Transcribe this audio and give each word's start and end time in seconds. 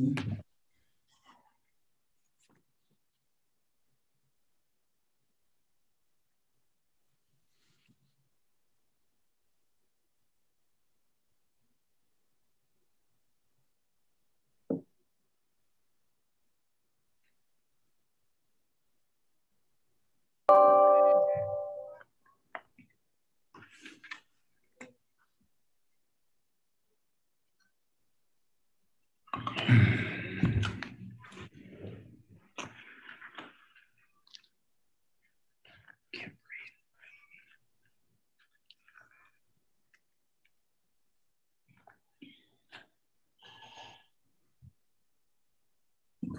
Mm-hmm. 0.00 0.39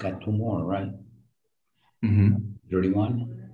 Got 0.02 0.20
two 0.26 0.32
more, 0.32 0.64
right? 0.64 0.90
Mm-hmm. 2.04 2.38
31? 2.72 3.52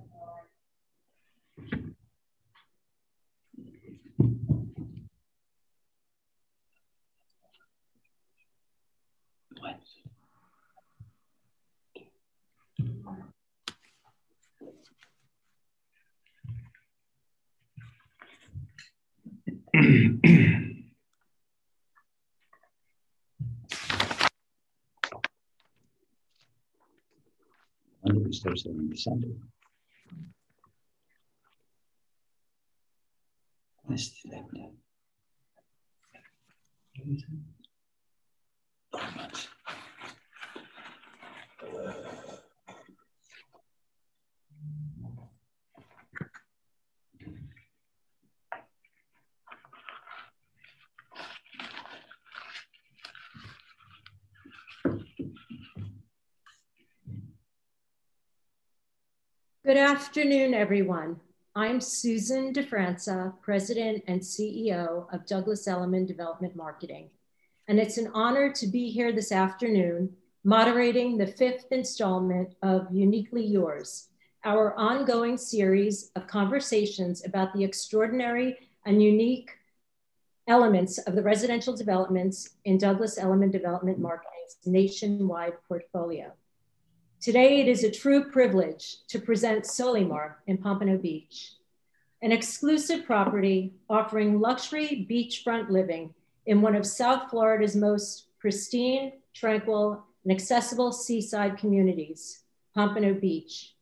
What? 9.60 9.78
When 28.00 28.14
do 28.14 28.22
we 28.24 28.32
start 28.32 28.58
selling 28.58 28.88
December? 28.88 29.28
Let's 33.88 34.10
do 34.10 34.30
that 34.30 34.44
then. 34.52 34.72
Four 38.92 39.00
months. 39.16 39.48
Good 59.68 59.76
afternoon, 59.76 60.54
everyone. 60.54 61.20
I'm 61.54 61.78
Susan 61.78 62.54
DeFranza, 62.54 63.34
President 63.42 64.02
and 64.06 64.18
CEO 64.18 65.12
of 65.12 65.26
Douglas 65.26 65.68
Elliman 65.68 66.06
Development 66.06 66.56
Marketing. 66.56 67.10
And 67.68 67.78
it's 67.78 67.98
an 67.98 68.10
honor 68.14 68.50
to 68.50 68.66
be 68.66 68.88
here 68.88 69.12
this 69.12 69.30
afternoon 69.30 70.16
moderating 70.42 71.18
the 71.18 71.26
fifth 71.26 71.66
installment 71.70 72.54
of 72.62 72.90
Uniquely 72.90 73.44
Yours, 73.44 74.08
our 74.42 74.74
ongoing 74.78 75.36
series 75.36 76.12
of 76.16 76.26
conversations 76.26 77.26
about 77.26 77.52
the 77.52 77.62
extraordinary 77.62 78.56
and 78.86 79.02
unique 79.02 79.50
elements 80.48 80.96
of 80.96 81.14
the 81.14 81.22
residential 81.22 81.76
developments 81.76 82.56
in 82.64 82.78
Douglas 82.78 83.18
Elliman 83.18 83.50
Development 83.50 83.98
Marketing's 83.98 84.56
nationwide 84.64 85.52
portfolio. 85.68 86.32
Today, 87.20 87.60
it 87.60 87.66
is 87.66 87.82
a 87.82 87.90
true 87.90 88.30
privilege 88.30 88.98
to 89.08 89.18
present 89.18 89.64
Solimar 89.64 90.34
in 90.46 90.56
Pompano 90.56 90.96
Beach, 90.96 91.54
an 92.22 92.30
exclusive 92.30 93.04
property 93.04 93.74
offering 93.90 94.38
luxury 94.38 95.04
beachfront 95.10 95.68
living 95.68 96.14
in 96.46 96.62
one 96.62 96.76
of 96.76 96.86
South 96.86 97.28
Florida's 97.28 97.74
most 97.74 98.28
pristine, 98.38 99.14
tranquil, 99.34 100.04
and 100.22 100.32
accessible 100.32 100.92
seaside 100.92 101.58
communities, 101.58 102.44
Pompano 102.72 103.12
Beach. 103.12 103.74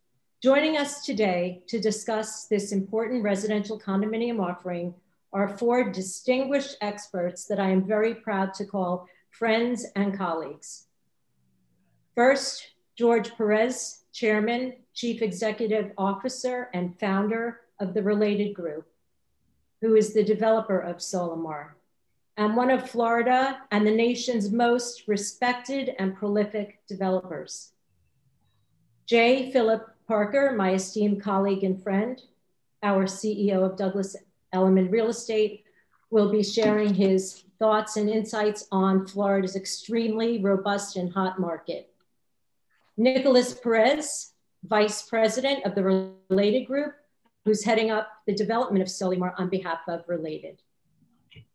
Joining 0.43 0.79
us 0.79 1.05
today 1.05 1.63
to 1.67 1.79
discuss 1.79 2.47
this 2.47 2.73
important 2.73 3.23
residential 3.23 3.79
condominium 3.79 4.41
offering 4.41 4.95
are 5.35 5.59
four 5.59 5.91
distinguished 5.93 6.79
experts 6.81 7.45
that 7.45 7.61
I 7.61 7.69
am 7.69 7.87
very 7.87 8.15
proud 8.15 8.55
to 8.55 8.65
call 8.65 9.07
friends 9.29 9.85
and 9.95 10.17
colleagues. 10.17 10.87
First, 12.15 12.69
George 12.97 13.37
Perez, 13.37 14.05
Chairman, 14.12 14.73
Chief 14.95 15.21
Executive 15.21 15.93
Officer, 15.99 16.71
and 16.73 16.99
founder 16.99 17.61
of 17.79 17.93
the 17.93 18.03
Related 18.03 18.55
Group, 18.55 18.89
who 19.83 19.97
is 19.97 20.15
the 20.15 20.25
developer 20.25 20.79
of 20.79 20.97
Solimar, 20.97 21.73
and 22.39 22.57
one 22.57 22.71
of 22.71 22.89
Florida 22.89 23.61
and 23.71 23.87
the 23.87 23.91
nation's 23.91 24.51
most 24.51 25.07
respected 25.07 25.95
and 25.99 26.17
prolific 26.17 26.81
developers. 26.89 27.73
Jay 29.05 29.53
Phillip 29.53 29.87
Parker, 30.09 30.53
my 30.57 30.73
esteemed 30.73 31.23
colleague 31.23 31.65
and 31.65 31.83
friend, 31.83 32.23
our 32.83 33.05
CEO 33.05 33.63
of 33.63 33.77
Douglas 33.77 34.17
Elliman 34.55 34.91
Real 34.91 35.09
Estate, 35.09 35.65
will 36.11 36.31
be 36.31 36.43
sharing 36.43 36.95
his 36.95 37.45
thoughts 37.59 37.97
and 37.99 38.09
insights 38.09 38.67
on 38.73 39.07
Florida's 39.07 39.55
extremely 39.55 40.41
robust 40.41 40.97
and 40.97 41.13
hot 41.13 41.39
market. 41.39 41.93
Nicholas 42.97 43.53
Perez, 43.53 44.33
Vice 44.65 45.03
President 45.03 45.65
of 45.67 45.75
the 45.75 46.15
Related 46.31 46.67
Group, 46.67 46.95
who's 47.45 47.62
heading 47.62 47.91
up 47.91 48.09
the 48.27 48.34
development 48.34 48.83
of 48.83 48.89
Solimar 48.89 49.34
on 49.39 49.51
behalf 49.51 49.81
of 49.87 50.09
Related. 50.09 50.62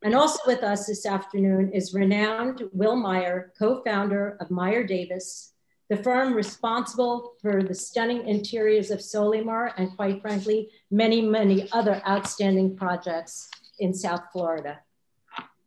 And 0.03 0.13
also 0.13 0.39
with 0.45 0.63
us 0.63 0.85
this 0.85 1.05
afternoon 1.05 1.71
is 1.73 1.93
renowned 1.93 2.63
Will 2.71 2.95
Meyer, 2.95 3.51
co-founder 3.57 4.37
of 4.39 4.51
Meyer 4.51 4.83
Davis, 4.83 5.53
the 5.89 5.97
firm 5.97 6.33
responsible 6.33 7.33
for 7.41 7.63
the 7.63 7.73
stunning 7.73 8.27
interiors 8.27 8.91
of 8.91 8.99
Solimar 8.99 9.73
and 9.77 9.95
quite 9.95 10.21
frankly, 10.21 10.69
many, 10.89 11.21
many 11.21 11.67
other 11.71 12.01
outstanding 12.07 12.77
projects 12.77 13.49
in 13.79 13.93
South 13.93 14.23
Florida. 14.31 14.79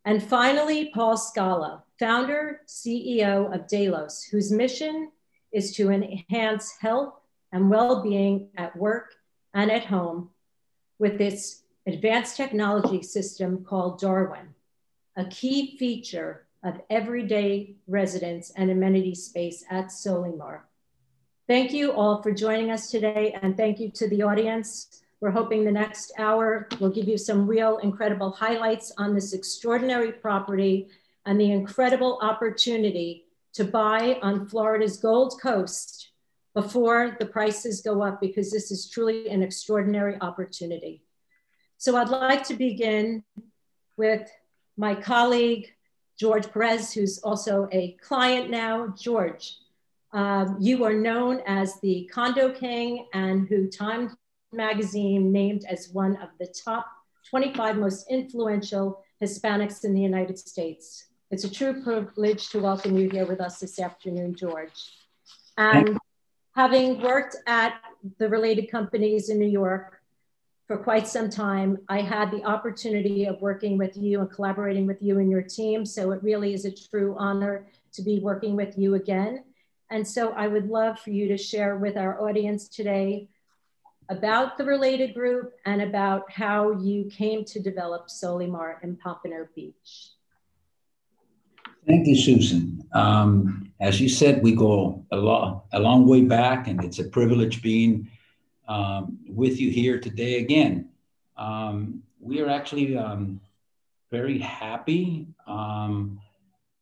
And 0.05 0.23
finally, 0.23 0.91
Paul 0.95 1.17
Scialla, 1.17 1.83
founder, 1.99 2.61
CEO 2.67 3.55
of 3.55 3.67
Delos, 3.67 4.23
whose 4.23 4.53
mission 4.53 5.11
is 5.55 5.75
to 5.77 5.91
enhance 5.91 6.75
health 6.81 7.15
and 7.53 7.71
well-being 7.71 8.49
at 8.57 8.77
work 8.77 9.15
and 9.55 9.71
at 9.71 9.87
home 9.87 10.29
with 10.99 11.17
this 11.17 11.63
advanced 11.87 12.37
technology 12.37 13.03
system 13.03 13.65
called 13.65 14.01
Darwin, 14.01 14.55
a 15.17 15.25
key 15.27 15.77
feature 15.79 16.47
of 16.65 16.81
everyday 16.91 17.77
residence 17.87 18.51
and 18.57 18.71
amenity 18.71 19.15
space 19.15 19.65
at 19.71 19.87
Solimar. 19.87 20.61
Thank 21.47 21.73
you 21.73 21.93
all 21.93 22.23
for 22.23 22.33
joining 22.33 22.71
us 22.71 22.91
today 22.91 23.37
and 23.43 23.57
thank 23.57 23.79
you 23.79 23.91
to 23.91 24.09
the 24.09 24.23
audience. 24.23 25.03
We're 25.21 25.31
hoping 25.31 25.63
the 25.63 25.71
next 25.71 26.13
hour 26.19 26.69
will 26.81 26.91
give 26.91 27.07
you 27.07 27.19
some 27.19 27.47
real 27.47 27.79
incredible 27.79 28.31
highlights 28.31 28.93
on 28.99 29.15
this 29.15 29.33
extraordinary 29.33 30.11
property 30.11 30.89
and 31.27 31.41
the 31.41 31.53
incredible 31.53 32.19
opportunity 32.23 33.24
to 33.55 33.65
buy 33.65 34.19
on 34.23 34.49
Florida's 34.49 34.99
Gold 34.99 35.41
Coast 35.41 36.11
before 36.55 37.17
the 37.19 37.27
prices 37.27 37.81
go 37.81 38.03
up 38.03 38.21
because 38.21 38.51
this 38.51 38.71
is 38.71 38.89
truly 38.89 39.29
an 39.29 39.43
extraordinary 39.43 40.17
opportunity. 40.21 41.03
So 41.79 41.97
I'd 41.97 42.09
like 42.09 42.45
to 42.45 42.55
begin 42.55 43.25
with 43.97 44.29
my 44.77 44.95
colleague, 44.95 45.73
George 46.19 46.51
Perez, 46.53 46.93
who's 46.93 47.19
also 47.19 47.69
a 47.73 47.93
client 48.01 48.51
now. 48.51 48.95
George, 48.99 49.59
um, 50.13 50.57
you 50.61 50.85
are 50.85 50.95
known 50.95 51.41
as 51.47 51.81
the 51.81 52.09
Condo 52.13 52.53
King 52.53 53.07
and 53.13 53.49
who 53.49 53.69
Time 53.69 54.17
Magazine 54.53 55.33
named 55.33 55.65
as 55.69 55.91
one 55.91 56.17
of 56.17 56.29
the 56.39 56.47
top 56.47 56.87
25 57.31 57.77
most 57.77 58.07
influential 58.11 59.03
Hispanics 59.21 59.85
in 59.85 59.95
the 59.95 60.01
United 60.01 60.39
States. 60.39 61.07
It's 61.35 61.43
a 61.43 61.51
true 61.51 61.83
privilege 61.83 62.49
to 62.51 62.61
welcome 62.61 62.97
you 62.97 63.11
here 63.11 63.27
with 63.27 63.41
us 63.41 63.59
this 63.59 63.81
afternoon, 63.81 64.37
George. 64.37 64.93
And 65.59 65.99
having 66.55 67.03
worked 67.03 67.35
at 67.49 67.75
the 68.19 68.29
related 68.29 68.71
companies 68.71 69.31
in 69.31 69.41
New 69.41 69.49
York 69.49 70.01
for 70.69 70.77
quite 70.77 71.09
some 71.09 71.29
time, 71.29 71.79
I 71.89 72.03
had 72.03 72.31
the 72.31 72.45
opportunity 72.45 73.25
of 73.25 73.43
working 73.43 73.77
with 73.77 73.97
you 73.97 74.21
and 74.21 74.31
collaborating 74.31 74.87
with 74.87 75.03
you 75.03 75.19
and 75.19 75.29
your 75.29 75.43
team. 75.43 75.85
So 75.85 76.13
it 76.13 76.23
really 76.23 76.55
is 76.55 76.67
a 76.67 76.71
true 76.71 77.17
honor 77.19 77.67
to 77.95 78.03
be 78.03 78.21
working 78.21 78.55
with 78.55 78.79
you 78.79 78.95
again. 78.95 79.43
And 79.91 80.07
so 80.07 80.31
I 80.35 80.47
would 80.47 80.69
love 80.69 81.01
for 81.01 81.11
you 81.11 81.27
to 81.27 81.37
share 81.37 81.77
with 81.77 81.97
our 81.97 82.23
audience 82.25 82.69
today 82.69 83.27
about 84.09 84.57
the 84.57 84.65
related 84.65 85.15
group 85.15 85.53
and 85.67 85.83
about 85.83 86.31
how 86.31 86.71
you 86.71 87.07
came 87.07 87.45
to 87.47 87.59
develop 87.59 88.07
Solimar 88.07 88.77
in 88.85 88.95
Pompano 88.95 89.49
Beach. 89.57 90.13
Thank 91.87 92.07
you, 92.07 92.17
Susan. 92.17 92.83
Um, 92.93 93.71
as 93.79 94.01
you 94.01 94.09
said, 94.09 94.43
we 94.43 94.55
go 94.55 95.05
a, 95.11 95.17
lot, 95.17 95.67
a 95.73 95.79
long 95.79 96.07
way 96.07 96.23
back, 96.23 96.67
and 96.67 96.83
it's 96.83 96.99
a 96.99 97.05
privilege 97.05 97.61
being 97.61 98.09
um, 98.67 99.19
with 99.29 99.61
you 99.61 99.71
here 99.71 100.01
today 100.01 100.39
again. 100.39 100.89
Um, 101.37 102.03
we 102.21 102.41
are 102.41 102.49
actually 102.49 102.97
um, 102.97 103.39
very 104.11 104.39
happy 104.39 105.27
um, 105.47 106.21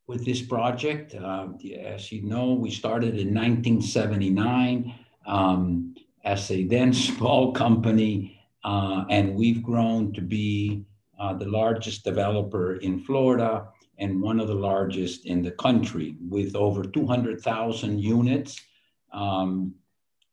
with 0.06 0.24
this 0.24 0.40
project. 0.40 1.16
Uh, 1.16 1.48
as 1.84 2.12
you 2.12 2.22
know, 2.22 2.52
we 2.52 2.70
started 2.70 3.18
in 3.18 3.34
1979 3.34 4.94
um, 5.26 5.96
as 6.24 6.48
a 6.52 6.64
then 6.64 6.92
small 7.08 7.50
company, 7.50 8.38
uh, 8.62 9.04
and 9.10 9.34
we've 9.34 9.64
grown 9.64 10.12
to 10.12 10.20
be 10.20 10.84
uh, 11.18 11.32
the 11.32 11.46
largest 11.46 12.04
developer 12.04 12.76
in 12.76 13.00
Florida 13.00 13.66
and 14.02 14.20
one 14.20 14.40
of 14.40 14.48
the 14.48 14.54
largest 14.54 15.26
in 15.26 15.42
the 15.42 15.52
country 15.52 16.16
with 16.28 16.56
over 16.56 16.82
200,000 16.82 18.00
units 18.00 18.60
um, 19.12 19.72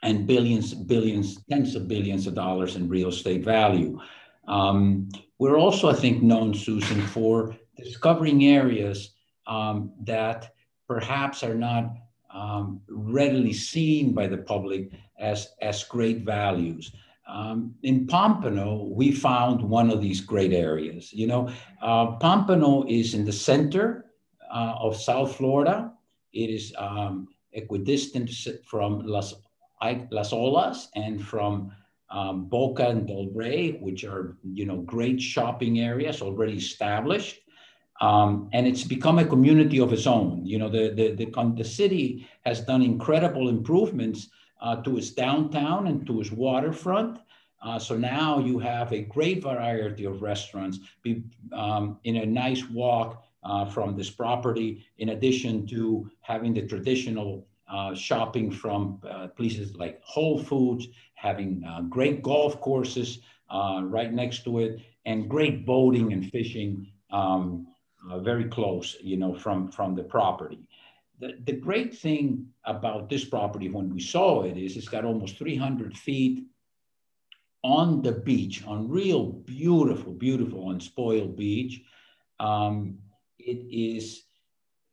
and 0.01 0.25
billions, 0.25 0.73
billions, 0.73 1.43
tens 1.49 1.75
of 1.75 1.87
billions 1.87 2.25
of 2.25 2.33
dollars 2.33 2.75
in 2.75 2.89
real 2.89 3.09
estate 3.09 3.43
value. 3.43 3.99
Um, 4.47 5.09
we're 5.37 5.59
also, 5.59 5.87
I 5.87 5.93
think, 5.93 6.23
known, 6.23 6.55
Susan, 6.55 7.05
for 7.07 7.55
discovering 7.77 8.43
areas 8.45 9.11
um, 9.45 9.91
that 10.01 10.51
perhaps 10.87 11.43
are 11.43 11.53
not 11.53 11.93
um, 12.33 12.81
readily 12.89 13.53
seen 13.53 14.13
by 14.13 14.25
the 14.25 14.37
public 14.37 14.91
as, 15.19 15.49
as 15.61 15.83
great 15.83 16.21
values. 16.25 16.91
Um, 17.29 17.75
in 17.83 18.07
Pompano, 18.07 18.89
we 18.91 19.11
found 19.11 19.61
one 19.61 19.89
of 19.91 20.01
these 20.01 20.21
great 20.21 20.51
areas. 20.51 21.13
You 21.13 21.27
know, 21.27 21.49
uh, 21.81 22.17
Pompano 22.17 22.85
is 22.87 23.13
in 23.13 23.23
the 23.23 23.31
center 23.31 24.05
uh, 24.51 24.75
of 24.79 24.95
South 24.95 25.35
Florida. 25.35 25.93
It 26.33 26.49
is 26.49 26.73
um, 26.77 27.27
equidistant 27.53 28.31
from 28.65 29.05
Las, 29.05 29.35
Las 29.81 30.31
Olas 30.31 30.87
and 30.95 31.23
from 31.23 31.71
um, 32.09 32.45
Boca 32.45 32.87
and 32.89 33.07
Delray, 33.07 33.79
which 33.79 34.03
are, 34.03 34.37
you 34.43 34.65
know, 34.65 34.77
great 34.81 35.21
shopping 35.21 35.79
areas 35.79 36.21
already 36.21 36.57
established. 36.57 37.37
Um, 38.01 38.49
and 38.53 38.65
it's 38.65 38.83
become 38.83 39.19
a 39.19 39.25
community 39.25 39.79
of 39.79 39.91
its 39.93 40.07
own. 40.07 40.45
You 40.45 40.57
know, 40.57 40.69
the, 40.69 40.93
the, 40.95 41.25
the, 41.25 41.53
the 41.57 41.65
city 41.65 42.27
has 42.45 42.61
done 42.61 42.81
incredible 42.81 43.49
improvements 43.49 44.29
uh, 44.61 44.81
to 44.83 44.97
its 44.97 45.11
downtown 45.11 45.87
and 45.87 46.05
to 46.05 46.21
its 46.21 46.31
waterfront. 46.31 47.19
Uh, 47.61 47.77
so 47.77 47.97
now 47.97 48.39
you 48.39 48.57
have 48.57 48.91
a 48.93 49.01
great 49.01 49.43
variety 49.43 50.05
of 50.05 50.21
restaurants 50.21 50.79
be, 51.03 51.23
um, 51.51 51.99
in 52.03 52.17
a 52.17 52.25
nice 52.25 52.69
walk 52.69 53.23
uh, 53.43 53.65
from 53.65 53.95
this 53.95 54.09
property, 54.09 54.85
in 54.97 55.09
addition 55.09 55.65
to 55.67 56.09
having 56.21 56.53
the 56.53 56.65
traditional 56.67 57.45
uh, 57.69 57.93
shopping 57.93 58.49
from 58.49 58.99
uh, 59.07 59.27
places 59.27 59.75
like 59.75 60.01
Whole 60.03 60.41
Foods, 60.41 60.87
having 61.13 61.63
uh, 61.67 61.81
great 61.81 62.23
golf 62.23 62.59
courses 62.61 63.19
right 63.51 64.13
next 64.13 64.43
to 64.43 64.59
it, 64.59 64.79
and 65.05 65.29
great 65.29 65.65
boating 65.65 66.13
and 66.13 66.29
fishing 66.31 66.87
um, 67.11 67.67
very 68.17 68.45
close, 68.45 68.97
you 69.01 69.17
know, 69.17 69.33
from, 69.33 69.71
from 69.71 69.95
the 69.95 70.03
property 70.03 70.59
the, 71.19 71.37
the 71.43 71.53
great 71.53 71.97
thing 71.97 72.47
about 72.65 73.09
this 73.09 73.25
property 73.25 73.69
when 73.69 73.93
we 73.93 73.99
saw 73.99 74.43
it 74.43 74.57
is 74.57 74.77
it's 74.77 74.87
got 74.87 75.05
almost 75.05 75.37
300 75.37 75.97
feet 75.97 76.45
on 77.63 78.01
the 78.01 78.13
beach, 78.13 78.65
on 78.65 78.87
real 78.87 79.25
beautiful, 79.25 80.13
beautiful 80.13 80.71
unspoiled 80.71 81.35
beach. 81.35 81.81
Um, 82.39 82.99
it 83.37 83.65
is 83.69 84.23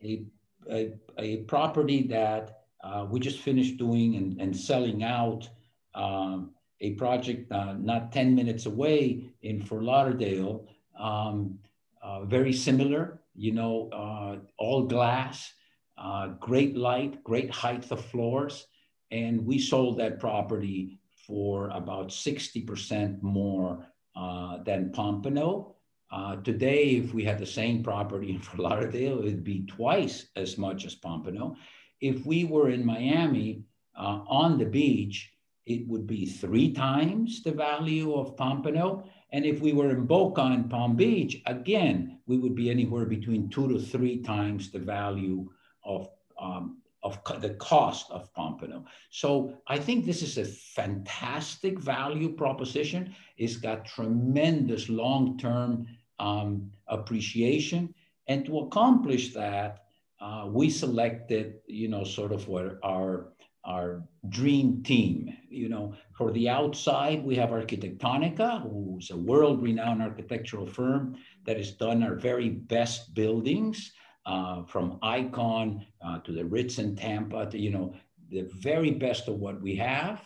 a, 0.03 0.25
a, 0.71 0.95
a 1.17 1.37
property 1.45 2.03
that 2.09 2.63
uh, 2.83 3.07
we 3.09 3.21
just 3.21 3.39
finished 3.39 3.77
doing 3.77 4.17
and, 4.17 4.41
and 4.41 4.57
selling 4.57 5.05
out 5.05 5.49
um, 5.95 6.51
a 6.81 6.95
project 6.95 7.51
uh, 7.53 7.75
not 7.75 8.13
10 8.13 8.35
minutes 8.35 8.67
away 8.67 9.31
in 9.43 9.63
Fort 9.63 9.85
Lauderdale, 9.85 10.67
um, 10.99 11.59
uh, 12.03 12.25
very 12.25 12.53
similar, 12.53 13.21
you 13.35 13.53
know, 13.53 13.89
uh, 13.93 14.37
all 14.59 14.87
glass, 14.87 15.53
uh, 15.99 16.29
great 16.41 16.77
light, 16.77 17.23
great 17.25 17.51
height 17.51 17.91
of 17.91 18.05
floors. 18.05 18.67
And 19.11 19.47
we 19.47 19.59
sold 19.59 19.99
that 19.99 20.19
property 20.19 20.99
for 21.27 21.69
about 21.71 22.09
60% 22.09 23.23
more 23.23 23.87
uh, 24.15 24.63
than 24.65 24.93
Pompano. 24.93 25.75
Uh, 26.11 26.37
today, 26.37 26.97
if 26.97 27.13
we 27.13 27.25
had 27.25 27.39
the 27.39 27.47
same 27.47 27.83
property 27.83 28.31
in 28.35 28.41
Fort 28.41 28.59
Lauderdale, 28.59 29.21
it 29.21 29.25
would 29.25 29.45
be 29.45 29.67
twice 29.67 30.27
as 30.37 30.57
much 30.57 30.85
as 30.85 30.95
Pompano. 30.95 31.57
If 32.01 32.27
we 32.27 32.45
were 32.45 32.71
in 32.71 32.85
Miami 32.85 33.65
uh, 33.99 34.21
on 34.27 34.59
the 34.59 34.67
beach, 34.67 35.33
it 35.65 35.87
would 35.89 36.07
be 36.07 36.27
three 36.27 36.73
times 36.73 37.43
the 37.43 37.51
value 37.51 38.15
of 38.15 38.37
Pompano. 38.37 39.05
And 39.33 39.45
if 39.45 39.61
we 39.61 39.73
were 39.73 39.91
in 39.91 40.07
Boca 40.07 40.43
and 40.43 40.71
Palm 40.71 40.95
Beach, 40.95 41.43
again, 41.47 42.21
we 42.27 42.39
would 42.39 42.55
be 42.55 42.71
anywhere 42.71 43.05
between 43.05 43.49
two 43.49 43.69
to 43.69 43.79
three 43.81 44.23
times 44.23 44.71
the 44.71 44.79
value 44.79 45.51
of, 45.87 46.09
um, 46.39 46.79
of 47.03 47.23
co- 47.25 47.39
the 47.39 47.55
cost 47.55 48.11
of 48.11 48.33
Pompano. 48.35 48.85
So 49.11 49.55
I 49.67 49.79
think 49.79 50.05
this 50.05 50.23
is 50.23 50.39
a 50.39 50.45
fantastic 50.45 51.79
value 51.79 52.31
proposition. 52.35 53.15
It's 53.39 53.57
got 53.57 53.87
tremendous 53.87 54.89
long-term 54.89 55.87
um, 56.19 56.71
appreciation. 56.89 57.95
And 58.27 58.45
to 58.47 58.59
accomplish 58.59 59.33
that, 59.35 59.85
uh, 60.21 60.49
we 60.51 60.71
selected, 60.71 61.61
you 61.67 61.89
know, 61.89 62.05
sort 62.05 62.33
of 62.33 62.49
what 62.49 62.79
our 62.83 63.33
our 63.67 64.03
dream 64.29 64.83
team. 64.85 65.37
You 65.51 65.69
know, 65.69 65.95
for 66.17 66.31
the 66.31 66.49
outside, 66.49 67.25
we 67.25 67.35
have 67.35 67.51
Arquitectonica, 67.51 68.63
who's 68.63 69.11
a 69.11 69.17
world-renowned 69.17 70.03
architectural 70.03 70.67
firm 70.67 71.17
that 71.45 71.57
has 71.57 71.73
done 71.73 72.03
our 72.03 72.15
very 72.15 72.49
best 72.49 73.13
buildings 73.13 73.93
uh, 74.27 74.65
from 74.65 74.99
Icon 75.03 75.87
uh, 76.05 76.19
to 76.19 76.33
the 76.33 76.45
Ritz 76.45 76.79
in 76.79 76.97
Tampa 76.97 77.47
to, 77.47 77.59
you 77.59 77.71
know, 77.71 77.95
the 78.31 78.43
very 78.59 78.91
best 78.91 79.29
of 79.29 79.37
what 79.37 79.63
we 79.63 79.77
have. 79.77 80.21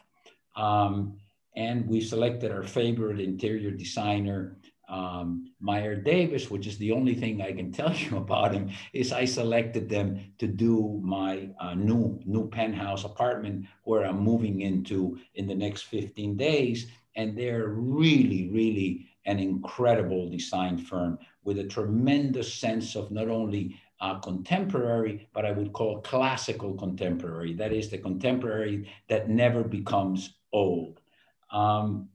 Um, 0.57 1.19
and 1.55 1.87
we 1.87 2.01
selected 2.01 2.51
our 2.51 2.63
favorite 2.63 3.21
interior 3.21 3.71
designer, 3.71 4.57
um, 4.89 5.53
Meyer 5.61 5.95
Davis, 5.95 6.51
which 6.51 6.67
is 6.67 6.79
the 6.79 6.93
only 6.93 7.15
thing 7.15 7.43
I 7.43 7.53
can 7.53 7.73
tell 7.81 7.95
you 7.95 8.17
about 8.17 8.55
him, 8.55 8.71
is 8.95 9.13
I 9.13 9.27
selected 9.27 9.89
them 9.89 10.33
to 10.39 10.47
do 10.47 11.01
my 11.05 11.51
uh, 11.61 11.75
new, 11.75 12.19
new 12.25 12.49
penthouse 12.49 13.05
apartment 13.05 13.67
where 13.85 14.05
I'm 14.05 14.21
moving 14.21 14.63
into 14.63 15.19
in 15.35 15.47
the 15.47 15.55
next 15.55 15.83
15 15.83 16.37
days. 16.37 16.91
And 17.17 17.37
they're 17.37 17.69
really, 17.69 18.49
really 18.51 19.09
an 19.27 19.39
incredible 19.39 20.31
design 20.31 20.79
firm 20.79 21.19
with 21.45 21.59
a 21.59 21.65
tremendous 21.65 22.53
sense 22.53 22.97
of 22.97 23.11
not 23.11 23.29
only 23.29 23.77
uh, 24.01 24.19
contemporary, 24.19 25.29
but 25.33 25.45
I 25.45 25.53
would 25.53 25.73
call 25.73 26.01
classical 26.01 26.75
contemporary. 26.75 27.53
That 27.55 27.73
is 27.73 27.91
the 27.91 27.99
contemporary 27.99 28.91
that 29.09 29.29
never 29.29 29.63
becomes 29.63 30.35
old. 30.53 31.01
Um, 31.53 32.09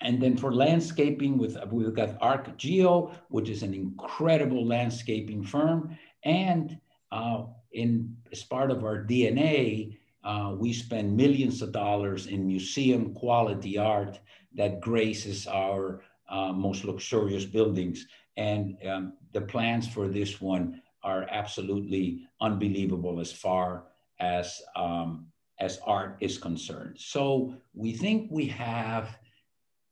and 0.00 0.20
then 0.20 0.36
for 0.36 0.54
landscaping, 0.54 1.36
with 1.36 1.58
we've 1.70 1.94
got 1.94 2.18
ArcGeo, 2.20 3.14
which 3.28 3.50
is 3.50 3.62
an 3.62 3.74
incredible 3.74 4.66
landscaping 4.66 5.44
firm, 5.44 5.98
and 6.24 6.78
uh, 7.12 7.44
in 7.72 8.16
as 8.32 8.42
part 8.42 8.70
of 8.70 8.82
our 8.84 9.04
DNA, 9.04 9.98
uh, 10.24 10.54
we 10.56 10.72
spend 10.72 11.16
millions 11.16 11.60
of 11.60 11.72
dollars 11.72 12.26
in 12.26 12.46
museum 12.46 13.12
quality 13.14 13.76
art 13.76 14.18
that 14.54 14.80
graces 14.80 15.46
our 15.46 16.02
uh, 16.30 16.52
most 16.52 16.84
luxurious 16.84 17.44
buildings. 17.44 18.06
And 18.36 18.76
um, 18.88 19.12
the 19.32 19.40
plans 19.40 19.86
for 19.88 20.08
this 20.08 20.40
one 20.40 20.80
are 21.02 21.26
absolutely 21.30 22.28
unbelievable 22.40 23.20
as 23.20 23.32
far 23.32 23.84
as 24.18 24.60
um, 24.76 25.26
as 25.58 25.78
art 25.86 26.16
is 26.20 26.38
concerned. 26.38 26.96
So 26.98 27.54
we 27.74 27.92
think 27.92 28.30
we 28.30 28.46
have 28.46 29.18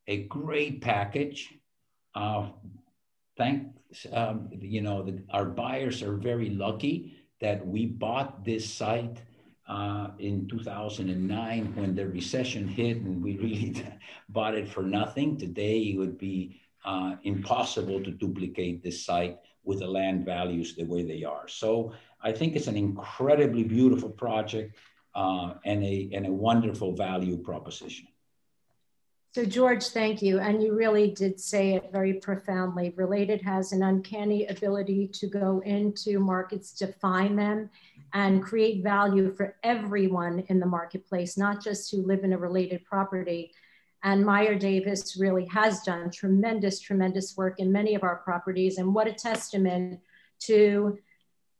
a 0.07 0.25
great 0.25 0.81
package. 0.81 1.55
Uh, 2.15 2.49
thank 3.37 3.69
um, 4.13 4.49
you 4.61 4.81
know 4.83 5.03
the, 5.03 5.23
our 5.31 5.45
buyers 5.45 6.03
are 6.03 6.17
very 6.17 6.51
lucky 6.51 7.17
that 7.41 7.67
we 7.67 7.87
bought 7.87 8.45
this 8.45 8.69
site 8.69 9.19
uh, 9.69 10.09
in 10.19 10.49
2009 10.49 11.77
when 11.77 11.95
the 11.95 12.07
recession 12.07 12.67
hit 12.67 12.97
and 12.99 13.23
we 13.23 13.37
really 13.37 13.85
bought 14.29 14.55
it 14.55 14.69
for 14.69 14.83
nothing. 14.83 15.37
Today 15.37 15.79
it 15.81 15.99
would 15.99 16.19
be 16.19 16.61
uh, 16.85 17.17
impossible 17.23 18.03
to 18.03 18.11
duplicate 18.11 18.83
this 18.83 19.05
site 19.05 19.39
with 19.65 19.81
the 19.81 19.87
land 19.87 20.25
values 20.25 20.75
the 20.75 20.85
way 20.85 21.03
they 21.03 21.25
are. 21.25 21.47
So 21.49 21.93
I 22.23 22.33
think 22.33 22.57
it's 22.57 22.67
an 22.69 22.77
incredibly 22.77 23.65
beautiful 23.65 24.11
project 24.11 24.77
uh, 25.15 25.55
and, 25.65 25.85
a, 25.85 26.11
and 26.13 26.27
a 26.27 26.33
wonderful 26.33 26.95
value 26.95 27.37
proposition. 27.39 28.07
So 29.35 29.45
George, 29.45 29.89
thank 29.89 30.23
you. 30.23 30.41
And 30.41 30.63
you 30.63 30.75
really 30.75 31.11
did 31.11 31.39
say 31.39 31.75
it 31.75 31.91
very 31.93 32.15
profoundly. 32.15 32.95
Related 32.97 33.43
has 33.43 33.73
an 33.73 33.83
uncanny 33.83 34.47
ability 34.47 35.09
to 35.09 35.27
go 35.27 35.61
into 35.67 36.19
markets, 36.19 36.73
define 36.73 37.37
them, 37.37 37.69
and 38.15 38.43
create 38.43 38.83
value 38.83 39.31
for 39.35 39.57
everyone 39.63 40.45
in 40.49 40.59
the 40.59 40.67
marketplace, 40.67 41.37
not 41.37 41.63
just 41.63 41.91
who 41.91 42.03
live 42.03 42.25
in 42.25 42.33
a 42.33 42.39
related 42.39 42.85
property. 42.87 43.53
And 44.05 44.25
Meyer 44.25 44.55
Davis 44.55 45.17
really 45.19 45.47
has 45.47 45.83
done 45.83 46.11
tremendous, 46.11 46.81
tremendous 46.81 47.37
work 47.37 47.59
in 47.59 47.73
many 47.73 47.95
of 47.95 48.03
our 48.03 48.17
properties. 48.17 48.79
And 48.79 48.95
what 48.95 49.09
a 49.09 49.13
testament 49.13 50.01
to 50.41 50.99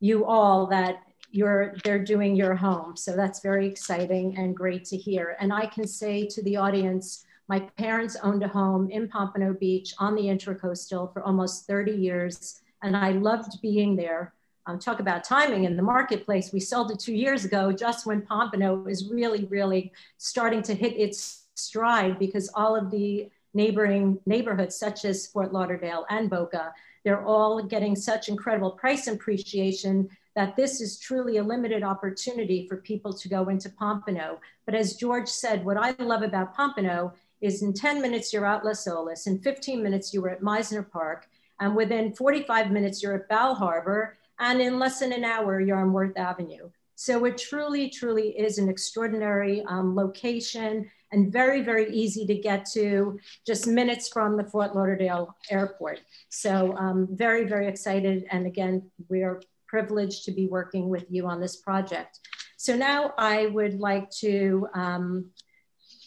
you 0.01 0.25
all 0.25 0.67
that 0.69 1.03
you're 1.31 1.75
they're 1.85 2.03
doing 2.03 2.37
your 2.37 2.55
home. 2.55 2.97
So 2.97 3.15
that's 3.15 3.41
very 3.41 3.67
exciting 3.67 4.39
and 4.39 4.57
great 4.57 4.85
to 4.87 4.97
hear. 4.97 5.37
And 5.41 5.53
I 5.53 5.67
can 5.67 5.87
say 5.87 6.27
to 6.27 6.43
the 6.43 6.57
audience, 6.57 7.27
my 7.49 7.61
parents 7.61 8.17
owned 8.23 8.43
a 8.43 8.49
home 8.49 8.91
in 8.91 9.09
Pompano 9.09 9.55
Beach 9.55 9.95
on 9.99 10.15
the 10.15 10.23
Intracoastal 10.23 11.13
for 11.13 11.23
almost 11.23 11.67
30 11.67 11.93
years, 11.93 12.61
and 12.83 12.97
I 12.97 13.13
loved 13.13 13.61
being 13.63 13.97
there. 13.97 14.35
Um, 14.67 14.79
talk 14.79 15.01
about 15.01 15.25
timing 15.25 15.65
in 15.65 15.77
the 15.77 15.83
marketplace. 15.83 16.53
We 16.53 16.61
sold 16.61 16.91
it 16.91 16.99
two 16.99 17.15
years 17.15 17.47
ago, 17.47 17.73
just 17.73 18.05
when 18.05 18.21
Pompano 18.21 18.85
is 18.87 19.09
really, 19.11 19.47
really 19.47 19.93
starting 20.19 20.61
to 20.63 20.75
hit 20.75 20.95
its 20.99 21.47
stride 21.59 22.19
because 22.19 22.51
all 22.55 22.77
of 22.77 22.91
the 22.91 23.29
neighboring 23.55 24.19
neighborhoods, 24.27 24.77
such 24.77 25.05
as 25.05 25.27
Fort 25.27 25.53
Lauderdale 25.53 26.07
and 26.11 26.31
Boca, 26.31 26.73
they're 27.05 27.25
all 27.25 27.63
getting 27.63 27.97
such 27.97 28.29
incredible 28.29 28.73
price 28.73 29.07
appreciation 29.07 30.09
that 30.37 30.55
this 30.55 30.81
is 30.81 30.99
truly 30.99 31.39
a 31.39 31.43
limited 31.43 31.83
opportunity 31.83 32.67
for 32.69 32.77
people 32.77 33.13
to 33.13 33.29
go 33.29 33.49
into 33.49 33.71
Pompano. 33.71 34.39
But 34.67 34.75
as 34.75 34.95
George 34.95 35.29
said, 35.29 35.65
what 35.65 35.77
I 35.77 35.95
love 35.99 36.23
about 36.23 36.55
Pompano 36.55 37.13
is 37.41 37.63
in 37.63 37.73
10 37.73 38.01
minutes, 38.03 38.33
you're 38.33 38.47
at 38.47 38.65
Las 38.65 38.87
Olas. 38.87 39.27
In 39.27 39.39
15 39.41 39.83
minutes, 39.83 40.13
you 40.13 40.23
were 40.23 40.31
at 40.31 40.43
Mizner 40.43 40.89
Park. 40.89 41.27
And 41.61 41.75
within 41.75 42.13
45 42.15 42.71
minutes, 42.71 43.03
you're 43.03 43.17
at 43.17 43.29
Bal 43.29 43.55
Harbour. 43.55 44.17
And 44.39 44.61
in 44.61 44.79
less 44.79 45.01
than 45.01 45.13
an 45.13 45.25
hour, 45.25 45.61
you're 45.61 45.81
on 45.81 45.93
Worth 45.93 46.17
Avenue. 46.17 46.71
So 46.95 47.25
it 47.27 47.39
truly, 47.39 47.91
truly 47.91 48.31
is 48.39 48.59
an 48.59 48.69
extraordinary 48.69 49.63
um, 49.69 49.95
location 49.95 50.91
and 51.13 51.33
very, 51.33 51.63
very 51.63 51.91
easy 51.91 52.27
to 52.27 52.35
get 52.35 52.67
to, 52.73 53.19
just 53.47 53.67
minutes 53.67 54.09
from 54.09 54.37
the 54.37 54.45
Fort 54.45 54.75
Lauderdale 54.75 55.37
airport. 55.51 56.01
So 56.29 56.77
um, 56.77 57.09
very, 57.11 57.45
very 57.45 57.67
excited. 57.67 58.27
And 58.31 58.47
again, 58.47 58.91
we're 59.09 59.41
privileged 59.67 60.25
to 60.25 60.33
be 60.33 60.47
working 60.47 60.89
with 60.89 61.07
you 61.09 61.27
on 61.27 61.41
this 61.41 61.57
project. 61.57 62.21
So 62.57 62.77
now 62.77 63.15
I 63.17 63.47
would 63.47 63.79
like 63.79 64.11
to 64.21 64.69
um, 64.75 65.27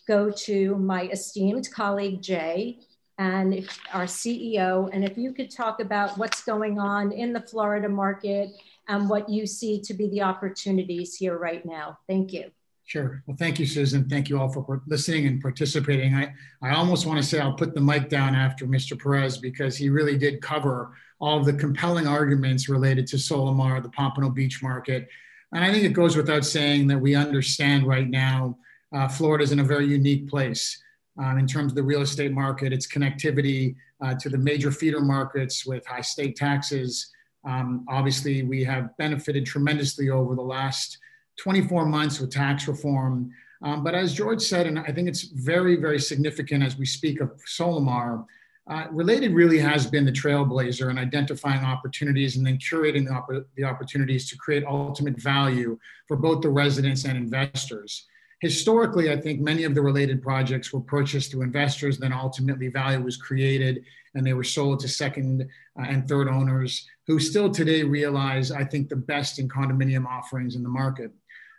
go 0.07 0.31
to 0.31 0.75
my 0.75 1.03
esteemed 1.07 1.71
colleague, 1.71 2.21
Jay, 2.21 2.79
and 3.17 3.69
our 3.93 4.05
CEO, 4.05 4.89
and 4.91 5.05
if 5.05 5.15
you 5.17 5.31
could 5.31 5.51
talk 5.51 5.79
about 5.79 6.17
what's 6.17 6.43
going 6.43 6.79
on 6.79 7.11
in 7.11 7.33
the 7.33 7.41
Florida 7.41 7.87
market 7.87 8.49
and 8.87 9.07
what 9.07 9.29
you 9.29 9.45
see 9.45 9.79
to 9.79 9.93
be 9.93 10.09
the 10.09 10.23
opportunities 10.23 11.15
here 11.15 11.37
right 11.37 11.63
now. 11.65 11.99
Thank 12.07 12.33
you. 12.33 12.51
Sure. 12.91 13.23
Well, 13.25 13.37
thank 13.37 13.57
you, 13.57 13.65
Susan. 13.65 14.09
Thank 14.09 14.27
you 14.27 14.37
all 14.37 14.49
for 14.49 14.81
listening 14.85 15.25
and 15.25 15.41
participating. 15.41 16.13
I, 16.13 16.33
I 16.61 16.75
almost 16.75 17.05
want 17.05 17.19
to 17.19 17.23
say 17.23 17.39
I'll 17.39 17.53
put 17.53 17.73
the 17.73 17.79
mic 17.79 18.09
down 18.09 18.35
after 18.35 18.67
Mr. 18.67 19.01
Perez 19.01 19.37
because 19.37 19.77
he 19.77 19.89
really 19.89 20.17
did 20.17 20.41
cover 20.41 20.93
all 21.21 21.39
of 21.39 21.45
the 21.45 21.53
compelling 21.53 22.05
arguments 22.05 22.67
related 22.67 23.07
to 23.07 23.15
Solimar, 23.15 23.81
the 23.81 23.87
Pompano 23.87 24.29
Beach 24.29 24.61
market. 24.61 25.07
And 25.53 25.63
I 25.63 25.71
think 25.71 25.85
it 25.85 25.93
goes 25.93 26.17
without 26.17 26.43
saying 26.43 26.87
that 26.87 26.99
we 26.99 27.15
understand 27.15 27.87
right 27.87 28.09
now 28.09 28.57
uh, 28.91 29.07
Florida 29.07 29.45
is 29.45 29.53
in 29.53 29.61
a 29.61 29.63
very 29.63 29.87
unique 29.87 30.27
place 30.27 30.83
um, 31.17 31.37
in 31.37 31.47
terms 31.47 31.71
of 31.71 31.77
the 31.77 31.83
real 31.83 32.01
estate 32.01 32.33
market, 32.33 32.73
its 32.73 32.87
connectivity 32.87 33.73
uh, 34.01 34.15
to 34.15 34.27
the 34.27 34.37
major 34.37 34.69
feeder 34.69 34.99
markets 34.99 35.65
with 35.65 35.85
high 35.85 36.01
state 36.01 36.35
taxes. 36.35 37.09
Um, 37.45 37.85
obviously, 37.87 38.43
we 38.43 38.65
have 38.65 38.97
benefited 38.97 39.45
tremendously 39.45 40.09
over 40.09 40.35
the 40.35 40.41
last 40.41 40.97
24 41.37 41.85
months 41.85 42.19
with 42.19 42.31
tax 42.31 42.67
reform. 42.67 43.31
Um, 43.63 43.83
but 43.83 43.95
as 43.95 44.13
George 44.13 44.41
said, 44.41 44.65
and 44.65 44.79
I 44.79 44.91
think 44.91 45.07
it's 45.07 45.23
very, 45.23 45.75
very 45.75 45.99
significant 45.99 46.63
as 46.63 46.77
we 46.77 46.85
speak 46.85 47.21
of 47.21 47.31
Solimar, 47.47 48.25
uh, 48.69 48.85
Related 48.91 49.33
really 49.33 49.57
has 49.59 49.87
been 49.87 50.05
the 50.05 50.11
trailblazer 50.11 50.89
in 50.89 50.97
identifying 50.97 51.63
opportunities 51.63 52.37
and 52.37 52.45
then 52.45 52.57
curating 52.57 53.05
the, 53.05 53.13
opp- 53.13 53.45
the 53.55 53.63
opportunities 53.63 54.29
to 54.29 54.37
create 54.37 54.63
ultimate 54.65 55.19
value 55.19 55.77
for 56.07 56.15
both 56.15 56.41
the 56.41 56.49
residents 56.49 57.05
and 57.05 57.17
investors 57.17 58.05
historically, 58.41 59.11
I 59.11 59.21
think 59.21 59.39
many 59.39 59.63
of 59.63 59.75
the 59.75 59.81
related 59.81 60.21
projects 60.21 60.73
were 60.73 60.81
purchased 60.81 61.31
through 61.31 61.43
investors, 61.43 61.97
then 61.97 62.11
ultimately 62.11 62.67
value 62.67 63.01
was 63.01 63.15
created 63.15 63.83
and 64.15 64.25
they 64.25 64.33
were 64.33 64.43
sold 64.43 64.79
to 64.81 64.89
second 64.89 65.47
uh, 65.79 65.85
and 65.87 66.07
third 66.07 66.27
owners 66.27 66.85
who 67.07 67.19
still 67.19 67.49
today 67.49 67.83
realize, 67.83 68.51
I 68.51 68.65
think, 68.65 68.89
the 68.89 68.95
best 68.95 69.39
in 69.39 69.47
condominium 69.47 70.05
offerings 70.05 70.55
in 70.55 70.63
the 70.63 70.69
market. 70.69 71.11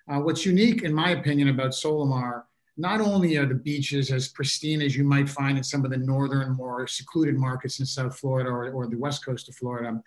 Uh, 0.09 0.19
what's 0.21 0.45
unique, 0.45 0.83
in 0.83 0.93
my 0.93 1.11
opinion, 1.11 1.49
about 1.49 1.71
Solimar, 1.71 2.43
not 2.77 3.01
only 3.01 3.37
are 3.37 3.47
the 3.47 3.55
beaches 3.55 4.11
as 4.11 4.29
pristine 4.29 4.83
as 4.83 4.97
you 4.97 5.05
might 5.05 5.29
find 5.29 5.59
in 5.59 5.65
some 5.65 5.85
of 5.85 5.91
the 5.91 5.97
northern, 5.97 6.53
more 6.53 6.87
secluded 6.87 7.37
markets 7.37 7.81
in 7.81 7.87
South 7.87 8.19
Florida 8.19 8.51
or, 8.51 8.71
or 8.71 8.87
the 8.87 8.97
west 8.97 9.25
coast 9.25 9.49
of 9.49 9.55
Florida, 9.55 10.01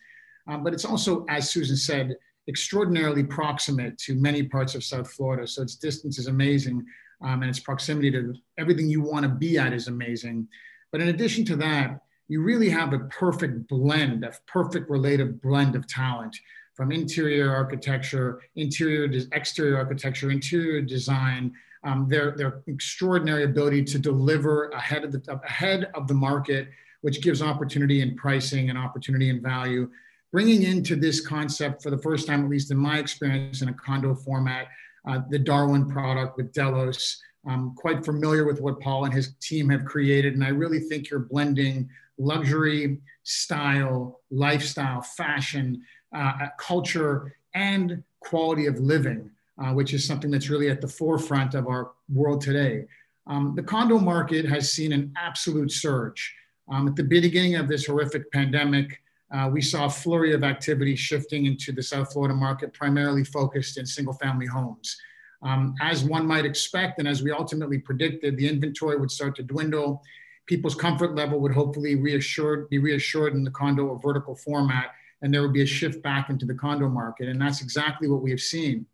um, 0.47 0.63
but 0.63 0.73
it's 0.73 0.85
also, 0.85 1.25
as 1.29 1.49
Susan 1.49 1.75
said, 1.75 2.15
extraordinarily 2.47 3.23
proximate 3.23 3.97
to 3.97 4.15
many 4.15 4.43
parts 4.43 4.75
of 4.75 4.83
South 4.83 5.11
Florida. 5.11 5.47
So 5.47 5.61
its 5.61 5.75
distance 5.75 6.19
is 6.19 6.27
amazing 6.27 6.85
um, 7.23 7.41
and 7.41 7.49
its 7.49 7.59
proximity 7.59 8.11
to 8.11 8.33
everything 8.57 8.89
you 8.89 9.01
want 9.01 9.23
to 9.23 9.29
be 9.29 9.57
at 9.57 9.73
is 9.73 9.87
amazing. 9.87 10.47
But 10.91 11.01
in 11.01 11.09
addition 11.09 11.45
to 11.45 11.55
that, 11.57 12.01
you 12.27 12.41
really 12.41 12.69
have 12.69 12.93
a 12.93 12.99
perfect 12.99 13.67
blend, 13.67 14.23
a 14.23 14.33
perfect 14.47 14.89
related 14.89 15.41
blend 15.41 15.75
of 15.75 15.87
talent 15.87 16.35
from 16.75 16.91
interior 16.91 17.53
architecture, 17.53 18.41
interior, 18.55 19.09
exterior 19.31 19.77
architecture, 19.77 20.29
interior 20.29 20.81
design, 20.81 21.53
um, 21.83 22.07
their, 22.07 22.31
their 22.31 22.61
extraordinary 22.67 23.43
ability 23.43 23.83
to 23.83 23.99
deliver 23.99 24.69
ahead 24.69 25.03
of 25.03 25.11
the 25.11 25.39
ahead 25.45 25.89
of 25.93 26.07
the 26.07 26.13
market, 26.13 26.69
which 27.01 27.21
gives 27.21 27.41
opportunity 27.41 28.01
in 28.01 28.15
pricing 28.15 28.69
and 28.69 28.77
opportunity 28.77 29.29
in 29.29 29.41
value 29.41 29.89
bringing 30.35 30.63
into 30.63 30.97
this 30.97 31.25
concept 31.25 31.81
for 31.81 31.89
the 31.89 31.97
first 31.97 32.27
time, 32.27 32.43
at 32.43 32.49
least 32.49 32.69
in 32.69 32.75
my 32.75 32.99
experience 32.99 33.61
in 33.61 33.69
a 33.69 33.73
condo 33.73 34.13
format, 34.13 34.67
uh, 35.07 35.21
the 35.29 35.39
Darwin 35.39 35.89
product 35.89 36.35
with 36.35 36.51
Delos. 36.51 37.21
I'm 37.47 37.73
quite 37.75 38.03
familiar 38.03 38.45
with 38.45 38.59
what 38.59 38.81
Paul 38.81 39.05
and 39.05 39.13
his 39.13 39.35
team 39.39 39.69
have 39.69 39.85
created, 39.85 40.33
and 40.33 40.43
I 40.43 40.49
really 40.49 40.81
think 40.81 41.09
you're 41.09 41.21
blending 41.21 41.89
luxury, 42.17 42.99
style, 43.23 44.19
lifestyle, 44.29 45.01
fashion, 45.01 45.81
uh, 46.15 46.47
culture, 46.57 47.35
and 47.53 48.03
quality 48.21 48.65
of 48.65 48.79
living, 48.79 49.29
uh, 49.61 49.71
which 49.71 49.93
is 49.93 50.05
something 50.05 50.31
that's 50.31 50.49
really 50.49 50.69
at 50.69 50.81
the 50.81 50.87
forefront 50.87 51.53
of 51.53 51.67
our 51.67 51.91
world 52.13 52.41
today. 52.41 52.85
Um, 53.27 53.53
the 53.55 53.63
condo 53.63 53.97
market 53.99 54.45
has 54.45 54.71
seen 54.71 54.91
an 54.93 55.13
absolute 55.17 55.71
surge. 55.71 56.33
Um, 56.71 56.87
at 56.87 56.95
the 56.95 57.03
beginning 57.03 57.55
of 57.55 57.67
this 57.67 57.85
horrific 57.85 58.31
pandemic, 58.31 59.01
uh, 59.33 59.49
we 59.51 59.61
saw 59.61 59.85
a 59.85 59.89
flurry 59.89 60.33
of 60.33 60.43
activity 60.43 60.95
shifting 60.95 61.45
into 61.45 61.71
the 61.71 61.81
South 61.83 62.13
Florida 62.13 62.35
market, 62.35 62.73
primarily 62.73 63.23
focused 63.23 63.77
in 63.77 63.85
single 63.85 64.13
family 64.13 64.45
homes. 64.45 64.97
Um, 65.41 65.75
as 65.81 66.03
one 66.03 66.25
might 66.25 66.45
expect, 66.45 66.99
and 66.99 67.07
as 67.07 67.21
we 67.21 67.31
ultimately 67.31 67.79
predicted, 67.79 68.37
the 68.37 68.47
inventory 68.47 68.97
would 68.97 69.11
start 69.11 69.35
to 69.35 69.43
dwindle. 69.43 70.01
People's 70.45 70.75
comfort 70.75 71.15
level 71.15 71.39
would 71.39 71.51
hopefully 71.51 71.95
reassured, 71.95 72.69
be 72.69 72.79
reassured 72.79 73.33
in 73.33 73.43
the 73.43 73.51
condo 73.51 73.87
or 73.87 73.99
vertical 73.99 74.35
format, 74.35 74.91
and 75.25 75.33
there 75.33 75.41
would 75.41 75.51
be 75.51 75.63
a 75.63 75.65
shift 75.65 76.01
back 76.01 76.29
into 76.29 76.45
the 76.45 76.53
condo 76.53 76.87
market. 76.87 77.27
And 77.27 77.41
that's 77.41 77.61
exactly 77.61 78.07
what 78.07 78.21
we 78.21 78.29
have 78.29 78.39
seen. 78.39 78.85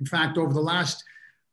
In 0.00 0.04
fact, 0.04 0.36
over 0.36 0.52
the 0.52 0.60
last 0.60 1.02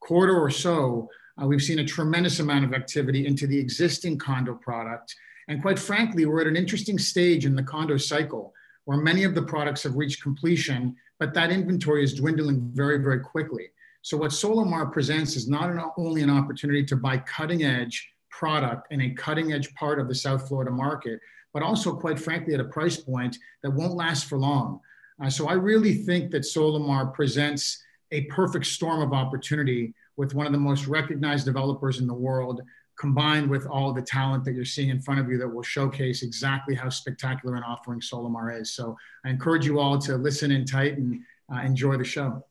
quarter 0.02 0.38
or 0.38 0.50
so, 0.50 1.10
uh, 1.42 1.46
we've 1.46 1.62
seen 1.62 1.80
a 1.80 1.86
tremendous 1.86 2.40
amount 2.40 2.66
of 2.66 2.74
activity 2.74 3.26
into 3.26 3.48
the 3.48 3.58
existing 3.58 4.18
condo 4.18 4.56
product 4.56 5.16
and 5.48 5.62
quite 5.62 5.80
frankly, 5.80 6.26
we're 6.26 6.42
at 6.42 6.48
an 6.48 6.58
interesting 6.58 7.00
stage 7.00 7.46
in 7.46 7.56
the 7.56 7.64
condo 7.64 7.98
cycle 7.98 8.54
where 8.86 8.98
many 8.98 9.24
of 9.24 9.36
the 9.36 9.42
products 9.42 9.84
have 9.84 9.96
reached 9.96 10.22
completion, 10.22 10.96
but 11.20 11.34
that 11.34 11.52
inventory 11.52 12.04
is 12.04 12.14
dwindling 12.14 12.70
very, 12.74 12.98
very 12.98 13.20
quickly. 13.20 13.68
So 14.02 14.18
what 14.18 14.32
Solimar 14.32 14.92
presents 14.92 15.36
is 15.36 15.50
not 15.50 15.70
an, 15.70 15.82
only 15.98 16.22
an 16.22 16.30
opportunity 16.30 16.86
to 16.86 16.96
buy 16.96 17.18
cutting 17.18 17.64
edge 17.64 18.10
product 18.30 18.92
in 18.92 19.02
a 19.02 19.10
cutting 19.12 19.52
edge 19.52 19.74
part 19.76 20.00
of 20.00 20.08
the 20.08 20.16
South 20.16 20.48
Florida 20.48 20.72
market, 20.72 21.20
but 21.54 21.64
also 21.64 21.96
quite 21.96 22.20
frankly 22.20 22.54
at 22.54 22.60
a 22.60 22.66
price 22.66 22.98
point 22.98 23.38
that 23.64 23.72
won't 23.72 23.96
last 23.96 24.26
for 24.26 24.38
long. 24.38 24.80
Uh, 25.22 25.30
so 25.30 25.48
I 25.48 25.54
really 25.54 25.96
think 25.96 26.32
that 26.32 26.44
Solimar 26.44 27.14
presents 27.14 27.84
a 28.12 28.22
perfect 28.26 28.66
storm 28.66 29.02
of 29.02 29.14
opportunity 29.14 29.94
with 30.16 30.34
one 30.34 30.46
of 30.46 30.52
the 30.52 30.58
most 30.58 30.88
recognized 30.88 31.46
developers 31.46 32.00
in 32.00 32.08
the 32.08 32.14
world 32.14 32.62
combined 32.98 33.50
with 33.50 33.68
all 33.68 33.94
the 33.94 34.02
talent 34.02 34.44
that 34.44 34.54
you're 34.54 34.66
seeing 34.66 34.90
in 34.90 35.00
front 35.00 35.20
of 35.20 35.30
you 35.30 35.38
that 35.38 35.48
will 35.48 35.64
showcase 35.64 36.24
exactly 36.24 36.74
how 36.74 36.90
spectacular 36.90 37.56
an 37.56 37.64
offering 37.64 38.00
Solimar 38.00 38.60
is. 38.60 38.74
So 38.74 38.98
I 39.24 39.30
encourage 39.30 39.66
you 39.66 39.80
all 39.80 40.00
to 40.00 40.18
listen 40.18 40.52
in 40.52 40.66
tight 40.66 40.98
and 40.98 41.22
uh, 41.54 41.62
enjoy 41.62 41.98
the 41.98 42.04
show. 42.04 42.44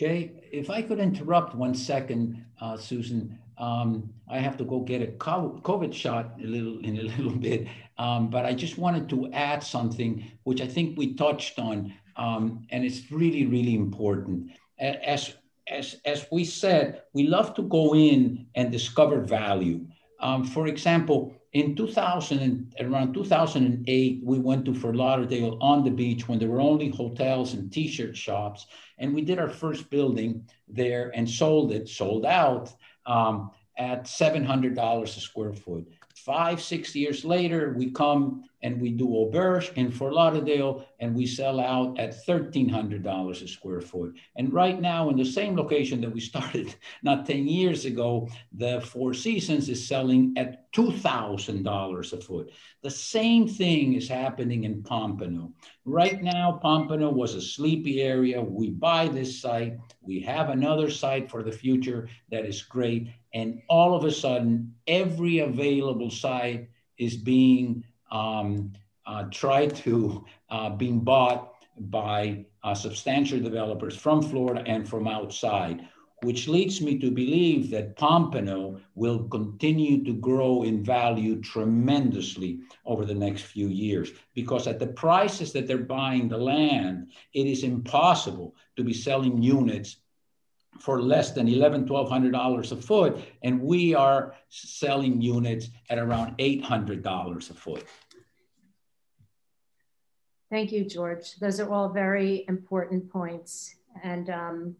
Jay, 0.00 0.32
if 0.50 0.70
I 0.70 0.80
could 0.80 0.98
interrupt 0.98 1.54
one 1.54 1.74
second, 1.74 2.42
uh, 2.58 2.78
Susan, 2.78 3.38
um, 3.58 4.08
I 4.30 4.38
have 4.38 4.56
to 4.56 4.64
go 4.64 4.80
get 4.80 5.02
a 5.02 5.08
COVID 5.08 5.92
shot 5.92 6.36
a 6.42 6.46
little 6.46 6.78
in 6.78 6.96
a 6.96 7.02
little 7.12 7.36
bit, 7.36 7.68
um, 7.98 8.30
but 8.30 8.46
I 8.46 8.54
just 8.54 8.78
wanted 8.78 9.10
to 9.10 9.30
add 9.34 9.62
something 9.62 10.24
which 10.44 10.62
I 10.62 10.66
think 10.66 10.96
we 10.96 11.12
touched 11.16 11.58
on, 11.58 11.92
um, 12.16 12.66
and 12.70 12.82
it's 12.82 13.12
really 13.12 13.44
really 13.44 13.74
important. 13.74 14.52
As 14.78 15.34
as 15.68 15.96
as 16.06 16.26
we 16.32 16.44
said, 16.46 17.02
we 17.12 17.26
love 17.26 17.52
to 17.56 17.62
go 17.62 17.94
in 17.94 18.46
and 18.54 18.72
discover 18.72 19.20
value. 19.20 19.84
Um, 20.20 20.44
for 20.44 20.66
example, 20.66 21.34
in 21.52 21.74
2000 21.74 22.74
around 22.80 23.12
2008 23.12 24.20
we 24.22 24.38
went 24.38 24.64
to 24.64 24.74
fort 24.74 24.94
lauderdale 24.94 25.58
on 25.60 25.82
the 25.82 25.90
beach 25.90 26.28
when 26.28 26.38
there 26.38 26.48
were 26.48 26.60
only 26.60 26.90
hotels 26.90 27.54
and 27.54 27.72
t-shirt 27.72 28.16
shops 28.16 28.66
and 28.98 29.12
we 29.12 29.20
did 29.20 29.40
our 29.40 29.48
first 29.48 29.90
building 29.90 30.46
there 30.68 31.10
and 31.14 31.28
sold 31.28 31.72
it 31.72 31.88
sold 31.88 32.24
out 32.24 32.72
um, 33.06 33.50
at 33.76 34.04
$700 34.04 35.02
a 35.02 35.06
square 35.08 35.52
foot 35.52 35.88
five 36.24 36.60
six 36.60 36.94
years 36.94 37.24
later 37.24 37.74
we 37.76 37.90
come 37.90 38.44
and 38.62 38.80
we 38.80 38.90
do 38.90 39.06
auberge 39.06 39.72
in 39.74 39.90
fort 39.90 40.12
lauderdale 40.12 40.84
and 40.98 41.14
we 41.14 41.26
sell 41.26 41.58
out 41.58 41.98
at 41.98 42.14
$1300 42.26 43.42
a 43.42 43.48
square 43.48 43.80
foot. 43.80 44.14
And 44.36 44.52
right 44.52 44.78
now 44.78 45.08
in 45.08 45.16
the 45.16 45.24
same 45.24 45.56
location 45.56 46.00
that 46.02 46.12
we 46.12 46.20
started 46.32 46.74
not 47.02 47.26
10 47.26 47.48
years 47.48 47.84
ago 47.86 48.28
the 48.52 48.80
four 48.82 49.14
seasons 49.14 49.68
is 49.68 49.86
selling 49.86 50.34
at 50.36 50.70
$2000 50.72 52.12
a 52.12 52.16
foot. 52.20 52.52
The 52.82 52.90
same 52.90 53.48
thing 53.48 53.94
is 53.94 54.08
happening 54.08 54.64
in 54.64 54.82
pompano. 54.82 55.52
Right 55.84 56.22
now 56.22 56.58
pompano 56.62 57.10
was 57.10 57.34
a 57.34 57.42
sleepy 57.42 58.02
area. 58.02 58.40
We 58.42 58.70
buy 58.70 59.08
this 59.08 59.40
site. 59.40 59.78
We 60.02 60.20
have 60.20 60.50
another 60.50 60.90
site 60.90 61.30
for 61.30 61.42
the 61.42 61.52
future 61.52 62.08
that 62.30 62.44
is 62.44 62.62
great 62.62 63.08
and 63.34 63.62
all 63.68 63.94
of 63.94 64.04
a 64.04 64.10
sudden 64.10 64.74
every 64.86 65.38
available 65.38 66.10
site 66.10 66.68
is 66.98 67.16
being 67.16 67.84
um, 68.10 68.72
uh, 69.06 69.24
tried 69.30 69.74
to 69.74 70.24
uh, 70.50 70.70
being 70.70 71.00
bought 71.00 71.54
by 71.78 72.44
uh, 72.62 72.74
substantial 72.74 73.40
developers 73.40 73.96
from 73.96 74.22
Florida 74.22 74.62
and 74.66 74.88
from 74.88 75.08
outside, 75.08 75.88
which 76.22 76.48
leads 76.48 76.82
me 76.82 76.98
to 76.98 77.10
believe 77.10 77.70
that 77.70 77.96
Pompano 77.96 78.78
will 78.94 79.24
continue 79.28 80.04
to 80.04 80.12
grow 80.12 80.64
in 80.64 80.84
value 80.84 81.40
tremendously 81.40 82.60
over 82.84 83.06
the 83.06 83.14
next 83.14 83.42
few 83.42 83.68
years. 83.68 84.10
Because 84.34 84.66
at 84.66 84.78
the 84.78 84.88
prices 84.88 85.52
that 85.52 85.66
they're 85.66 85.78
buying 85.78 86.28
the 86.28 86.36
land, 86.36 87.08
it 87.32 87.46
is 87.46 87.64
impossible 87.64 88.54
to 88.76 88.84
be 88.84 88.92
selling 88.92 89.42
units 89.42 89.96
for 90.80 91.02
less 91.02 91.32
than 91.32 91.46
$1,100, 91.46 91.86
$1,200 91.86 92.72
a 92.72 92.76
foot, 92.76 93.18
and 93.42 93.60
we 93.60 93.94
are 93.94 94.34
selling 94.48 95.20
units 95.20 95.68
at 95.90 95.98
around 95.98 96.36
$800 96.38 97.50
a 97.50 97.54
foot. 97.54 97.86
Thank 100.50 100.72
you, 100.72 100.84
George. 100.84 101.36
Those 101.36 101.60
are 101.60 101.70
all 101.70 101.90
very 101.90 102.44
important 102.48 103.08
points. 103.10 103.76
And 104.02 104.30
um, 104.30 104.76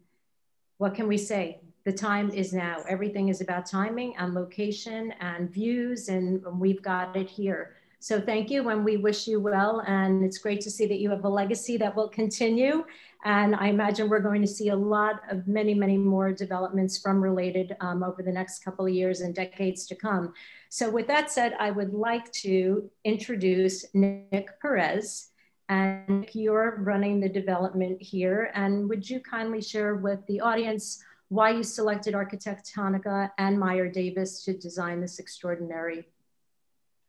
what 0.77 0.95
can 0.95 1.07
we 1.07 1.17
say? 1.17 1.61
The 1.85 1.93
time 1.93 2.29
is 2.31 2.51
now. 2.51 2.83
Everything 2.89 3.29
is 3.29 3.41
about 3.41 3.65
timing 3.65 4.15
and 4.17 4.33
location 4.33 5.13
and 5.19 5.49
views, 5.49 6.09
and 6.09 6.43
we've 6.59 6.81
got 6.81 7.15
it 7.15 7.29
here. 7.29 7.75
So 7.99 8.19
thank 8.19 8.49
you, 8.49 8.67
and 8.69 8.83
we 8.83 8.97
wish 8.97 9.27
you 9.27 9.39
well. 9.39 9.83
And 9.87 10.23
it's 10.23 10.39
great 10.39 10.61
to 10.61 10.71
see 10.71 10.87
that 10.87 10.99
you 10.99 11.09
have 11.11 11.23
a 11.23 11.29
legacy 11.29 11.77
that 11.77 11.95
will 11.95 12.09
continue. 12.09 12.83
And 13.23 13.55
I 13.55 13.67
imagine 13.67 14.09
we're 14.09 14.19
going 14.19 14.41
to 14.41 14.47
see 14.47 14.69
a 14.69 14.75
lot 14.75 15.21
of 15.29 15.47
many, 15.47 15.73
many 15.73 15.97
more 15.97 16.31
developments 16.31 16.97
from 16.97 17.21
related 17.21 17.75
um, 17.79 18.03
over 18.03 18.23
the 18.23 18.31
next 18.31 18.63
couple 18.63 18.85
of 18.85 18.93
years 18.93 19.21
and 19.21 19.35
decades 19.35 19.85
to 19.87 19.95
come. 19.95 20.33
So 20.69 20.89
with 20.89 21.07
that 21.07 21.29
said, 21.29 21.55
I 21.59 21.71
would 21.71 21.93
like 21.93 22.31
to 22.33 22.89
introduce 23.03 23.85
Nick 23.93 24.59
Perez. 24.59 25.27
And 25.69 26.27
you're 26.33 26.77
running 26.81 27.19
the 27.19 27.29
development 27.29 28.01
here. 28.01 28.51
And 28.55 28.89
would 28.89 29.09
you 29.09 29.19
kindly 29.19 29.61
share 29.61 29.95
with 29.95 30.25
the 30.27 30.41
audience 30.41 31.03
why 31.29 31.51
you 31.51 31.63
selected 31.63 32.13
architect 32.13 32.69
Arquitectonica 32.75 33.31
and 33.37 33.57
Meyer 33.57 33.87
Davis 33.87 34.43
to 34.43 34.53
design 34.53 34.99
this 34.99 35.17
extraordinary 35.17 36.09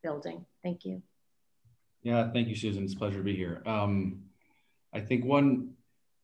building? 0.01 0.45
Thank 0.63 0.85
you. 0.85 1.01
Yeah, 2.03 2.31
thank 2.31 2.47
you, 2.47 2.55
Susan. 2.55 2.83
It's 2.83 2.93
a 2.93 2.97
pleasure 2.97 3.17
to 3.17 3.23
be 3.23 3.35
here. 3.35 3.61
Um, 3.65 4.23
I 4.93 5.01
think 5.01 5.25
one 5.25 5.73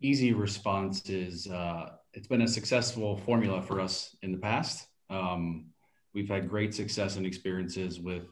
easy 0.01 0.33
response 0.33 1.09
is 1.09 1.47
uh, 1.47 1.91
it's 2.13 2.27
been 2.27 2.41
a 2.41 2.47
successful 2.47 3.17
formula 3.17 3.61
for 3.61 3.79
us 3.79 4.15
in 4.21 4.31
the 4.31 4.37
past. 4.37 4.87
Um, 5.09 5.67
we've 6.13 6.29
had 6.29 6.49
great 6.49 6.73
success 6.73 7.17
and 7.17 7.25
experiences 7.25 7.99
with 7.99 8.23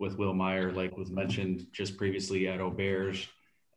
with 0.00 0.16
Will 0.16 0.32
Meyer, 0.32 0.72
like 0.72 0.96
was 0.96 1.10
mentioned 1.10 1.66
just 1.72 1.96
previously 1.96 2.46
at 2.46 2.60
Auberge 2.60 3.26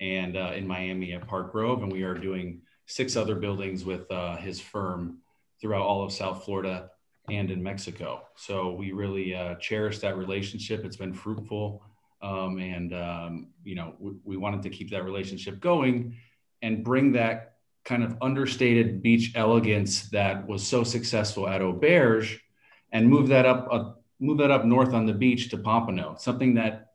and 0.02 0.38
uh, 0.38 0.52
in 0.56 0.68
Miami 0.68 1.14
at 1.14 1.28
Park 1.28 1.52
Grove, 1.52 1.82
and 1.82 1.92
we 1.92 2.04
are 2.04 2.14
doing 2.14 2.62
six 2.86 3.16
other 3.16 3.36
buildings 3.36 3.86
with 3.86 4.10
uh, 4.12 4.36
his 4.38 4.62
firm 4.62 5.18
throughout 5.60 5.82
all 5.82 6.04
of 6.04 6.12
South 6.12 6.44
Florida 6.44 6.92
and 7.30 7.50
in 7.50 7.62
Mexico. 7.62 8.22
So 8.36 8.72
we 8.72 8.92
really 8.92 9.34
uh, 9.34 9.56
cherish 9.56 9.98
that 10.00 10.16
relationship. 10.16 10.86
It's 10.86 10.98
been 10.98 11.14
fruitful, 11.14 11.84
um, 12.22 12.60
and 12.60 12.94
um, 12.94 13.48
you 13.64 13.74
know 13.74 13.96
we, 14.00 14.12
we 14.24 14.38
wanted 14.38 14.62
to 14.64 14.70
keep 14.70 14.92
that 14.92 15.04
relationship 15.04 15.60
going 15.60 16.16
and 16.62 16.84
bring 16.84 17.14
that 17.14 17.56
kind 17.84 18.04
of 18.04 18.18
understated 18.22 19.02
beach 19.02 19.32
elegance 19.36 20.10
that 20.10 20.48
was 20.48 20.66
so 20.66 20.84
successful 20.84 21.48
at 21.48 21.62
Auberge 21.62 22.40
and 22.92 23.10
move 23.10 23.30
that 23.30 23.46
up 23.46 23.68
uh, 23.72 23.92
move 24.20 24.38
that 24.38 24.52
up 24.52 24.66
north 24.66 24.94
on 24.94 25.06
the 25.06 25.14
beach 25.14 25.50
to 25.50 25.58
Pompano, 25.58 26.16
something 26.20 26.54
that 26.54 26.92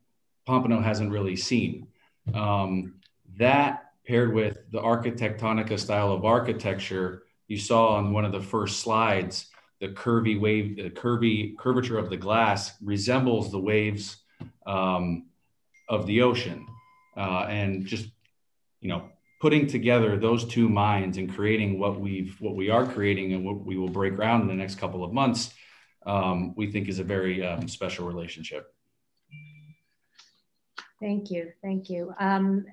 Pompano 0.47 0.81
hasn't 0.81 1.11
really 1.11 1.37
seen. 1.37 1.89
Um, 2.35 2.95
that 3.39 3.91
paired 4.07 4.33
with 4.33 4.59
the 4.71 4.79
arquitectonica 4.79 5.79
style 5.79 6.13
of 6.13 6.25
architecture 6.25 7.25
you 7.49 7.59
saw 7.59 7.97
on 7.97 8.13
one 8.13 8.25
of 8.25 8.33
the 8.33 8.41
first 8.41 8.81
slides, 8.81 9.51
the 9.81 9.89
curvy 9.89 10.41
wave, 10.41 10.77
the 10.77 10.91
curvy 10.91 11.57
curvature 11.57 11.99
of 11.99 12.11
the 12.11 12.17
glass 12.17 12.73
resembles 12.83 13.51
the 13.51 13.59
waves 13.59 14.19
um, 14.67 15.27
of 15.89 16.07
the 16.07 16.23
ocean, 16.23 16.67
uh, 17.17 17.47
and 17.49 17.87
just 17.87 18.09
you 18.81 18.89
know 18.89 19.11
putting 19.41 19.67
together 19.67 20.17
those 20.17 20.45
two 20.45 20.69
minds 20.69 21.19
and 21.19 21.33
creating 21.35 21.79
what 21.79 22.01
we've 22.01 22.37
what 22.41 22.55
we 22.55 22.71
are 22.71 22.87
creating 22.87 23.33
and 23.33 23.45
what 23.45 23.65
we 23.65 23.77
will 23.77 23.89
break 23.89 24.17
ground 24.17 24.43
in 24.43 24.49
the 24.49 24.55
next 24.55 24.77
couple 24.77 25.05
of 25.05 25.13
months 25.13 25.53
um, 26.07 26.55
we 26.57 26.71
think 26.71 26.89
is 26.89 26.99
a 26.99 27.05
very 27.05 27.45
um, 27.45 27.69
special 27.69 28.07
relationship 28.07 28.73
thank 31.01 31.31
you 31.31 31.53
thank 31.63 31.91
you 31.91 32.13
um, 32.19 32.65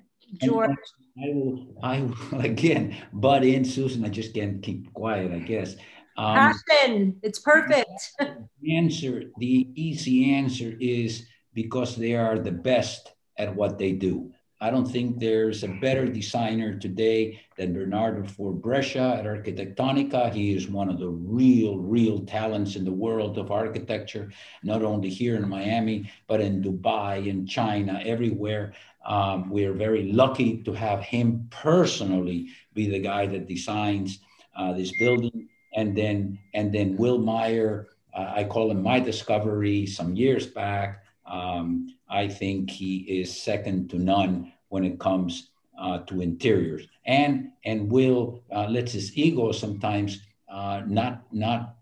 george 0.42 0.70
I 1.16 1.28
will, 1.28 1.76
I 1.82 2.00
will 2.00 2.40
again 2.40 2.96
butt 3.12 3.44
in 3.44 3.64
susan 3.64 4.04
i 4.04 4.08
just 4.08 4.34
can't 4.34 4.62
keep 4.62 4.92
quiet 4.92 5.32
i 5.32 5.38
guess 5.38 5.76
um, 6.16 6.36
Passion. 6.70 7.16
It's 7.22 7.38
perfect. 7.38 8.12
the 8.60 8.76
answer, 8.76 9.24
the 9.38 9.68
easy 9.74 10.32
answer 10.34 10.74
is 10.80 11.26
because 11.52 11.96
they 11.96 12.14
are 12.14 12.38
the 12.38 12.52
best 12.52 13.12
at 13.36 13.54
what 13.54 13.78
they 13.78 13.92
do. 13.92 14.32
I 14.60 14.70
don't 14.70 14.86
think 14.86 15.18
there's 15.18 15.62
a 15.62 15.68
better 15.68 16.06
designer 16.06 16.78
today 16.78 17.40
than 17.56 17.74
Bernardo 17.74 18.26
Fort-Brescia 18.26 19.16
at 19.18 19.24
Arquitectonica. 19.24 20.32
He 20.32 20.54
is 20.54 20.68
one 20.68 20.88
of 20.88 20.98
the 20.98 21.08
real, 21.08 21.78
real 21.78 22.20
talents 22.20 22.76
in 22.76 22.84
the 22.84 22.92
world 22.92 23.36
of 23.36 23.50
architecture, 23.50 24.30
not 24.62 24.82
only 24.82 25.10
here 25.10 25.36
in 25.36 25.48
Miami, 25.48 26.10
but 26.28 26.40
in 26.40 26.62
Dubai, 26.62 27.26
in 27.26 27.46
China, 27.46 28.00
everywhere. 28.04 28.72
Um, 29.04 29.50
we 29.50 29.64
are 29.66 29.74
very 29.74 30.12
lucky 30.12 30.62
to 30.62 30.72
have 30.72 31.00
him 31.02 31.48
personally 31.50 32.48
be 32.72 32.88
the 32.88 33.00
guy 33.00 33.26
that 33.26 33.48
designs 33.48 34.20
uh, 34.56 34.72
this 34.72 34.92
building. 34.98 35.48
And 35.76 35.96
then, 35.96 36.38
and 36.54 36.72
then 36.72 36.96
Will 36.96 37.18
Meyer, 37.18 37.88
uh, 38.14 38.32
I 38.36 38.44
call 38.44 38.70
him 38.70 38.82
my 38.82 39.00
discovery 39.00 39.86
some 39.86 40.14
years 40.14 40.46
back. 40.46 41.03
Um, 41.26 41.94
I 42.08 42.28
think 42.28 42.70
he 42.70 42.98
is 43.20 43.42
second 43.42 43.90
to 43.90 43.98
none 43.98 44.52
when 44.68 44.84
it 44.84 44.98
comes 44.98 45.50
uh, 45.78 45.98
to 46.00 46.20
interiors. 46.20 46.86
And 47.06 47.50
and 47.64 47.90
will 47.90 48.42
uh, 48.54 48.66
lets 48.68 48.92
his 48.92 49.16
ego 49.16 49.52
sometimes 49.52 50.20
uh, 50.48 50.82
not 50.86 51.22
not 51.32 51.76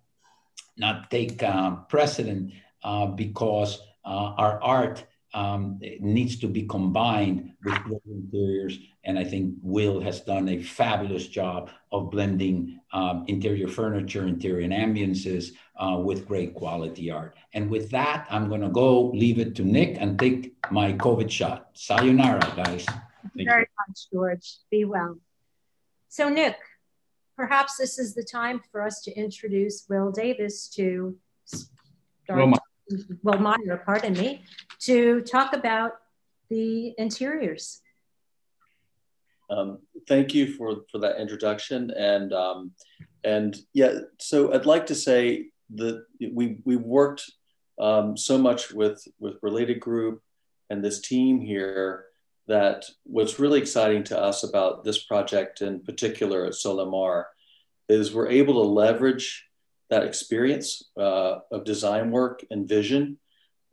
not 0.76 1.10
take 1.10 1.42
uh, 1.42 1.76
precedent 1.88 2.52
uh, 2.82 3.06
because 3.06 3.80
uh, 4.04 4.34
our 4.36 4.62
art 4.62 5.04
um, 5.34 5.78
needs 6.00 6.38
to 6.40 6.46
be 6.46 6.62
combined 6.64 7.52
with 7.64 7.74
great 7.84 8.00
interiors. 8.06 8.78
And 9.04 9.18
I 9.18 9.24
think 9.24 9.54
Will 9.62 10.00
has 10.00 10.20
done 10.20 10.48
a 10.48 10.62
fabulous 10.62 11.26
job 11.26 11.70
of 11.90 12.10
blending 12.10 12.80
um, 12.92 13.24
interior 13.28 13.68
furniture, 13.68 14.26
interior 14.26 14.68
ambiances 14.68 15.52
uh, 15.76 15.98
with 15.98 16.26
great 16.26 16.54
quality 16.54 17.10
art. 17.10 17.34
And 17.54 17.70
with 17.70 17.90
that, 17.90 18.26
I'm 18.30 18.48
going 18.48 18.60
to 18.60 18.68
go 18.68 19.10
leave 19.10 19.38
it 19.38 19.54
to 19.56 19.64
Nick 19.64 19.96
and 20.00 20.18
take 20.18 20.54
my 20.70 20.92
COVID 20.92 21.30
shot. 21.30 21.70
Sayonara, 21.74 22.52
guys. 22.56 22.84
Thank 22.86 23.32
you 23.36 23.44
very 23.46 23.68
much, 23.88 24.10
George. 24.12 24.56
Be 24.70 24.84
well. 24.84 25.18
So, 26.08 26.28
Nick, 26.28 26.56
perhaps 27.36 27.76
this 27.76 27.98
is 27.98 28.14
the 28.14 28.24
time 28.24 28.60
for 28.70 28.82
us 28.82 29.00
to 29.02 29.12
introduce 29.12 29.86
Will 29.88 30.10
Davis 30.10 30.68
to 30.70 31.16
start. 31.46 32.58
Will 33.22 33.38
Meyer, 33.38 33.82
pardon 33.84 34.14
me, 34.14 34.44
to 34.80 35.20
talk 35.22 35.52
about 35.52 35.92
the 36.48 36.94
interiors. 36.98 37.80
Um, 39.50 39.78
thank 40.08 40.34
you 40.34 40.54
for, 40.54 40.82
for 40.90 40.98
that 40.98 41.20
introduction. 41.20 41.90
And, 41.90 42.32
um, 42.32 42.72
and 43.24 43.56
yeah, 43.72 43.92
so 44.18 44.52
I'd 44.52 44.66
like 44.66 44.86
to 44.86 44.94
say 44.94 45.48
that 45.74 46.04
we, 46.32 46.58
we 46.64 46.76
worked 46.76 47.30
um, 47.80 48.16
so 48.16 48.38
much 48.38 48.72
with, 48.72 49.06
with 49.18 49.36
Related 49.42 49.80
Group 49.80 50.22
and 50.70 50.84
this 50.84 51.00
team 51.00 51.40
here 51.40 52.06
that 52.48 52.84
what's 53.04 53.38
really 53.38 53.60
exciting 53.60 54.04
to 54.04 54.18
us 54.18 54.42
about 54.42 54.84
this 54.84 55.04
project 55.04 55.62
in 55.62 55.80
particular 55.80 56.44
at 56.44 56.52
Solimar 56.52 57.24
is 57.88 58.12
we're 58.12 58.28
able 58.28 58.54
to 58.54 58.68
leverage 58.68 59.46
that 59.92 60.04
experience 60.04 60.84
uh, 60.96 61.40
of 61.50 61.64
design 61.64 62.10
work 62.10 62.42
and 62.50 62.66
vision. 62.66 63.18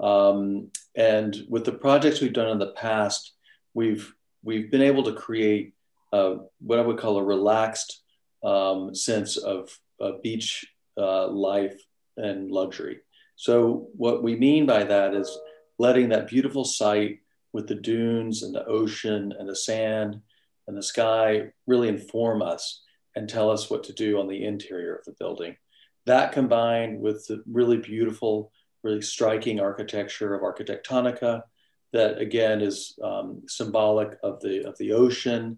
Um, 0.01 0.69
and 0.93 1.45
with 1.47 1.63
the 1.63 1.71
projects 1.71 2.19
we've 2.19 2.33
done 2.33 2.49
in 2.49 2.59
the 2.59 2.73
past, 2.73 3.31
we've 3.73 4.13
we've 4.43 4.69
been 4.69 4.81
able 4.81 5.03
to 5.03 5.13
create 5.13 5.73
uh, 6.11 6.35
what 6.59 6.77
I 6.77 6.81
would 6.81 6.97
call 6.97 7.17
a 7.17 7.23
relaxed 7.23 8.03
um, 8.43 8.93
sense 8.93 9.37
of, 9.37 9.69
beach 10.23 10.65
uh, 10.97 11.27
life 11.27 11.77
and 12.15 12.51
luxury. 12.51 12.99
So 13.35 13.87
what 13.95 14.23
we 14.23 14.35
mean 14.35 14.65
by 14.65 14.83
that 14.85 15.13
is 15.13 15.29
letting 15.77 16.09
that 16.09 16.29
beautiful 16.29 16.63
site 16.63 17.19
with 17.51 17.67
the 17.67 17.75
dunes 17.75 18.43
and 18.43 18.55
the 18.55 18.65
ocean 18.65 19.33
and 19.37 19.47
the 19.47 19.55
sand 19.55 20.21
and 20.67 20.77
the 20.77 20.83
sky 20.83 21.51
really 21.67 21.89
inform 21.89 22.41
us 22.41 22.81
and 23.15 23.27
tell 23.27 23.49
us 23.49 23.69
what 23.69 23.83
to 23.85 23.93
do 23.93 24.19
on 24.19 24.27
the 24.29 24.45
interior 24.45 24.95
of 24.95 25.03
the 25.05 25.15
building. 25.19 25.57
That 26.05 26.31
combined 26.31 26.99
with 26.99 27.27
the 27.27 27.43
really 27.49 27.77
beautiful, 27.77 28.51
really 28.83 29.01
striking 29.01 29.59
architecture 29.59 30.33
of 30.33 30.41
Arquitectonica, 30.41 31.43
that 31.93 32.19
again 32.19 32.61
is 32.61 32.97
um, 33.03 33.43
symbolic 33.47 34.17
of 34.23 34.39
the 34.41 34.67
of 34.67 34.77
the 34.77 34.93
ocean 34.93 35.57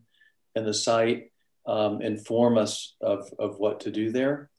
and 0.56 0.66
the 0.66 0.74
site, 0.74 1.32
um, 1.66 2.02
inform 2.02 2.58
us 2.58 2.96
of, 3.02 3.30
of 3.40 3.58
what 3.58 3.82
to 3.82 3.92
do 3.92 4.12
there. 4.12 4.50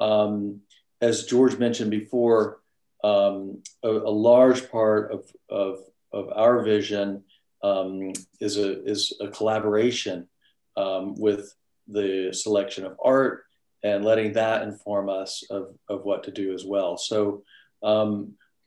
Um, 0.00 0.60
as 1.00 1.26
George 1.26 1.58
mentioned 1.58 1.90
before, 1.90 2.60
um, 3.04 3.62
a, 3.82 3.90
a, 3.90 4.10
large 4.10 4.70
part 4.70 5.12
of, 5.12 5.30
of, 5.48 5.78
of 6.12 6.30
our 6.34 6.64
vision 6.64 7.22
um, 7.62 8.12
is 8.40 8.56
a 8.56 8.84
is 8.84 9.12
a 9.20 9.28
collaboration 9.28 10.28
um, 10.76 11.14
with 11.14 11.54
the 11.88 12.30
selection 12.32 12.84
of 12.84 12.98
art 13.02 13.44
and 13.86 14.04
letting 14.04 14.32
that 14.32 14.62
inform 14.62 15.06
us 15.08 15.32
of, 15.50 15.64
of 15.88 15.98
what 16.04 16.24
to 16.24 16.30
do 16.30 16.46
as 16.54 16.64
well. 16.64 16.92
So 16.96 17.42
um, 17.82 18.10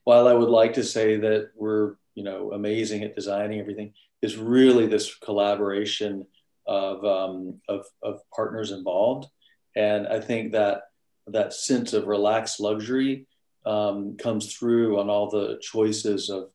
while 0.04 0.28
I 0.28 0.34
would 0.40 0.50
like 0.50 0.74
to 0.74 0.84
say 0.84 1.18
that 1.18 1.42
we're 1.56 1.96
you 2.16 2.24
know 2.24 2.52
amazing 2.60 3.04
at 3.04 3.16
designing 3.16 3.60
everything, 3.60 3.94
is 4.22 4.38
really 4.38 4.88
this 4.88 5.16
collaboration 5.16 6.26
of, 6.68 7.04
um, 7.06 7.62
of, 7.68 7.86
of 8.04 8.22
partners 8.36 8.72
involved. 8.72 9.28
And 9.76 10.08
I 10.08 10.20
think 10.20 10.52
that 10.52 10.84
that 11.28 11.54
sense 11.54 11.94
of 11.94 12.08
relaxed 12.08 12.60
luxury 12.60 13.28
um, 13.66 14.18
comes 14.18 14.54
through 14.54 15.00
on 15.00 15.10
all 15.10 15.30
the 15.30 15.60
choices 15.62 16.30
of 16.30 16.50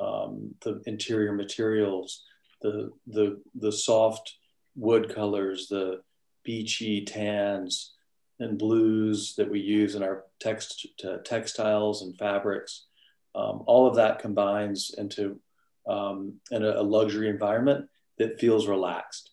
um, 0.00 0.54
the 0.62 0.80
interior 0.86 1.32
materials, 1.32 2.24
the, 2.62 2.90
the, 3.06 3.40
the 3.54 3.72
soft 3.72 4.34
wood 4.76 5.14
colors, 5.14 5.68
the 5.68 6.02
beachy 6.44 7.04
tans, 7.04 7.94
and 8.40 8.58
blues 8.58 9.34
that 9.36 9.50
we 9.50 9.60
use 9.60 9.94
in 9.94 10.02
our 10.02 10.24
text 10.40 10.86
textiles 11.24 12.02
and 12.02 12.16
fabrics. 12.16 12.86
Um, 13.34 13.62
all 13.66 13.86
of 13.86 13.96
that 13.96 14.20
combines 14.20 14.94
into 14.96 15.40
um, 15.88 16.34
in 16.50 16.64
a, 16.64 16.80
a, 16.80 16.82
luxury 16.82 17.28
environment 17.28 17.88
that 18.18 18.38
feels 18.38 18.66
relaxed. 18.66 19.30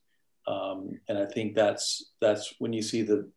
Um, 0.48 1.00
and 1.10 1.18
I 1.18 1.26
think 1.26 1.56
that's 1.56 2.12
that's 2.22 2.54
when 2.60 2.72
you 2.72 2.82
see 2.82 3.02
the 3.02 3.30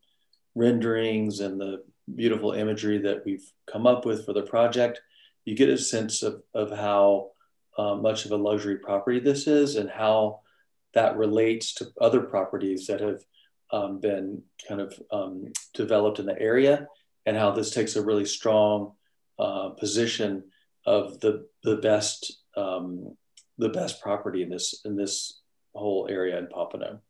renderings 0.54 1.40
and 1.40 1.60
the 1.60 1.82
beautiful 2.14 2.52
imagery 2.52 2.98
that 2.98 3.24
we've 3.24 3.50
come 3.70 3.86
up 3.86 4.04
with 4.04 4.24
for 4.24 4.32
the 4.32 4.42
project, 4.42 5.00
you 5.44 5.54
get 5.54 5.68
a 5.68 5.78
sense 5.78 6.22
of, 6.22 6.42
of 6.54 6.70
how 6.70 7.30
uh, 7.76 7.94
much 7.94 8.24
of 8.24 8.32
a 8.32 8.36
luxury 8.36 8.76
property 8.76 9.20
this 9.20 9.46
is 9.46 9.76
and 9.76 9.90
how 9.90 10.40
that 10.94 11.16
relates 11.16 11.74
to 11.74 11.86
other 12.00 12.20
properties 12.20 12.86
that 12.86 13.00
have 13.00 13.22
um, 13.70 14.00
been 14.00 14.42
kind 14.66 14.80
of 14.80 14.94
um, 15.10 15.52
developed 15.74 16.18
in 16.18 16.26
the 16.26 16.40
area 16.40 16.86
and 17.26 17.36
how 17.36 17.50
this 17.50 17.70
takes 17.70 17.96
a 17.96 18.02
really 18.02 18.24
strong 18.24 18.92
uh, 19.38 19.70
position 19.70 20.44
of 20.86 21.20
the 21.20 21.46
the 21.62 21.76
best 21.76 22.42
um, 22.56 23.16
the 23.58 23.68
best 23.68 24.00
property 24.00 24.42
in 24.42 24.48
this 24.48 24.80
in 24.84 24.96
this 24.96 25.40
whole 25.74 26.08
area 26.10 26.38
in 26.38 26.46
Pompano. 26.46 27.00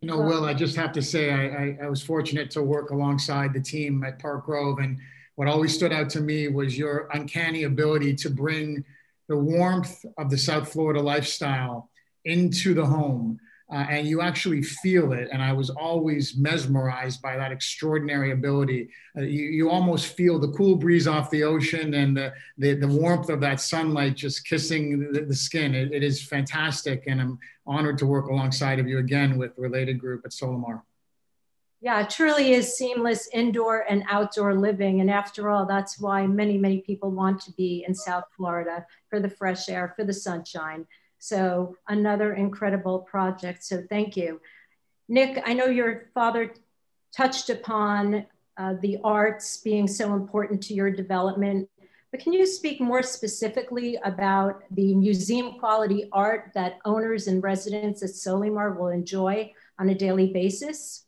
You 0.00 0.08
know, 0.08 0.18
Will, 0.18 0.46
I 0.46 0.54
just 0.54 0.76
have 0.76 0.92
to 0.92 1.02
say 1.02 1.30
I, 1.30 1.46
I, 1.46 1.78
I 1.84 1.88
was 1.88 2.02
fortunate 2.02 2.50
to 2.52 2.62
work 2.62 2.90
alongside 2.90 3.52
the 3.52 3.60
team 3.60 4.02
at 4.04 4.18
Park 4.18 4.46
Grove, 4.46 4.78
and 4.78 4.98
what 5.34 5.48
always 5.48 5.74
stood 5.74 5.92
out 5.92 6.08
to 6.10 6.20
me 6.20 6.48
was 6.48 6.78
your 6.78 7.08
uncanny 7.12 7.64
ability 7.64 8.14
to 8.16 8.30
bring 8.30 8.82
the 9.28 9.36
warmth 9.36 10.04
of 10.16 10.30
the 10.30 10.38
South 10.38 10.72
Florida 10.72 11.00
lifestyle 11.00 11.90
into 12.24 12.72
the 12.72 12.84
home 12.84 13.38
uh, 13.72 13.86
and 13.88 14.06
you 14.06 14.20
actually 14.20 14.62
feel 14.62 15.12
it. 15.12 15.28
And 15.32 15.42
I 15.42 15.52
was 15.52 15.70
always 15.70 16.36
mesmerized 16.36 17.22
by 17.22 17.36
that 17.36 17.50
extraordinary 17.50 18.32
ability. 18.32 18.90
Uh, 19.16 19.22
you, 19.22 19.44
you 19.44 19.70
almost 19.70 20.14
feel 20.16 20.38
the 20.38 20.52
cool 20.52 20.76
breeze 20.76 21.06
off 21.06 21.30
the 21.30 21.44
ocean 21.44 21.94
and 21.94 22.16
the, 22.16 22.32
the, 22.58 22.74
the 22.74 22.88
warmth 22.88 23.30
of 23.30 23.40
that 23.40 23.60
sunlight 23.60 24.16
just 24.16 24.46
kissing 24.46 25.12
the, 25.12 25.22
the 25.22 25.34
skin. 25.34 25.74
It, 25.74 25.92
it 25.92 26.02
is 26.02 26.22
fantastic. 26.22 27.04
And 27.06 27.20
I'm 27.20 27.38
honored 27.66 27.98
to 27.98 28.06
work 28.06 28.26
alongside 28.28 28.78
of 28.78 28.86
you 28.86 28.98
again 28.98 29.38
with 29.38 29.52
Related 29.56 29.98
Group 29.98 30.22
at 30.26 30.32
Solimar. 30.32 30.82
Yeah, 31.80 32.00
it 32.00 32.08
truly 32.08 32.52
is 32.52 32.76
seamless 32.76 33.28
indoor 33.32 33.84
and 33.88 34.04
outdoor 34.10 34.54
living. 34.54 35.00
And 35.00 35.10
after 35.10 35.50
all, 35.50 35.66
that's 35.66 36.00
why 36.00 36.26
many, 36.26 36.56
many 36.56 36.80
people 36.80 37.10
want 37.10 37.42
to 37.42 37.52
be 37.52 37.84
in 37.86 37.94
South 37.94 38.24
Florida 38.36 38.86
for 39.10 39.20
the 39.20 39.28
fresh 39.28 39.68
air, 39.68 39.92
for 39.94 40.02
the 40.02 40.12
sunshine. 40.12 40.86
So 41.24 41.74
another 41.88 42.34
incredible 42.34 42.98
project. 42.98 43.64
So 43.64 43.82
thank 43.88 44.14
you. 44.14 44.42
Nick, 45.08 45.42
I 45.46 45.54
know 45.54 45.64
your 45.64 46.10
father 46.12 46.54
touched 47.16 47.48
upon 47.48 48.26
uh, 48.58 48.74
the 48.82 48.98
arts 49.02 49.56
being 49.56 49.88
so 49.88 50.12
important 50.12 50.62
to 50.64 50.74
your 50.74 50.90
development, 50.90 51.70
but 52.10 52.20
can 52.20 52.34
you 52.34 52.44
speak 52.44 52.78
more 52.78 53.02
specifically 53.02 53.96
about 54.04 54.64
the 54.72 54.94
museum 54.94 55.58
quality 55.58 56.10
art 56.12 56.50
that 56.54 56.78
owners 56.84 57.26
and 57.26 57.42
residents 57.42 58.02
at 58.02 58.10
Solimar 58.10 58.78
will 58.78 58.88
enjoy 58.88 59.50
on 59.78 59.88
a 59.88 59.94
daily 59.94 60.30
basis? 60.30 61.06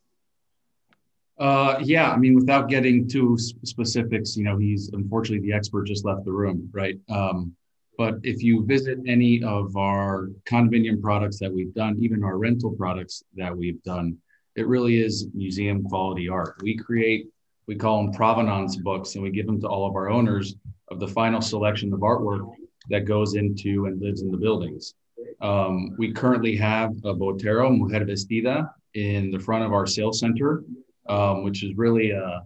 Uh, 1.38 1.76
yeah, 1.82 2.10
I 2.10 2.16
mean, 2.16 2.34
without 2.34 2.70
getting 2.70 3.06
too 3.06 3.36
specifics, 3.36 4.34
you 4.34 4.44
know, 4.44 4.56
he's 4.56 4.88
unfortunately 4.94 5.46
the 5.46 5.54
expert 5.54 5.84
just 5.84 6.06
left 6.06 6.24
the 6.24 6.32
room, 6.32 6.70
right? 6.72 6.98
Um, 7.10 7.54
but 7.98 8.16
if 8.22 8.42
you 8.42 8.64
visit 8.64 8.98
any 9.06 9.42
of 9.42 9.76
our 9.76 10.28
condominium 10.44 11.00
products 11.00 11.38
that 11.38 11.52
we've 11.52 11.74
done, 11.74 11.96
even 11.98 12.22
our 12.22 12.38
rental 12.38 12.72
products 12.72 13.22
that 13.34 13.56
we've 13.56 13.82
done, 13.82 14.18
it 14.54 14.66
really 14.66 15.02
is 15.02 15.28
museum 15.34 15.82
quality 15.84 16.28
art. 16.28 16.56
We 16.62 16.76
create, 16.76 17.28
we 17.66 17.74
call 17.74 18.02
them 18.02 18.12
provenance 18.12 18.76
books, 18.76 19.14
and 19.14 19.22
we 19.22 19.30
give 19.30 19.46
them 19.46 19.60
to 19.60 19.68
all 19.68 19.86
of 19.88 19.94
our 19.94 20.10
owners 20.10 20.56
of 20.88 21.00
the 21.00 21.08
final 21.08 21.40
selection 21.40 21.92
of 21.92 22.00
artwork 22.00 22.48
that 22.90 23.04
goes 23.04 23.34
into 23.34 23.86
and 23.86 24.00
lives 24.00 24.22
in 24.22 24.30
the 24.30 24.36
buildings. 24.36 24.94
Um, 25.40 25.94
we 25.98 26.12
currently 26.12 26.56
have 26.56 26.90
a 27.04 27.14
Botero 27.14 27.70
Mujer 27.76 28.04
Vestida 28.04 28.70
in 28.94 29.30
the 29.30 29.38
front 29.38 29.64
of 29.64 29.72
our 29.72 29.86
sales 29.86 30.20
center, 30.20 30.64
um, 31.08 31.44
which 31.44 31.62
is 31.62 31.76
really 31.76 32.12
uh, 32.12 32.40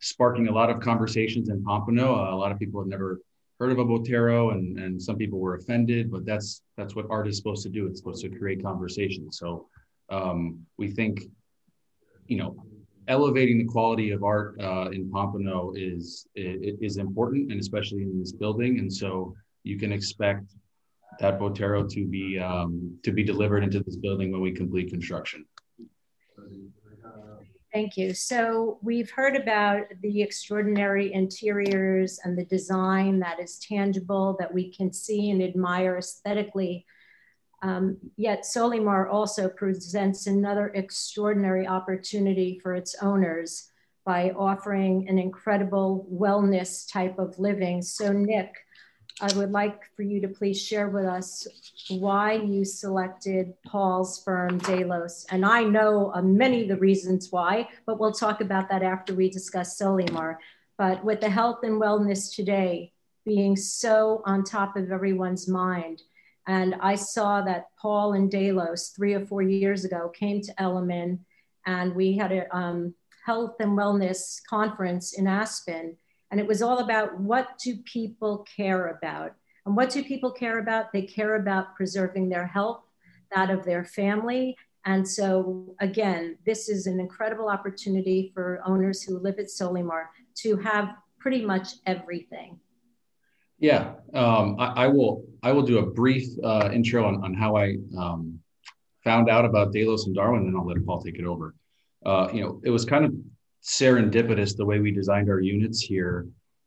sparking 0.00 0.48
a 0.48 0.52
lot 0.52 0.70
of 0.70 0.80
conversations 0.80 1.48
in 1.48 1.62
Pompano. 1.62 2.14
Uh, 2.14 2.34
a 2.34 2.36
lot 2.36 2.52
of 2.52 2.58
people 2.58 2.80
have 2.80 2.88
never 2.88 3.20
heard 3.60 3.72
of 3.72 3.78
a 3.78 3.84
Botero 3.84 4.52
and, 4.52 4.78
and 4.78 5.00
some 5.00 5.16
people 5.16 5.38
were 5.38 5.54
offended, 5.54 6.10
but 6.10 6.24
that's 6.26 6.62
that's 6.76 6.94
what 6.94 7.06
art 7.10 7.28
is 7.28 7.36
supposed 7.36 7.62
to 7.64 7.68
do. 7.68 7.86
It's 7.86 8.00
supposed 8.00 8.22
to 8.22 8.30
create 8.30 8.62
conversation. 8.62 9.30
So 9.32 9.68
um, 10.10 10.60
we 10.76 10.90
think, 10.90 11.22
you 12.26 12.36
know, 12.36 12.56
elevating 13.08 13.58
the 13.58 13.64
quality 13.64 14.10
of 14.10 14.24
art 14.24 14.60
uh, 14.60 14.88
in 14.90 15.10
Pompano 15.10 15.72
is, 15.76 16.26
is 16.34 16.96
important, 16.96 17.50
and 17.50 17.60
especially 17.60 18.02
in 18.02 18.18
this 18.18 18.32
building. 18.32 18.78
And 18.78 18.92
so 18.92 19.34
you 19.62 19.78
can 19.78 19.92
expect 19.92 20.44
that 21.20 21.38
Botero 21.38 21.88
to 21.88 22.06
be 22.06 22.38
um, 22.38 22.98
to 23.04 23.12
be 23.12 23.22
delivered 23.22 23.62
into 23.62 23.80
this 23.80 23.96
building 23.96 24.32
when 24.32 24.40
we 24.40 24.52
complete 24.52 24.90
construction. 24.90 25.44
Thank 27.74 27.96
you. 27.96 28.14
So 28.14 28.78
we've 28.82 29.10
heard 29.10 29.34
about 29.34 29.86
the 30.00 30.22
extraordinary 30.22 31.12
interiors 31.12 32.20
and 32.22 32.38
the 32.38 32.44
design 32.44 33.18
that 33.18 33.40
is 33.40 33.58
tangible, 33.58 34.36
that 34.38 34.54
we 34.54 34.72
can 34.72 34.92
see 34.92 35.30
and 35.30 35.42
admire 35.42 35.98
aesthetically. 35.98 36.86
Um, 37.64 37.96
yet 38.16 38.44
Solimar 38.44 39.12
also 39.12 39.48
presents 39.48 40.28
another 40.28 40.68
extraordinary 40.68 41.66
opportunity 41.66 42.60
for 42.62 42.74
its 42.74 42.94
owners 43.02 43.72
by 44.06 44.30
offering 44.30 45.08
an 45.08 45.18
incredible 45.18 46.06
wellness 46.12 46.88
type 46.88 47.18
of 47.18 47.40
living. 47.40 47.82
So 47.82 48.12
Nick, 48.12 48.54
I 49.20 49.32
would 49.34 49.52
like 49.52 49.94
for 49.94 50.02
you 50.02 50.20
to 50.22 50.28
please 50.28 50.60
share 50.60 50.88
with 50.88 51.04
us 51.04 51.46
why 51.88 52.32
you 52.32 52.64
selected 52.64 53.54
Paul's 53.64 54.22
firm, 54.24 54.58
Delos. 54.58 55.24
And 55.30 55.44
I 55.44 55.62
know 55.62 56.10
uh, 56.12 56.22
many 56.22 56.62
of 56.62 56.68
the 56.68 56.76
reasons 56.76 57.30
why, 57.30 57.68
but 57.86 58.00
we'll 58.00 58.12
talk 58.12 58.40
about 58.40 58.68
that 58.70 58.82
after 58.82 59.14
we 59.14 59.30
discuss 59.30 59.78
Solimar. 59.78 60.38
But 60.76 61.04
with 61.04 61.20
the 61.20 61.30
health 61.30 61.60
and 61.62 61.80
wellness 61.80 62.34
today 62.34 62.92
being 63.24 63.56
so 63.56 64.20
on 64.26 64.42
top 64.42 64.76
of 64.76 64.90
everyone's 64.90 65.46
mind, 65.46 66.02
and 66.46 66.74
I 66.80 66.96
saw 66.96 67.40
that 67.42 67.68
Paul 67.78 68.14
and 68.14 68.30
Delos 68.30 68.88
three 68.88 69.14
or 69.14 69.24
four 69.24 69.42
years 69.42 69.84
ago 69.84 70.08
came 70.08 70.40
to 70.42 70.60
Elliman 70.60 71.20
and 71.66 71.94
we 71.94 72.16
had 72.16 72.32
a 72.32 72.54
um, 72.54 72.94
health 73.24 73.56
and 73.60 73.78
wellness 73.78 74.42
conference 74.48 75.14
in 75.14 75.26
Aspen 75.26 75.96
and 76.34 76.40
it 76.40 76.48
was 76.48 76.62
all 76.62 76.80
about 76.80 77.16
what 77.20 77.56
do 77.62 77.76
people 77.84 78.44
care 78.56 78.88
about? 78.88 79.34
And 79.66 79.76
what 79.76 79.90
do 79.90 80.02
people 80.02 80.32
care 80.32 80.58
about? 80.58 80.92
They 80.92 81.02
care 81.02 81.36
about 81.36 81.76
preserving 81.76 82.28
their 82.28 82.44
health, 82.44 82.80
that 83.32 83.50
of 83.50 83.64
their 83.64 83.84
family. 83.84 84.56
And 84.84 85.06
so, 85.06 85.76
again, 85.78 86.36
this 86.44 86.68
is 86.68 86.88
an 86.88 86.98
incredible 86.98 87.48
opportunity 87.48 88.32
for 88.34 88.60
owners 88.66 89.00
who 89.00 89.20
live 89.20 89.38
at 89.38 89.46
Solimar 89.46 90.06
to 90.38 90.56
have 90.56 90.96
pretty 91.20 91.46
much 91.46 91.74
everything. 91.86 92.58
Yeah, 93.60 93.92
um, 94.12 94.56
I, 94.58 94.86
I, 94.86 94.86
will. 94.88 95.24
I 95.44 95.52
will 95.52 95.62
do 95.62 95.78
a 95.78 95.86
brief 95.86 96.26
uh, 96.42 96.68
intro 96.72 97.04
on, 97.04 97.22
on 97.22 97.32
how 97.32 97.56
I 97.56 97.76
um, 97.96 98.40
found 99.04 99.30
out 99.30 99.44
about 99.44 99.72
Delos 99.72 100.06
and 100.06 100.16
Darwin, 100.16 100.48
and 100.48 100.56
I'll 100.56 100.66
let 100.66 100.84
Paul 100.84 101.00
take 101.00 101.20
it 101.20 101.26
over. 101.26 101.54
Uh, 102.04 102.28
you 102.34 102.40
know, 102.40 102.60
it 102.64 102.70
was 102.70 102.84
kind 102.84 103.04
of 103.04 103.14
serendipitous 103.64 104.56
the 104.56 104.64
way 104.64 104.78
we 104.78 104.90
designed 104.90 105.30
our 105.30 105.40
units 105.40 105.80
here 105.80 106.26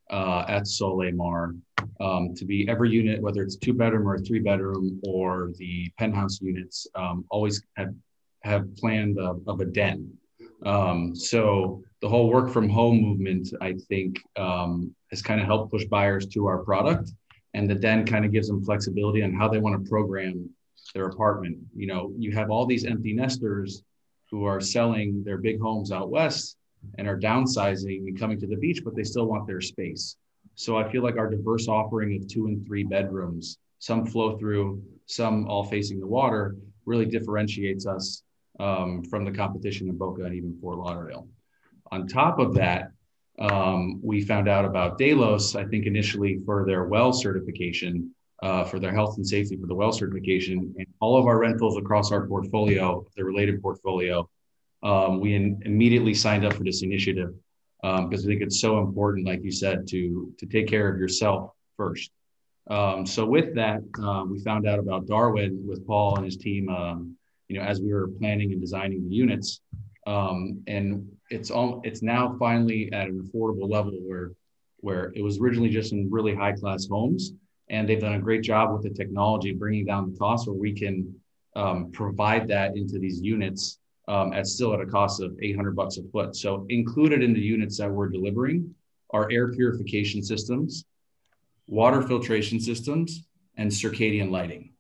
uh, 0.10 0.46
at 0.48 0.64
Solimar 0.64 1.56
um, 2.02 2.34
to 2.36 2.46
be 2.46 2.68
every 2.68 2.90
unit, 2.90 3.22
whether 3.22 3.44
it's 3.44 3.56
two 3.56 3.74
bedroom 3.74 4.08
or 4.08 4.18
three 4.18 4.40
bedroom 4.40 5.00
or 5.04 5.52
the 5.58 5.92
penthouse 6.00 6.42
units, 6.42 6.88
um, 6.96 7.24
always 7.30 7.64
have 7.76 7.94
have 8.44 8.76
planned 8.78 9.20
of, 9.20 9.42
of 9.48 9.60
a 9.60 9.66
den. 9.66 10.12
Um, 10.66 11.16
so 11.16 11.84
the 12.02 12.10
whole 12.10 12.30
work 12.30 12.50
from 12.52 12.70
home 12.70 13.02
movement, 13.02 13.50
I 13.62 13.74
think, 13.90 14.22
um, 14.38 14.96
has 15.12 15.22
kind 15.22 15.42
of 15.42 15.48
helped 15.48 15.72
push 15.72 15.86
buyers 15.86 16.28
to 16.28 16.46
our 16.46 16.60
product, 16.60 17.12
and 17.54 17.70
the 17.70 17.76
den 17.76 18.06
kind 18.06 18.26
of 18.26 18.32
gives 18.32 18.48
them 18.48 18.64
flexibility 18.64 19.22
on 19.22 19.34
how 19.34 19.48
they 19.50 19.60
want 19.60 19.84
to 19.84 19.90
program 19.90 20.50
their 20.94 21.08
apartment. 21.08 21.58
You 21.76 21.88
know, 21.88 22.14
you 22.18 22.32
have 22.32 22.50
all 22.50 22.66
these 22.66 22.86
empty 22.86 23.14
nesters 23.14 23.84
who 24.32 24.46
are 24.46 24.62
selling 24.62 25.24
their 25.24 25.38
big 25.38 25.60
homes 25.60 25.92
out 25.92 26.10
west 26.10 26.58
and 26.98 27.08
are 27.08 27.20
downsizing 27.20 28.08
and 28.08 28.20
coming 28.20 28.40
to 28.40 28.48
the 28.48 28.56
beach, 28.56 28.82
but 28.84 28.96
they 28.96 29.04
still 29.04 29.26
want 29.26 29.48
their 29.48 29.62
space. 29.62 30.16
So 30.56 30.78
I 30.78 30.90
feel 30.92 31.04
like 31.04 31.18
our 31.18 31.30
diverse 31.30 31.68
offering 31.68 32.16
of 32.16 32.28
two 32.28 32.48
and 32.48 32.66
three 32.66 32.84
bedrooms, 32.84 33.58
some 33.80 34.06
flow 34.06 34.38
through, 34.38 34.82
some 35.06 35.48
all 35.48 35.64
facing 35.64 36.00
the 36.00 36.08
water, 36.08 36.56
really 36.86 37.06
differentiates 37.06 37.86
us 37.86 38.24
um, 38.60 39.04
from 39.04 39.24
the 39.24 39.32
competition 39.32 39.88
in 39.88 39.98
Boca 39.98 40.24
and 40.24 40.34
even 40.34 40.58
Fort 40.60 40.78
Lauderdale. 40.78 41.28
On 41.92 42.08
top 42.08 42.40
of 42.40 42.56
that, 42.56 42.92
um, 43.40 44.00
we 44.04 44.22
found 44.22 44.50
out 44.50 44.66
about 44.66 44.98
Delos, 44.98 45.56
I 45.56 45.64
think 45.66 45.86
initially 45.86 46.40
for 46.44 46.66
their 46.66 46.86
well 46.86 47.14
certification, 47.14 48.14
uh, 48.42 48.64
for 48.64 48.80
their 48.80 48.94
health 48.94 49.18
and 49.18 49.28
safety 49.28 49.58
for 49.58 49.68
the 49.68 49.76
well 49.76 49.92
certification. 49.92 50.74
And 50.78 50.88
all 51.00 51.18
of 51.18 51.28
our 51.28 51.38
rentals 51.38 51.78
across 51.78 52.12
our 52.12 52.28
portfolio, 52.28 53.06
the 53.16 53.24
related 53.24 53.62
portfolio, 53.62 54.28
um, 54.84 55.20
we 55.20 55.36
in, 55.36 55.62
immediately 55.66 56.14
signed 56.14 56.46
up 56.46 56.54
for 56.54 56.64
this 56.64 56.84
initiative 56.84 57.34
because 57.82 58.00
um, 58.02 58.10
I 58.12 58.28
think 58.28 58.42
it's 58.42 58.60
so 58.60 58.80
important, 58.80 59.28
like 59.28 59.44
you 59.44 59.52
said, 59.52 59.88
to 59.90 60.34
to 60.38 60.46
take 60.46 60.68
care 60.68 60.90
of 60.90 61.00
yourself 61.00 61.52
first. 61.76 62.12
Um, 62.70 63.06
so 63.06 63.26
with 63.26 63.56
that, 63.56 63.82
um, 64.00 64.32
we 64.32 64.40
found 64.40 64.68
out 64.68 64.80
about 64.80 65.08
Darwin 65.08 65.64
with 65.66 65.86
Paul 65.88 66.18
and 66.18 66.26
his 66.26 66.38
team. 66.38 66.70
Um, 66.70 67.16
you 67.48 67.58
know, 67.58 67.66
as 67.66 67.80
we 67.80 67.94
were 67.94 68.10
planning 68.20 68.52
and 68.52 68.60
designing 68.60 69.08
the 69.08 69.16
units, 69.16 69.62
um, 70.06 70.62
and 70.68 71.08
it's 71.30 71.50
all 71.50 71.82
it's 71.84 72.02
now 72.02 72.36
finally 72.38 72.92
at 72.92 73.08
an 73.08 73.22
affordable 73.24 73.70
level 73.70 73.94
where 74.06 74.32
where 74.82 75.12
it 75.16 75.22
was 75.24 75.40
originally 75.40 75.70
just 75.70 75.92
in 75.92 76.10
really 76.12 76.36
high 76.36 76.52
class 76.52 76.88
homes, 76.88 77.34
and 77.70 77.88
they've 77.88 78.02
done 78.02 78.16
a 78.16 78.20
great 78.20 78.44
job 78.44 78.74
with 78.74 78.84
the 78.84 78.90
technology 78.90 79.54
bringing 79.54 79.86
down 79.86 80.12
the 80.12 80.18
cost 80.18 80.48
where 80.48 80.56
we 80.56 80.74
can 80.74 81.14
provide 81.92 82.48
that 82.48 82.76
into 82.76 83.00
these 83.00 83.20
units 83.22 83.80
um, 84.08 84.34
at 84.34 84.48
still 84.48 84.74
at 84.74 84.82
a 84.82 84.86
cost 84.86 85.22
of 85.22 85.38
800 85.42 85.76
bucks 85.76 85.98
a 85.98 86.04
foot. 86.12 86.36
So 86.36 86.66
included 86.70 87.24
in 87.24 87.34
the 87.34 87.40
units 87.40 87.78
that 87.78 87.92
we're 87.92 88.10
delivering 88.10 88.74
are 89.12 89.30
air 89.32 89.52
purification 89.52 90.24
systems, 90.24 90.86
water 91.68 92.02
filtration 92.02 92.60
systems, 92.60 93.26
and 93.58 93.70
circadian 93.70 94.32
lighting. 94.32 94.74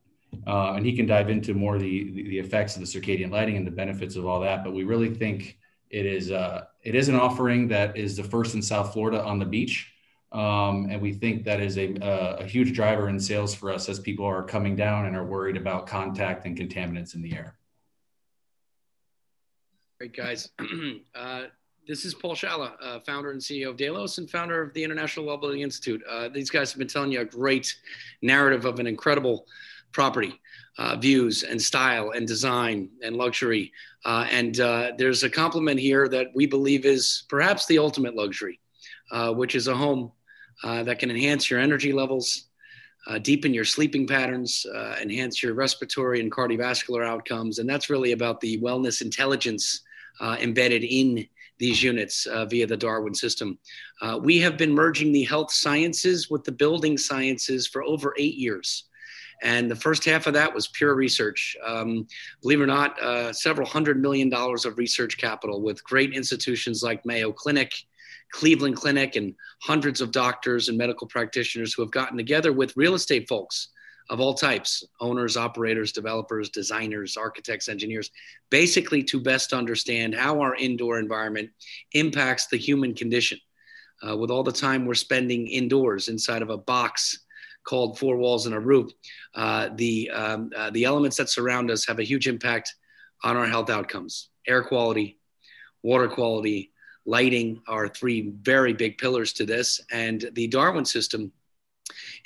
Uh, 0.46 0.74
and 0.74 0.86
he 0.86 0.96
can 0.96 1.06
dive 1.06 1.30
into 1.30 1.54
more 1.54 1.78
the, 1.78 2.12
the 2.12 2.40
effects 2.40 2.76
of 2.76 2.82
the 2.82 2.88
circadian 2.88 3.32
lighting 3.32 3.58
and 3.58 3.66
the 3.66 3.72
benefits 3.72 4.16
of 4.16 4.26
all 4.26 4.40
that. 4.42 4.63
But 4.63 4.74
we 4.74 4.84
really 4.84 5.13
think 5.13 5.58
it 5.90 6.06
is 6.06 6.32
uh, 6.32 6.66
it 6.84 6.96
is 6.96 7.10
an 7.10 7.16
offering 7.16 7.68
that 7.70 7.98
is 7.98 8.18
the 8.18 8.24
first 8.24 8.56
in 8.56 8.62
South 8.62 8.94
Florida 8.94 9.24
on 9.24 9.40
the 9.40 9.46
beach. 9.46 9.92
Um, 10.34 10.88
and 10.90 11.02
we 11.02 11.13
think 11.13 11.46
that 11.46 11.62
is 11.62 11.78
a, 11.78 11.96
a, 12.02 12.38
a 12.40 12.46
huge 12.46 12.74
driver 12.74 13.08
in 13.08 13.18
sales 13.20 13.56
for 13.56 13.72
us 13.72 13.88
as 13.88 13.98
people 13.98 14.26
are 14.26 14.44
coming 14.44 14.76
down 14.76 15.06
and 15.06 15.16
are 15.16 15.26
worried 15.26 15.56
about 15.56 15.88
contact 15.88 16.46
and 16.46 16.58
contaminants 16.58 17.16
in 17.16 17.22
the 17.22 17.34
air. 17.34 17.57
Great 19.99 20.15
guys. 20.15 20.51
uh, 21.15 21.45
this 21.88 22.05
is 22.05 22.13
Paul 22.13 22.36
Scialla, 22.36 22.73
uh, 22.79 22.99
founder 22.99 23.31
and 23.31 23.41
CEO 23.41 23.69
of 23.69 23.77
Delos 23.77 24.19
and 24.19 24.29
founder 24.29 24.62
of 24.62 24.71
the 24.75 24.83
International 24.83 25.25
WELL 25.25 25.38
Building 25.38 25.62
Institute. 25.62 26.03
Uh, 26.07 26.29
these 26.29 26.51
guys 26.51 26.71
have 26.71 26.77
been 26.77 26.88
telling 26.88 27.12
you 27.12 27.21
a 27.21 27.25
great 27.25 27.75
narrative 28.21 28.65
of 28.65 28.79
an 28.79 28.86
incredible 28.86 29.47
property, 29.93 30.39
uh, 30.77 30.97
views 30.97 31.41
and 31.41 31.60
style 31.60 32.12
and 32.12 32.27
design 32.27 32.89
and 33.01 33.15
luxury. 33.15 33.71
Uh, 34.05 34.27
and 34.29 34.60
uh, 34.60 34.91
there's 34.99 35.23
a 35.23 35.29
compliment 35.31 35.79
here 35.79 36.07
that 36.07 36.27
we 36.36 36.45
believe 36.45 36.86
is 36.86 37.23
perhaps 37.27 37.65
the 37.65 37.79
ultimate 37.79 38.15
luxury, 38.15 38.60
which 39.29 39.55
is 39.55 39.67
a 39.67 39.75
home 39.75 40.12
that 40.63 40.99
can 40.99 41.10
enhance 41.10 41.49
your 41.49 41.60
energy 41.60 41.91
levels, 41.91 42.49
uh, 43.07 43.17
deepen 43.17 43.51
your 43.51 43.65
sleeping 43.65 44.05
patterns, 44.05 44.63
uh, 44.75 44.95
enhance 45.01 45.41
your 45.41 45.55
respiratory 45.55 46.19
and 46.19 46.31
cardiovascular 46.31 47.03
outcomes. 47.03 47.57
And 47.57 47.67
that's 47.67 47.89
really 47.89 48.12
about 48.12 48.41
the 48.41 48.60
wellness 48.60 49.01
intelligence 49.01 49.81
embedded 50.21 50.84
in 50.84 51.27
these 51.60 51.82
units 51.82 52.25
uh, 52.27 52.45
via 52.45 52.67
the 52.67 52.77
Darwin 52.77 53.13
system. 53.13 53.58
Uh, 54.01 54.19
we 54.21 54.39
have 54.39 54.58
been 54.58 54.71
merging 54.71 55.12
the 55.12 55.23
health 55.23 55.51
sciences 55.51 56.30
with 56.30 56.43
the 56.43 56.51
building 56.51 56.97
sciences 56.97 57.67
for 57.67 57.84
over 57.84 58.13
eight 58.17 58.36
years. 58.36 58.86
And 59.43 59.69
the 59.69 59.75
first 59.75 60.03
half 60.06 60.25
of 60.25 60.34
that 60.34 60.53
was 60.53 60.67
pure 60.67 60.95
research. 60.95 61.56
Um, 61.65 62.08
believe 62.41 62.60
it 62.60 62.63
or 62.63 62.67
not, 62.67 62.99
uh, 63.01 63.32
several 63.34 63.67
hundred 63.67 64.01
million 64.01 64.30
dollars 64.30 64.65
of 64.65 64.77
research 64.77 65.17
capital 65.17 65.62
with 65.62 65.84
great 65.84 66.13
institutions 66.13 66.82
like 66.82 67.06
Mayo 67.06 67.32
Clinic, 67.32 67.73
Cleveland 68.32 68.75
Clinic, 68.75 69.15
and 69.15 69.36
hundreds 69.62 70.01
of 70.01 70.12
doctors 70.12 70.69
and 70.69 70.77
medical 70.77 71.08
practitioners 71.08 71.73
who 71.73 71.84
have 71.84 71.91
gotten 71.91 72.17
together 72.17 72.51
with 72.51 72.75
real 72.75 72.95
estate 72.95 73.27
folks 73.27 73.69
of 74.10 74.20
all 74.20 74.34
types 74.34 74.84
owners, 75.00 75.36
operators, 75.38 75.91
developers, 75.91 76.50
designers, 76.50 77.17
architects, 77.17 77.67
engineers 77.67 78.12
basically 78.50 79.04
to 79.04 79.20
best 79.20 79.54
understand 79.54 80.15
how 80.15 80.39
our 80.39 80.56
indoor 80.56 81.00
environment 81.00 81.50
impacts 81.93 82.48
the 82.48 82.58
human 82.58 82.93
condition. 82.93 83.39
Uh, 84.08 84.15
with 84.15 84.30
all 84.30 84.43
the 84.43 84.52
time 84.52 84.86
we're 84.86 84.93
spending 84.93 85.48
indoors 85.48 86.08
inside 86.08 86.41
of 86.41 86.50
a 86.50 86.58
box 86.58 87.26
called 87.63 88.00
four 88.00 88.15
walls 88.17 88.46
and 88.46 88.56
a 88.56 88.60
roof, 88.60 88.91
uh, 89.36 89.70
the, 89.76 90.10
um, 90.12 90.52
uh, 90.56 90.70
the 90.70 90.86
elements 90.86 91.17
that 91.17 91.30
surround 91.30 91.70
us 91.70 91.86
have 91.86 92.00
a 92.00 92.04
huge 92.04 92.28
impact 92.28 92.76
on 93.24 93.36
our 93.36 93.48
health 93.48 93.70
outcomes 93.70 94.30
air 94.48 94.63
quality, 94.63 95.20
water 95.84 96.08
quality, 96.08 96.72
lighting 97.06 97.62
are 97.67 97.88
three 97.88 98.34
very 98.41 98.74
big 98.74 98.98
pillars 98.98 99.34
to 99.34 99.46
this. 99.46 99.82
And 99.91 100.30
the 100.34 100.48
Darwin 100.48 100.86
system 100.86 101.32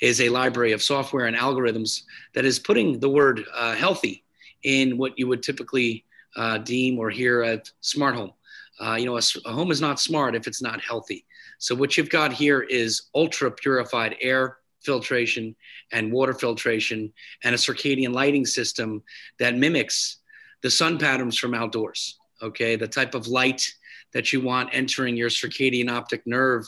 is 0.02 0.20
a 0.20 0.28
library 0.28 0.72
of 0.72 0.82
software 0.82 1.26
and 1.26 1.36
algorithms 1.36 2.02
that 2.34 2.44
is 2.44 2.58
putting 2.58 2.98
the 2.98 3.08
word 3.08 3.44
uh, 3.54 3.74
healthy 3.74 4.24
in 4.64 4.98
what 4.98 5.16
you 5.16 5.28
would 5.28 5.42
typically 5.42 6.04
uh, 6.36 6.58
deem 6.58 6.98
or 6.98 7.08
hear 7.08 7.42
as 7.42 7.72
smart 7.80 8.16
home. 8.16 8.32
Uh, 8.80 8.96
you 8.96 9.06
know, 9.06 9.16
a, 9.16 9.22
a, 9.46 9.52
home 9.52 9.70
is 9.70 9.80
not 9.80 10.00
smart 10.00 10.34
if 10.34 10.48
it's 10.48 10.60
not 10.60 10.80
healthy. 10.80 11.24
So 11.58 11.74
what 11.74 11.96
you've 11.96 12.10
got 12.10 12.32
here 12.32 12.62
is 12.62 13.02
ultra 13.14 13.50
purified 13.52 14.16
air, 14.20 14.58
filtration 14.80 15.54
and 15.92 16.12
water 16.12 16.34
filtration 16.34 17.12
and 17.44 17.54
a 17.54 17.58
circadian 17.58 18.12
lighting 18.12 18.44
system 18.44 19.02
that 19.38 19.56
mimics 19.56 20.16
the 20.62 20.70
sun 20.70 20.98
patterns 20.98 21.38
from 21.38 21.54
outdoors. 21.54 22.18
Okay, 22.42 22.74
the 22.74 22.88
type 22.88 23.14
of 23.14 23.28
light 23.28 23.72
that 24.12 24.32
you 24.32 24.40
want 24.40 24.70
entering 24.72 25.16
your 25.16 25.30
circadian 25.30 25.90
optic 25.90 26.26
nerve 26.26 26.64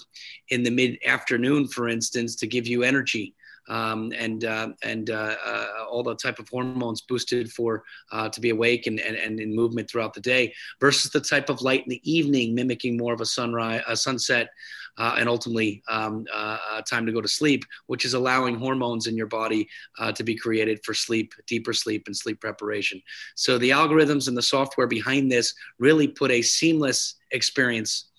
in 0.49 0.63
the 0.63 0.71
mid 0.71 0.99
afternoon, 1.07 1.69
for 1.69 1.89
instance, 1.89 2.35
to 2.37 2.47
give 2.47 2.67
you 2.67 2.83
energy. 2.83 3.35
Um, 3.67 4.13
and 4.19 4.45
uh, 4.45 4.69
and 4.83 5.09
uh, 5.09 5.37
uh, 5.43 5.67
all 5.91 6.03
the 6.03 6.15
type 6.15 6.39
of 6.39 6.47
hormones 6.51 7.01
boosted 7.01 7.51
for 7.51 7.83
uh, 8.13 8.29
to 8.29 8.41
be 8.41 8.51
awake 8.51 8.87
and, 8.87 9.01
and, 9.01 9.17
and 9.17 9.41
in 9.41 9.57
movement 9.57 9.89
throughout 9.89 10.13
the 10.13 10.21
day 10.21 10.53
versus 10.81 11.11
the 11.11 11.21
type 11.21 11.49
of 11.49 11.63
light 11.63 11.83
in 11.83 11.89
the 11.89 12.03
evening 12.05 12.55
mimicking 12.55 12.99
more 12.99 13.15
of 13.15 13.23
a 13.23 13.27
sunrise 13.27 13.81
a 13.89 13.97
sunset 13.97 14.51
uh, 14.97 15.17
and 15.19 15.29
ultimately 15.29 15.83
um, 15.89 16.25
uh, 16.33 16.59
uh, 16.71 16.83
time 16.83 17.07
to 17.07 17.13
go 17.13 17.21
to 17.21 17.29
sleep, 17.29 17.65
which 17.87 18.05
is 18.05 18.15
allowing 18.15 18.55
hormones 18.55 19.07
in 19.07 19.17
your 19.17 19.27
body 19.27 19.69
uh, 19.99 20.13
to 20.13 20.23
be 20.23 20.35
created 20.35 20.81
for 20.85 20.95
sleep, 20.95 21.35
deeper 21.47 21.73
sleep, 21.73 22.05
and 22.07 22.17
sleep 22.17 22.41
preparation. 22.41 23.01
So 23.35 23.59
the 23.59 23.71
algorithms 23.71 24.29
and 24.29 24.37
the 24.37 24.43
software 24.43 24.87
behind 24.87 25.31
this 25.31 25.55
really 25.79 26.09
put 26.09 26.31
a 26.31 26.43
seamless 26.43 27.17
experience 27.31 28.11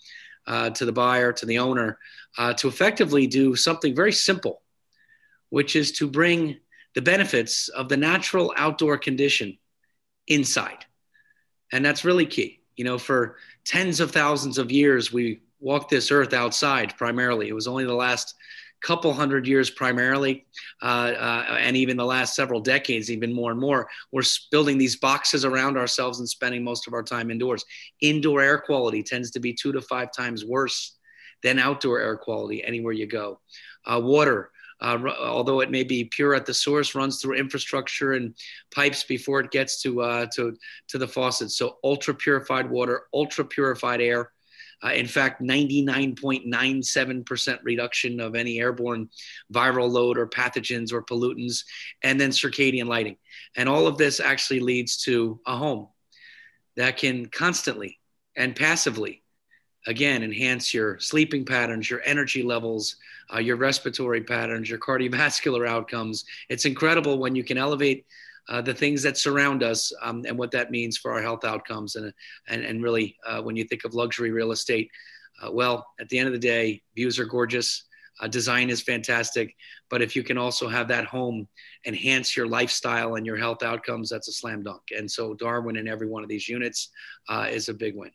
uh, 0.48 0.70
to 0.72 0.86
the 0.86 0.92
buyer, 0.92 1.32
to 1.34 1.46
the 1.46 1.60
owner, 1.60 1.98
to 2.58 2.68
effectively 2.68 3.28
do 3.28 3.56
something 3.56 3.96
very 3.96 4.12
simple, 4.12 4.62
which 5.50 5.76
is 5.76 5.94
to 5.94 6.08
bring 6.08 6.58
the 6.94 7.02
benefits 7.02 7.70
of 7.70 7.90
the 7.90 7.98
natural 7.98 8.54
outdoor 8.58 8.98
condition 8.98 9.58
inside. 10.28 10.86
And 11.72 11.84
that's 11.84 12.06
really 12.06 12.26
key. 12.26 12.62
You 12.76 12.84
know, 12.84 12.98
for 12.98 13.38
tens 13.64 14.00
of 14.00 14.12
thousands 14.12 14.58
of 14.58 14.72
years, 14.72 15.12
we 15.12 15.42
walked 15.60 15.90
this 15.90 16.12
earth 16.12 16.34
outside 16.34 16.98
primarily. 16.98 17.48
It 17.48 17.54
was 17.54 17.68
only 17.68 17.86
the 17.86 17.94
last 17.94 18.36
couple 18.82 19.12
hundred 19.14 19.48
years 19.48 19.70
primarily, 19.70 20.46
uh, 20.84 21.12
uh, 21.18 21.58
and 21.60 21.76
even 21.76 21.98
the 21.98 22.06
last 22.06 22.36
several 22.36 22.60
decades, 22.60 23.10
even 23.10 23.34
more 23.34 23.50
and 23.50 23.60
more, 23.60 23.90
we're 24.12 24.22
building 24.52 24.78
these 24.78 24.96
boxes 24.98 25.44
around 25.44 25.76
ourselves 25.76 26.20
and 26.20 26.30
spending 26.30 26.64
most 26.64 26.86
of 26.86 26.94
our 26.94 27.02
time 27.02 27.32
indoors. 27.32 27.66
Indoor 28.02 28.42
air 28.42 28.60
quality 28.60 29.02
tends 29.02 29.32
to 29.32 29.40
be 29.40 29.54
two 29.54 29.72
to 29.72 29.82
five 29.82 30.12
times 30.12 30.46
worse 30.46 30.98
than 31.42 31.58
outdoor 31.58 32.00
air 32.00 32.16
quality 32.16 32.64
anywhere 32.64 32.94
you 32.94 33.08
go. 33.08 33.40
Uh, 33.86 34.00
water, 34.04 34.52
uh, 34.82 35.00
although 35.20 35.62
it 35.62 35.72
may 35.72 35.84
be 35.84 36.04
pure 36.04 36.36
at 36.36 36.46
the 36.46 36.54
source, 36.54 36.94
runs 36.94 37.20
through 37.20 37.36
infrastructure 37.36 38.14
and 38.14 38.36
pipes 38.74 39.04
before 39.04 39.40
it 39.40 39.50
gets 39.50 39.82
to 39.82 40.02
uh, 40.02 40.26
to 40.36 40.56
to 40.90 40.98
the 40.98 41.08
faucets. 41.08 41.58
So 41.58 41.78
ultra 41.84 42.14
purified 42.14 42.70
water, 42.70 43.04
ultra 43.14 43.46
purified 43.46 44.02
air, 44.02 44.32
uh, 44.86 44.92
in 44.92 45.08
fact, 45.08 45.42
99.97% 45.42 47.60
reduction 47.64 48.20
of 48.20 48.36
any 48.36 48.60
airborne 48.60 49.10
viral 49.52 49.90
load 49.90 50.16
or 50.18 50.28
pathogens 50.28 50.94
or 50.94 51.02
pollutants, 51.02 51.64
and 52.04 52.22
then 52.22 52.30
circadian 52.30 52.86
lighting. 52.86 53.18
And 53.56 53.68
all 53.68 53.88
of 53.88 53.98
this 53.98 54.20
actually 54.20 54.60
leads 54.60 54.98
to 55.04 55.40
a 55.48 55.56
home 55.56 55.88
that 56.76 56.98
can 56.98 57.26
constantly 57.28 58.00
and 58.36 58.54
passively, 58.56 59.24
again, 59.88 60.22
enhance 60.22 60.72
your 60.74 61.00
sleeping 61.00 61.46
patterns, 61.46 61.90
your 61.90 62.02
energy 62.06 62.44
levels, 62.44 62.98
uh, 63.34 63.40
your 63.40 63.56
respiratory 63.56 64.22
patterns, 64.22 64.70
your 64.70 64.78
cardiovascular 64.78 65.68
outcomes. 65.68 66.26
It's 66.50 66.66
incredible 66.66 67.18
when 67.18 67.36
you 67.36 67.44
can 67.44 67.58
elevate 67.58 68.06
uh, 68.50 68.62
the 68.62 68.74
things 68.74 69.02
that 69.04 69.18
surround 69.18 69.64
us 69.64 69.92
um, 70.02 70.24
and 70.28 70.38
what 70.38 70.52
that 70.52 70.72
means 70.72 70.98
for 70.98 71.12
our 71.12 71.22
health 71.22 71.44
outcomes. 71.44 71.96
And, 71.96 72.14
and, 72.48 72.64
and 72.64 72.84
really, 72.84 73.18
uh, 73.26 73.42
when 73.42 73.56
you 73.56 73.64
think 73.64 73.86
of 73.86 73.94
luxury 73.94 74.32
real 74.32 74.52
estate, 74.52 74.90
uh, 75.44 75.52
well, 75.52 75.86
at 76.00 76.10
the 76.10 76.20
end 76.20 76.28
of 76.28 76.34
the 76.34 76.40
day, 76.40 76.82
views 76.96 77.20
are 77.20 77.26
gorgeous. 77.26 77.86
Uh, 78.22 78.28
design 78.28 78.70
is 78.70 78.82
fantastic. 78.82 79.54
But 79.90 80.02
if 80.02 80.16
you 80.16 80.24
can 80.24 80.38
also 80.38 80.68
have 80.68 80.88
that 80.88 81.06
home 81.06 81.48
enhance 81.86 82.38
your 82.38 82.48
lifestyle 82.48 83.16
and 83.16 83.26
your 83.26 83.36
health 83.36 83.62
outcomes, 83.62 84.10
that's 84.10 84.30
a 84.30 84.32
slam 84.32 84.64
dunk. 84.64 84.82
And 84.98 85.10
so 85.10 85.34
Darwin 85.34 85.76
in 85.76 85.88
every 85.88 86.08
one 86.08 86.24
of 86.24 86.30
these 86.30 86.48
units 86.48 86.90
uh, 87.28 87.48
is 87.50 87.68
a 87.68 87.74
big 87.74 87.96
win. 87.96 88.12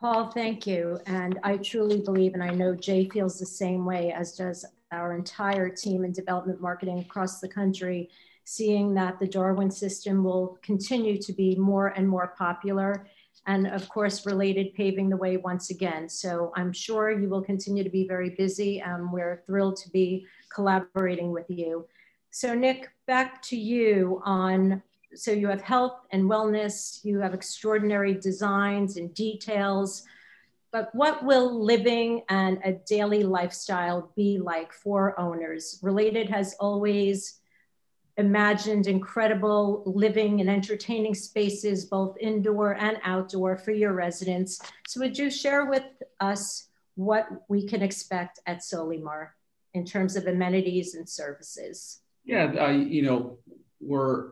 Paul, 0.00 0.30
thank 0.30 0.66
you. 0.66 0.98
And 1.06 1.38
I 1.42 1.56
truly 1.56 2.02
believe, 2.02 2.34
and 2.34 2.42
I 2.42 2.50
know 2.50 2.74
Jay 2.74 3.08
feels 3.08 3.38
the 3.38 3.46
same 3.46 3.86
way, 3.86 4.12
as 4.12 4.36
does 4.36 4.66
our 4.92 5.14
entire 5.14 5.70
team 5.70 6.04
in 6.04 6.12
development 6.12 6.60
marketing 6.60 6.98
across 6.98 7.40
the 7.40 7.48
country, 7.48 8.10
seeing 8.44 8.94
that 8.94 9.18
the 9.18 9.26
Darwin 9.26 9.70
system 9.70 10.22
will 10.22 10.58
continue 10.62 11.20
to 11.20 11.32
be 11.32 11.56
more 11.56 11.88
and 11.88 12.08
more 12.08 12.34
popular 12.36 13.06
and 13.46 13.66
of 13.66 13.88
course 13.88 14.26
related 14.26 14.74
paving 14.74 15.08
the 15.08 15.16
way 15.16 15.36
once 15.36 15.70
again. 15.70 16.08
So 16.08 16.52
I'm 16.56 16.72
sure 16.72 17.10
you 17.10 17.28
will 17.28 17.42
continue 17.42 17.84
to 17.84 17.90
be 17.90 18.06
very 18.06 18.30
busy. 18.30 18.82
Um, 18.82 19.12
we're 19.12 19.42
thrilled 19.46 19.76
to 19.78 19.90
be 19.90 20.26
collaborating 20.54 21.30
with 21.30 21.46
you. 21.48 21.86
So 22.30 22.54
Nick, 22.54 22.90
back 23.06 23.42
to 23.42 23.56
you 23.56 24.20
on, 24.24 24.82
so 25.14 25.30
you 25.30 25.46
have 25.48 25.60
health 25.60 26.00
and 26.10 26.24
wellness, 26.24 27.04
you 27.04 27.18
have 27.20 27.34
extraordinary 27.34 28.14
designs 28.14 28.96
and 28.96 29.14
details, 29.14 30.04
but 30.72 30.92
what 30.92 31.24
will 31.24 31.64
living 31.64 32.22
and 32.28 32.58
a 32.64 32.72
daily 32.72 33.22
lifestyle 33.22 34.10
be 34.16 34.38
like 34.38 34.72
for 34.72 35.18
owners? 35.20 35.78
Related 35.82 36.28
has 36.28 36.56
always 36.58 37.40
imagined 38.16 38.86
incredible 38.86 39.82
living 39.86 40.40
and 40.40 40.48
entertaining 40.48 41.14
spaces, 41.14 41.86
both 41.86 42.16
indoor 42.20 42.72
and 42.74 42.98
outdoor, 43.02 43.56
for 43.56 43.72
your 43.72 43.92
residents. 43.92 44.60
So, 44.86 45.00
would 45.00 45.18
you 45.18 45.30
share 45.30 45.66
with 45.66 45.84
us 46.20 46.68
what 46.94 47.28
we 47.48 47.66
can 47.66 47.82
expect 47.82 48.40
at 48.46 48.58
Solimar 48.58 49.30
in 49.74 49.84
terms 49.84 50.16
of 50.16 50.26
amenities 50.26 50.94
and 50.94 51.08
services? 51.08 52.00
Yeah, 52.24 52.52
uh, 52.58 52.70
you 52.70 53.02
know, 53.02 53.38
we're 53.80 54.30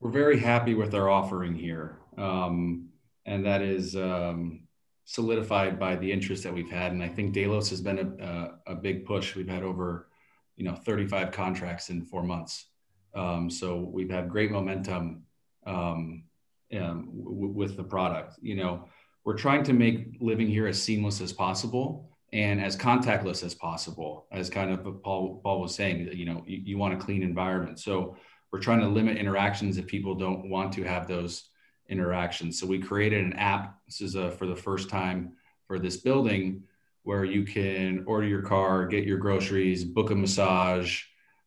we're 0.00 0.10
very 0.10 0.38
happy 0.38 0.74
with 0.74 0.94
our 0.94 1.10
offering 1.10 1.54
here, 1.54 1.98
um, 2.16 2.88
and 3.26 3.44
that 3.44 3.60
is 3.60 3.96
um, 3.96 4.62
solidified 5.04 5.78
by 5.78 5.96
the 5.96 6.10
interest 6.10 6.44
that 6.44 6.54
we've 6.54 6.70
had. 6.70 6.92
And 6.92 7.02
I 7.02 7.08
think 7.08 7.34
Delos 7.34 7.68
has 7.70 7.80
been 7.80 7.98
a, 7.98 8.24
a, 8.24 8.72
a 8.72 8.74
big 8.76 9.04
push. 9.04 9.34
We've 9.34 9.48
had 9.48 9.64
over, 9.64 10.08
you 10.56 10.64
know, 10.64 10.74
35 10.74 11.32
contracts 11.32 11.90
in 11.90 12.04
four 12.04 12.22
months. 12.22 12.66
Um, 13.14 13.50
so 13.50 13.78
we've 13.78 14.10
had 14.10 14.28
great 14.28 14.50
momentum 14.50 15.24
um, 15.66 16.24
um, 16.72 17.10
w- 17.24 17.52
with 17.52 17.76
the 17.76 17.82
product. 17.82 18.36
You 18.40 18.56
know, 18.56 18.88
we're 19.24 19.36
trying 19.36 19.64
to 19.64 19.72
make 19.72 20.16
living 20.20 20.48
here 20.48 20.66
as 20.66 20.82
seamless 20.82 21.20
as 21.20 21.32
possible 21.32 22.10
and 22.32 22.62
as 22.62 22.76
contactless 22.76 23.42
as 23.44 23.54
possible. 23.54 24.26
As 24.30 24.48
kind 24.48 24.70
of 24.70 25.02
Paul, 25.02 25.40
Paul 25.42 25.60
was 25.60 25.74
saying, 25.74 26.10
you 26.12 26.24
know, 26.24 26.44
you, 26.46 26.62
you 26.64 26.78
want 26.78 26.94
a 26.94 26.96
clean 26.96 27.22
environment. 27.22 27.80
So 27.80 28.16
we're 28.52 28.60
trying 28.60 28.80
to 28.80 28.88
limit 28.88 29.16
interactions 29.16 29.78
if 29.78 29.86
people 29.86 30.14
don't 30.14 30.48
want 30.48 30.72
to 30.74 30.82
have 30.84 31.06
those 31.06 31.50
interactions. 31.88 32.58
So 32.58 32.66
we 32.66 32.78
created 32.78 33.24
an 33.24 33.32
app. 33.34 33.76
This 33.86 34.00
is 34.00 34.14
a, 34.14 34.30
for 34.30 34.46
the 34.46 34.56
first 34.56 34.88
time 34.88 35.32
for 35.66 35.78
this 35.78 35.96
building 35.96 36.62
where 37.02 37.24
you 37.24 37.44
can 37.44 38.04
order 38.06 38.26
your 38.26 38.42
car, 38.42 38.86
get 38.86 39.04
your 39.04 39.18
groceries, 39.18 39.84
book 39.84 40.10
a 40.10 40.14
massage, 40.14 41.02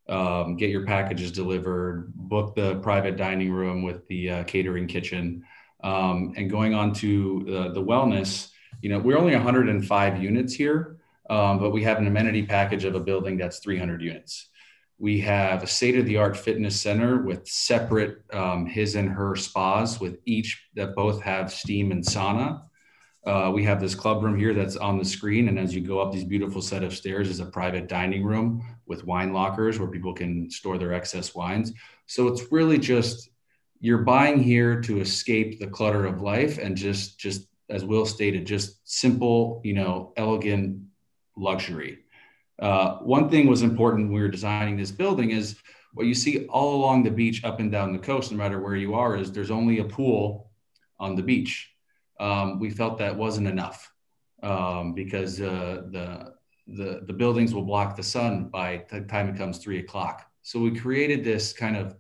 um, 0.10 0.58
get 0.58 0.70
your 0.70 0.86
packages 0.86 1.32
delivered, 1.32 2.14
book 2.16 2.56
the 2.56 2.76
private 2.76 3.18
dining 3.18 3.52
room 3.52 3.84
with 3.84 4.08
the 4.08 4.30
uh, 4.30 4.44
catering 4.44 4.88
kitchen, 4.88 5.44
um, 5.84 6.34
and 6.36 6.50
going 6.50 6.74
on 6.74 6.94
to 6.94 7.46
uh, 7.48 7.74
the 7.74 7.84
wellness. 7.84 8.50
You 8.82 8.90
know, 8.90 9.00
we're 9.00 9.18
only 9.18 9.34
105 9.34 10.22
units 10.22 10.54
here, 10.54 10.98
um, 11.30 11.60
but 11.60 11.72
we 11.72 11.84
have 11.84 11.98
an 11.98 12.08
amenity 12.08 12.44
package 12.46 12.84
of 12.84 12.96
a 12.96 13.00
building 13.00 13.38
that's 13.38 13.60
300 13.60 14.02
units. 14.02 14.50
We 15.00 15.20
have 15.22 15.64
a 15.64 15.68
state 15.68 15.98
of 15.98 16.06
the 16.06 16.18
art 16.18 16.38
fitness 16.38 16.80
center 16.80 17.24
with 17.24 17.48
separate 17.48 18.24
um, 18.34 18.66
his 18.66 18.96
and 18.96 19.10
her 19.10 19.36
spas, 19.36 20.00
with 20.00 20.20
each 20.26 20.68
that 20.76 20.96
both 20.96 21.22
have 21.22 21.52
steam 21.52 21.92
and 21.92 22.04
sauna. 22.04 22.62
Uh, 23.26 23.50
we 23.54 23.64
have 23.64 23.80
this 23.80 23.96
club 23.96 24.22
room 24.22 24.38
here 24.38 24.54
that's 24.54 24.76
on 24.76 24.98
the 24.98 25.06
screen, 25.06 25.48
and 25.48 25.58
as 25.58 25.74
you 25.74 25.80
go 25.80 26.00
up 26.00 26.12
these 26.12 26.26
beautiful 26.26 26.62
set 26.62 26.84
of 26.84 26.94
stairs, 26.94 27.30
is 27.30 27.40
a 27.40 27.46
private 27.46 27.88
dining 27.88 28.24
room 28.24 28.62
with 28.86 29.06
wine 29.06 29.32
lockers 29.32 29.80
where 29.80 29.88
people 29.88 30.14
can 30.14 30.50
store 30.50 30.78
their 30.78 30.94
excess 30.94 31.34
wines. 31.34 31.72
So 32.06 32.28
it's 32.28 32.52
really 32.52 32.78
just 32.78 33.30
you're 33.80 34.00
buying 34.00 34.42
here 34.44 34.82
to 34.82 35.00
escape 35.00 35.60
the 35.60 35.68
clutter 35.68 36.06
of 36.06 36.22
life 36.22 36.58
and 36.58 36.76
just 36.76 37.18
just 37.18 37.48
as 37.70 37.86
Will 37.86 38.06
stated, 38.06 38.46
just 38.46 38.80
simple, 38.84 39.62
you 39.64 39.74
know, 39.74 40.14
elegant 40.18 40.82
luxury. 41.38 42.00
Uh, 42.60 42.98
one 42.98 43.30
thing 43.30 43.48
was 43.48 43.62
important 43.62 44.08
when 44.08 44.16
we 44.16 44.22
were 44.22 44.28
designing 44.28 44.78
this 44.78 44.92
building 44.92 45.32
is 45.32 45.56
what 45.94 46.06
you 46.06 46.14
see 46.14 46.46
all 46.48 46.76
along 46.76 47.04
the 47.04 47.12
beach, 47.12 47.44
up 47.44 47.60
and 47.60 47.72
down 47.72 47.94
the 47.94 48.00
coast, 48.00 48.32
no 48.32 48.38
matter 48.38 48.60
where 48.60 48.76
you 48.76 48.94
are, 48.96 49.16
is 49.16 49.32
there's 49.32 49.52
only 49.52 49.80
a 49.80 49.84
pool 49.84 50.52
on 51.00 51.16
the 51.16 51.24
beach 51.24 51.73
um, 52.26 52.60
we 52.64 52.70
felt 52.70 52.98
that 53.00 53.16
wasn't 53.26 53.48
enough 53.56 53.92
um, 54.52 54.94
because 54.94 55.42
uh, 55.42 55.84
the, 55.96 56.08
the, 56.68 57.02
the 57.10 57.14
buildings 57.22 57.54
will 57.54 57.68
block 57.74 57.90
the 57.96 58.04
sun 58.16 58.32
by 58.60 58.70
the 58.90 59.02
time 59.02 59.28
it 59.30 59.38
comes 59.38 59.58
three 59.58 59.80
o'clock. 59.80 60.16
So 60.42 60.60
we 60.60 60.72
created 60.86 61.24
this 61.24 61.54
kind 61.64 61.76
of 61.76 61.96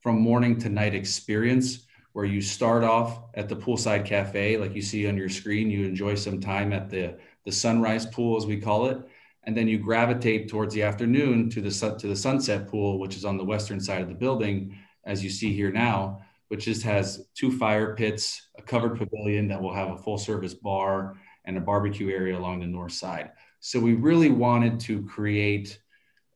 from 0.00 0.16
morning 0.20 0.58
to 0.62 0.68
night 0.68 0.94
experience 0.94 1.86
where 2.14 2.24
you 2.24 2.40
start 2.40 2.82
off 2.82 3.10
at 3.34 3.48
the 3.48 3.54
poolside 3.54 4.04
cafe, 4.04 4.56
like 4.56 4.74
you 4.74 4.82
see 4.82 5.08
on 5.08 5.16
your 5.16 5.28
screen. 5.28 5.70
You 5.70 5.86
enjoy 5.86 6.16
some 6.16 6.40
time 6.40 6.72
at 6.72 6.90
the, 6.90 7.04
the 7.44 7.52
sunrise 7.52 8.06
pool, 8.06 8.36
as 8.36 8.46
we 8.46 8.60
call 8.60 8.86
it. 8.86 8.98
and 9.44 9.56
then 9.56 9.68
you 9.68 9.78
gravitate 9.78 10.48
towards 10.48 10.74
the 10.74 10.82
afternoon 10.82 11.48
to 11.50 11.60
the 11.60 11.70
sun, 11.70 11.98
to 11.98 12.08
the 12.08 12.16
sunset 12.16 12.68
pool, 12.68 12.98
which 12.98 13.16
is 13.16 13.24
on 13.24 13.36
the 13.36 13.44
western 13.44 13.80
side 13.80 14.02
of 14.02 14.08
the 14.08 14.14
building, 14.14 14.76
as 15.04 15.24
you 15.24 15.30
see 15.30 15.52
here 15.54 15.72
now, 15.72 16.20
which 16.50 16.64
just 16.64 16.82
has 16.82 17.28
two 17.36 17.56
fire 17.56 17.94
pits, 17.94 18.48
a 18.58 18.62
covered 18.62 18.98
pavilion 18.98 19.46
that 19.46 19.62
will 19.62 19.72
have 19.72 19.90
a 19.90 19.96
full 19.96 20.18
service 20.18 20.52
bar, 20.52 21.16
and 21.44 21.56
a 21.56 21.60
barbecue 21.60 22.10
area 22.10 22.36
along 22.36 22.58
the 22.58 22.66
north 22.66 22.92
side. 22.92 23.30
So 23.60 23.78
we 23.78 23.94
really 23.94 24.30
wanted 24.30 24.80
to 24.80 25.04
create 25.04 25.78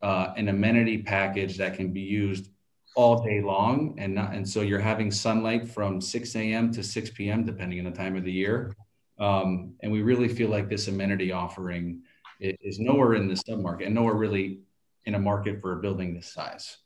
uh, 0.02 0.32
an 0.36 0.48
amenity 0.48 0.98
package 1.02 1.58
that 1.58 1.74
can 1.74 1.92
be 1.92 2.00
used 2.00 2.50
all 2.94 3.24
day 3.24 3.42
long, 3.42 3.96
and 3.98 4.14
not, 4.14 4.34
and 4.34 4.48
so 4.48 4.60
you're 4.60 4.78
having 4.78 5.10
sunlight 5.10 5.66
from 5.66 6.00
6 6.00 6.36
a.m. 6.36 6.70
to 6.70 6.84
6 6.84 7.10
p.m. 7.10 7.44
depending 7.44 7.80
on 7.80 7.86
the 7.86 7.90
time 7.90 8.14
of 8.14 8.22
the 8.22 8.30
year. 8.30 8.72
Um, 9.18 9.74
and 9.82 9.90
we 9.90 10.02
really 10.02 10.28
feel 10.28 10.48
like 10.48 10.68
this 10.68 10.86
amenity 10.86 11.32
offering 11.32 12.02
is 12.38 12.78
nowhere 12.78 13.14
in 13.14 13.26
the 13.26 13.34
submarket 13.34 13.86
and 13.86 13.96
nowhere 13.96 14.14
really 14.14 14.60
in 15.06 15.16
a 15.16 15.18
market 15.18 15.60
for 15.60 15.72
a 15.72 15.82
building 15.82 16.14
this 16.14 16.32
size. 16.32 16.76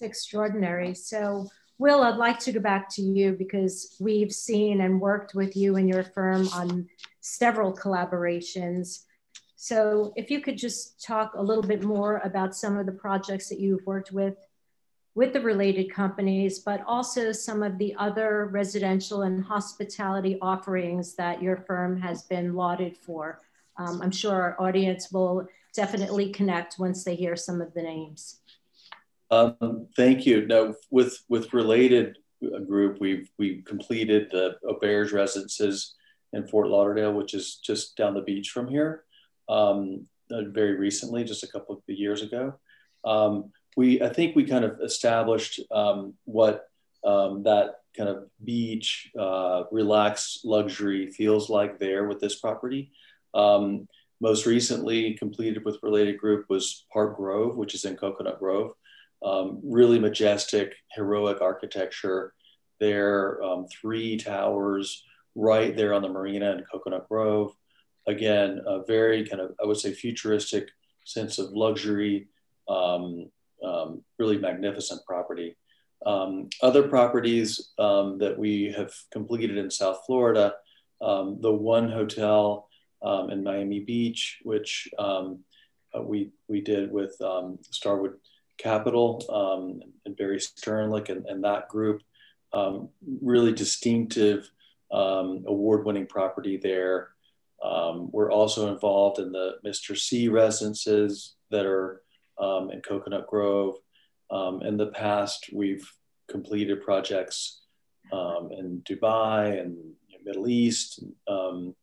It's 0.00 0.08
extraordinary. 0.08 0.94
So, 0.94 1.48
Will, 1.82 2.04
I'd 2.04 2.14
like 2.14 2.38
to 2.38 2.52
go 2.52 2.60
back 2.60 2.88
to 2.90 3.02
you 3.02 3.32
because 3.32 3.96
we've 3.98 4.30
seen 4.30 4.82
and 4.82 5.00
worked 5.00 5.34
with 5.34 5.56
you 5.56 5.74
and 5.74 5.88
your 5.88 6.04
firm 6.04 6.46
on 6.54 6.88
several 7.22 7.76
collaborations. 7.76 9.00
So, 9.56 10.12
if 10.14 10.30
you 10.30 10.40
could 10.40 10.56
just 10.56 11.04
talk 11.04 11.32
a 11.34 11.42
little 11.42 11.64
bit 11.64 11.82
more 11.82 12.18
about 12.22 12.54
some 12.54 12.78
of 12.78 12.86
the 12.86 12.92
projects 12.92 13.48
that 13.48 13.58
you've 13.58 13.84
worked 13.84 14.12
with 14.12 14.36
with 15.16 15.32
the 15.32 15.40
related 15.40 15.92
companies, 15.92 16.60
but 16.60 16.84
also 16.86 17.32
some 17.32 17.64
of 17.64 17.78
the 17.78 17.96
other 17.98 18.48
residential 18.52 19.22
and 19.22 19.44
hospitality 19.44 20.38
offerings 20.40 21.16
that 21.16 21.42
your 21.42 21.56
firm 21.56 22.00
has 22.00 22.22
been 22.22 22.54
lauded 22.54 22.96
for. 22.96 23.40
Um, 23.76 24.00
I'm 24.00 24.12
sure 24.12 24.40
our 24.40 24.60
audience 24.60 25.10
will 25.10 25.48
definitely 25.74 26.30
connect 26.30 26.78
once 26.78 27.02
they 27.02 27.16
hear 27.16 27.34
some 27.34 27.60
of 27.60 27.74
the 27.74 27.82
names. 27.82 28.41
Um, 29.32 29.88
thank 29.96 30.26
you. 30.26 30.46
Now, 30.46 30.74
with 30.90 31.24
with 31.30 31.54
related 31.54 32.18
group, 32.68 32.98
we've 33.00 33.30
we 33.38 33.62
completed 33.62 34.28
the 34.30 34.56
Auberge 34.62 35.12
residences 35.12 35.94
in 36.34 36.46
Fort 36.46 36.68
Lauderdale, 36.68 37.14
which 37.14 37.32
is 37.32 37.56
just 37.56 37.96
down 37.96 38.12
the 38.12 38.20
beach 38.20 38.50
from 38.50 38.68
here, 38.68 39.04
um, 39.48 40.06
uh, 40.30 40.42
very 40.48 40.76
recently, 40.76 41.24
just 41.24 41.44
a 41.44 41.48
couple 41.48 41.74
of 41.74 41.82
years 41.86 42.20
ago. 42.20 42.54
Um, 43.04 43.52
we 43.74 44.02
I 44.02 44.10
think 44.10 44.36
we 44.36 44.44
kind 44.44 44.66
of 44.66 44.80
established 44.82 45.60
um, 45.70 46.12
what 46.24 46.68
um, 47.02 47.42
that 47.44 47.76
kind 47.96 48.10
of 48.10 48.28
beach, 48.44 49.10
uh, 49.18 49.64
relaxed 49.72 50.44
luxury 50.44 51.10
feels 51.10 51.48
like 51.48 51.78
there 51.78 52.06
with 52.06 52.20
this 52.20 52.38
property. 52.38 52.92
Um, 53.32 53.88
most 54.20 54.44
recently 54.44 55.14
completed 55.14 55.64
with 55.64 55.82
related 55.82 56.18
group 56.18 56.46
was 56.50 56.84
Park 56.92 57.16
Grove, 57.16 57.56
which 57.56 57.74
is 57.74 57.86
in 57.86 57.96
Coconut 57.96 58.38
Grove. 58.38 58.72
Um, 59.24 59.60
really 59.62 59.98
majestic, 59.98 60.74
heroic 60.92 61.40
architecture 61.40 62.34
there. 62.80 63.42
Um, 63.42 63.66
three 63.68 64.16
towers 64.16 65.04
right 65.34 65.76
there 65.76 65.94
on 65.94 66.02
the 66.02 66.08
marina 66.08 66.52
in 66.52 66.64
Coconut 66.70 67.08
Grove. 67.08 67.54
Again, 68.08 68.60
a 68.66 68.82
very 68.84 69.24
kind 69.24 69.40
of, 69.40 69.52
I 69.62 69.66
would 69.66 69.76
say, 69.76 69.92
futuristic 69.92 70.68
sense 71.04 71.38
of 71.38 71.52
luxury, 71.52 72.28
um, 72.68 73.30
um 73.64 74.02
really 74.18 74.38
magnificent 74.38 75.04
property. 75.06 75.56
Um, 76.04 76.48
other 76.60 76.88
properties 76.88 77.70
um, 77.78 78.18
that 78.18 78.36
we 78.36 78.74
have 78.76 78.92
completed 79.12 79.56
in 79.56 79.70
South 79.70 80.00
Florida, 80.04 80.54
the 81.00 81.52
one 81.52 81.88
hotel 81.88 82.68
in 83.30 83.44
Miami 83.44 83.80
Beach, 83.80 84.40
which 84.42 84.88
uh, 84.98 85.30
we 86.02 86.32
we 86.48 86.60
did 86.60 86.90
with 86.90 87.14
Starwood 87.70 88.14
Capital 88.58 89.24
um, 89.30 89.80
and 90.04 90.16
Barry 90.16 90.38
Sternlicht 90.38 91.08
and, 91.08 91.26
and 91.26 91.44
that 91.44 91.68
group. 91.68 92.02
Um, 92.52 92.90
really 93.22 93.52
distinctive, 93.52 94.50
um, 94.90 95.44
award-winning 95.46 96.06
property 96.06 96.58
there. 96.62 97.08
we're 98.12 98.30
also 98.30 98.72
involved 98.72 99.18
in 99.18 99.32
the 99.32 99.52
Mr. 99.64 99.96
C 99.96 100.28
residences 100.28 101.34
that 101.50 101.64
are 101.64 102.02
in 102.72 102.82
Coconut 102.86 103.26
Grove. 103.26 103.76
in 104.30 104.76
the 104.76 104.92
past, 104.94 105.50
we've 105.52 105.90
completed 106.28 106.82
projects 106.82 107.62
in 108.12 108.82
Dubai 108.84 109.60
and 109.60 109.76
Middle 110.24 110.48
East. 110.48 111.02
Um, 111.28 111.74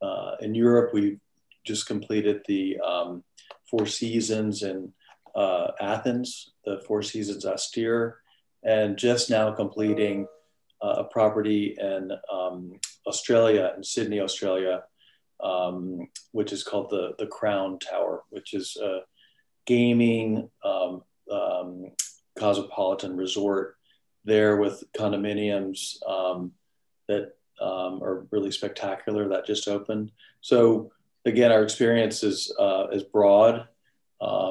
uh, 0.00 0.32
in 0.40 0.54
Europe, 0.54 0.92
we 0.92 1.18
just 1.64 1.86
completed 1.86 2.42
the 2.46 2.78
um, 2.80 3.22
Four 3.70 3.86
Seasons 3.86 4.62
in 4.62 4.92
uh, 5.34 5.68
Athens, 5.80 6.52
the 6.64 6.82
Four 6.86 7.02
Seasons 7.02 7.44
Astir, 7.44 8.18
and 8.64 8.96
just 8.96 9.30
now 9.30 9.52
completing 9.52 10.26
uh, 10.82 10.96
a 10.98 11.04
property 11.04 11.76
in 11.78 12.10
um, 12.32 12.72
Australia, 13.06 13.72
in 13.76 13.82
Sydney, 13.84 14.20
Australia, 14.20 14.84
um, 15.42 16.08
which 16.32 16.52
is 16.52 16.62
called 16.62 16.90
the, 16.90 17.14
the 17.18 17.26
Crown 17.26 17.78
Tower, 17.78 18.22
which 18.30 18.54
is 18.54 18.76
a 18.82 19.00
gaming 19.64 20.50
um, 20.64 21.02
um 21.30 21.92
cosmopolitan 22.36 23.16
resort 23.16 23.76
there 24.24 24.56
with 24.56 24.84
condominiums 24.96 25.96
um, 26.08 26.52
that 27.08 27.34
um, 27.60 28.02
are 28.02 28.26
really 28.30 28.50
spectacular 28.50 29.28
that 29.28 29.46
just 29.46 29.68
opened. 29.68 30.10
So 30.40 30.92
again, 31.24 31.52
our 31.52 31.62
experience 31.62 32.22
is 32.22 32.54
uh, 32.58 32.86
is 32.92 33.02
broad. 33.02 33.68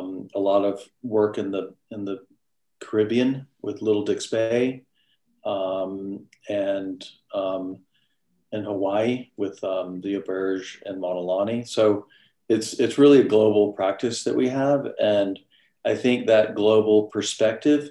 Um, 0.02 0.28
a 0.36 0.39
lot 0.39 0.66
of 0.66 0.82
work 1.04 1.38
in 1.38 1.52
the 1.52 1.74
in 1.91 2.06
the 2.06 2.20
Caribbean 2.80 3.47
with 3.62 3.82
Little 3.82 4.04
Dix 4.04 4.28
Bay, 4.28 4.84
um, 5.45 6.26
and 6.49 7.04
um, 7.34 7.80
in 8.52 8.64
Hawaii 8.64 9.30
with 9.38 9.64
um, 9.64 10.02
the 10.02 10.16
Auberge 10.16 10.82
and 10.86 10.99
Mauna 10.99 11.20
Lani. 11.20 11.66
So 11.66 12.08
it's 12.49 12.74
it's 12.74 12.97
really 12.97 13.20
a 13.20 13.28
global 13.28 13.74
practice 13.74 14.24
that 14.24 14.36
we 14.36 14.49
have, 14.49 14.88
and 14.99 15.39
I 15.86 15.95
think 15.95 16.28
that 16.28 16.56
global 16.56 17.04
perspective 17.04 17.89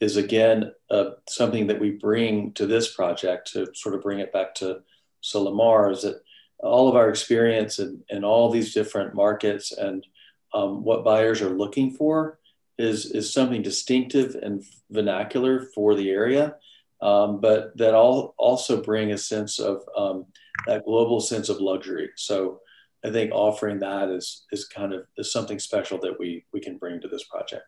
is 0.00 0.16
again 0.16 0.72
uh, 0.90 1.10
something 1.28 1.66
that 1.66 1.80
we 1.80 1.90
bring 1.90 2.52
to 2.52 2.66
this 2.66 2.94
project 2.94 3.52
to 3.52 3.66
sort 3.74 3.94
of 3.94 4.02
bring 4.02 4.18
it 4.18 4.32
back 4.32 4.54
to 4.56 4.80
Solimar 5.22 5.92
is 5.92 6.02
that 6.02 6.22
all 6.62 6.88
of 6.88 6.96
our 6.96 7.08
experience 7.08 7.78
in, 7.78 8.02
in 8.08 8.24
all 8.24 8.50
these 8.50 8.74
different 8.74 9.14
markets 9.14 9.72
and 9.72 10.06
um, 10.54 10.84
what 10.84 11.04
buyers 11.04 11.42
are 11.42 11.50
looking 11.50 11.92
for 11.92 12.38
is, 12.78 13.06
is 13.12 13.32
something 13.32 13.62
distinctive 13.62 14.36
and 14.42 14.64
vernacular 14.90 15.66
for 15.74 15.94
the 15.94 16.10
area, 16.10 16.56
um, 17.02 17.40
but 17.40 17.76
that 17.76 17.94
all 17.94 18.34
also 18.38 18.82
bring 18.82 19.12
a 19.12 19.18
sense 19.18 19.58
of 19.58 19.82
um, 19.96 20.26
that 20.66 20.84
global 20.84 21.20
sense 21.20 21.48
of 21.48 21.60
luxury. 21.60 22.10
So 22.16 22.60
I 23.04 23.10
think 23.10 23.32
offering 23.32 23.78
that 23.80 24.08
is, 24.10 24.44
is 24.52 24.66
kind 24.66 24.92
of 24.92 25.06
is 25.16 25.32
something 25.32 25.58
special 25.58 25.98
that 26.00 26.18
we, 26.18 26.44
we 26.52 26.60
can 26.60 26.76
bring 26.76 27.00
to 27.00 27.08
this 27.08 27.24
project. 27.24 27.64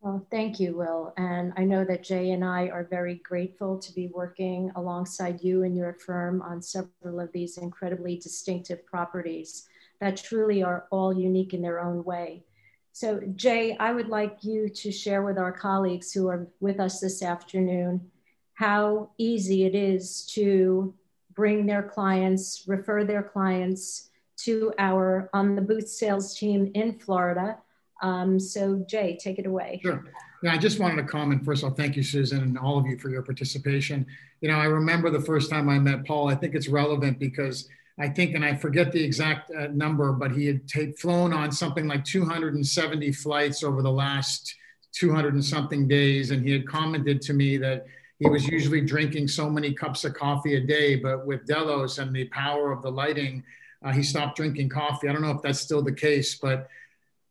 Well, 0.00 0.26
thank 0.32 0.58
you, 0.58 0.76
Will. 0.76 1.14
And 1.16 1.52
I 1.56 1.62
know 1.62 1.84
that 1.84 2.02
Jay 2.02 2.32
and 2.32 2.44
I 2.44 2.66
are 2.66 2.88
very 2.90 3.16
grateful 3.22 3.78
to 3.78 3.94
be 3.94 4.08
working 4.08 4.72
alongside 4.74 5.44
you 5.44 5.62
and 5.62 5.76
your 5.76 5.92
firm 5.92 6.42
on 6.42 6.60
several 6.60 7.20
of 7.20 7.30
these 7.30 7.56
incredibly 7.58 8.16
distinctive 8.16 8.84
properties 8.84 9.68
that 10.02 10.16
truly 10.16 10.62
are 10.62 10.86
all 10.90 11.16
unique 11.16 11.54
in 11.54 11.62
their 11.62 11.80
own 11.80 12.04
way. 12.04 12.44
So, 12.92 13.20
Jay, 13.36 13.76
I 13.78 13.92
would 13.92 14.08
like 14.08 14.38
you 14.42 14.68
to 14.68 14.92
share 14.92 15.22
with 15.22 15.38
our 15.38 15.52
colleagues 15.52 16.12
who 16.12 16.28
are 16.28 16.48
with 16.60 16.78
us 16.78 17.00
this 17.00 17.22
afternoon 17.22 18.10
how 18.54 19.10
easy 19.16 19.64
it 19.64 19.74
is 19.74 20.26
to 20.34 20.92
bring 21.34 21.64
their 21.64 21.82
clients, 21.82 22.64
refer 22.66 23.04
their 23.04 23.22
clients 23.22 24.10
to 24.38 24.72
our 24.78 25.30
on 25.32 25.54
the 25.54 25.62
booth 25.62 25.88
sales 25.88 26.36
team 26.36 26.70
in 26.74 26.98
Florida 26.98 27.56
um, 28.02 28.40
so 28.40 28.84
Jay, 28.88 29.16
take 29.18 29.38
it 29.38 29.46
away. 29.46 29.80
Sure. 29.82 30.04
Yeah, 30.42 30.52
I 30.52 30.58
just 30.58 30.80
wanted 30.80 30.96
to 30.96 31.04
comment 31.04 31.44
first 31.44 31.62
of 31.62 31.70
all, 31.70 31.74
thank 31.76 31.96
you, 31.96 32.02
Susan, 32.02 32.42
and 32.42 32.58
all 32.58 32.76
of 32.76 32.86
you 32.86 32.98
for 32.98 33.08
your 33.08 33.22
participation. 33.22 34.04
You 34.40 34.48
know, 34.48 34.56
I 34.56 34.64
remember 34.64 35.08
the 35.08 35.20
first 35.20 35.48
time 35.48 35.68
I 35.68 35.78
met 35.78 36.04
Paul. 36.04 36.28
I 36.28 36.34
think 36.34 36.56
it's 36.56 36.68
relevant 36.68 37.20
because 37.20 37.68
I 37.98 38.08
think, 38.08 38.34
and 38.34 38.44
I 38.44 38.56
forget 38.56 38.90
the 38.90 39.02
exact 39.02 39.50
uh, 39.50 39.68
number, 39.68 40.12
but 40.12 40.32
he 40.32 40.46
had 40.46 40.66
t- 40.68 40.92
flown 40.92 41.32
on 41.32 41.52
something 41.52 41.86
like 41.86 42.04
270 42.04 43.12
flights 43.12 43.62
over 43.62 43.82
the 43.82 43.90
last 43.90 44.54
200 44.92 45.34
and 45.34 45.44
something 45.44 45.86
days, 45.86 46.30
and 46.30 46.44
he 46.44 46.52
had 46.52 46.66
commented 46.66 47.20
to 47.22 47.32
me 47.32 47.56
that 47.58 47.84
he 48.18 48.28
was 48.28 48.46
usually 48.46 48.80
drinking 48.80 49.26
so 49.26 49.50
many 49.50 49.72
cups 49.72 50.04
of 50.04 50.14
coffee 50.14 50.54
a 50.54 50.60
day, 50.60 50.96
but 50.96 51.26
with 51.26 51.46
Delos 51.46 51.98
and 51.98 52.14
the 52.14 52.26
power 52.26 52.70
of 52.70 52.80
the 52.82 52.90
lighting, 52.90 53.42
uh, 53.84 53.92
he 53.92 54.02
stopped 54.02 54.36
drinking 54.36 54.68
coffee. 54.68 55.08
I 55.08 55.12
don't 55.12 55.22
know 55.22 55.32
if 55.32 55.42
that's 55.42 55.60
still 55.60 55.82
the 55.82 55.92
case, 55.92 56.36
but 56.36 56.68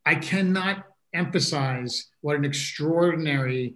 I 0.06 0.16
cannot 0.16 0.86
emphasize 1.14 2.08
what 2.22 2.36
an 2.36 2.46
extraordinary 2.46 3.76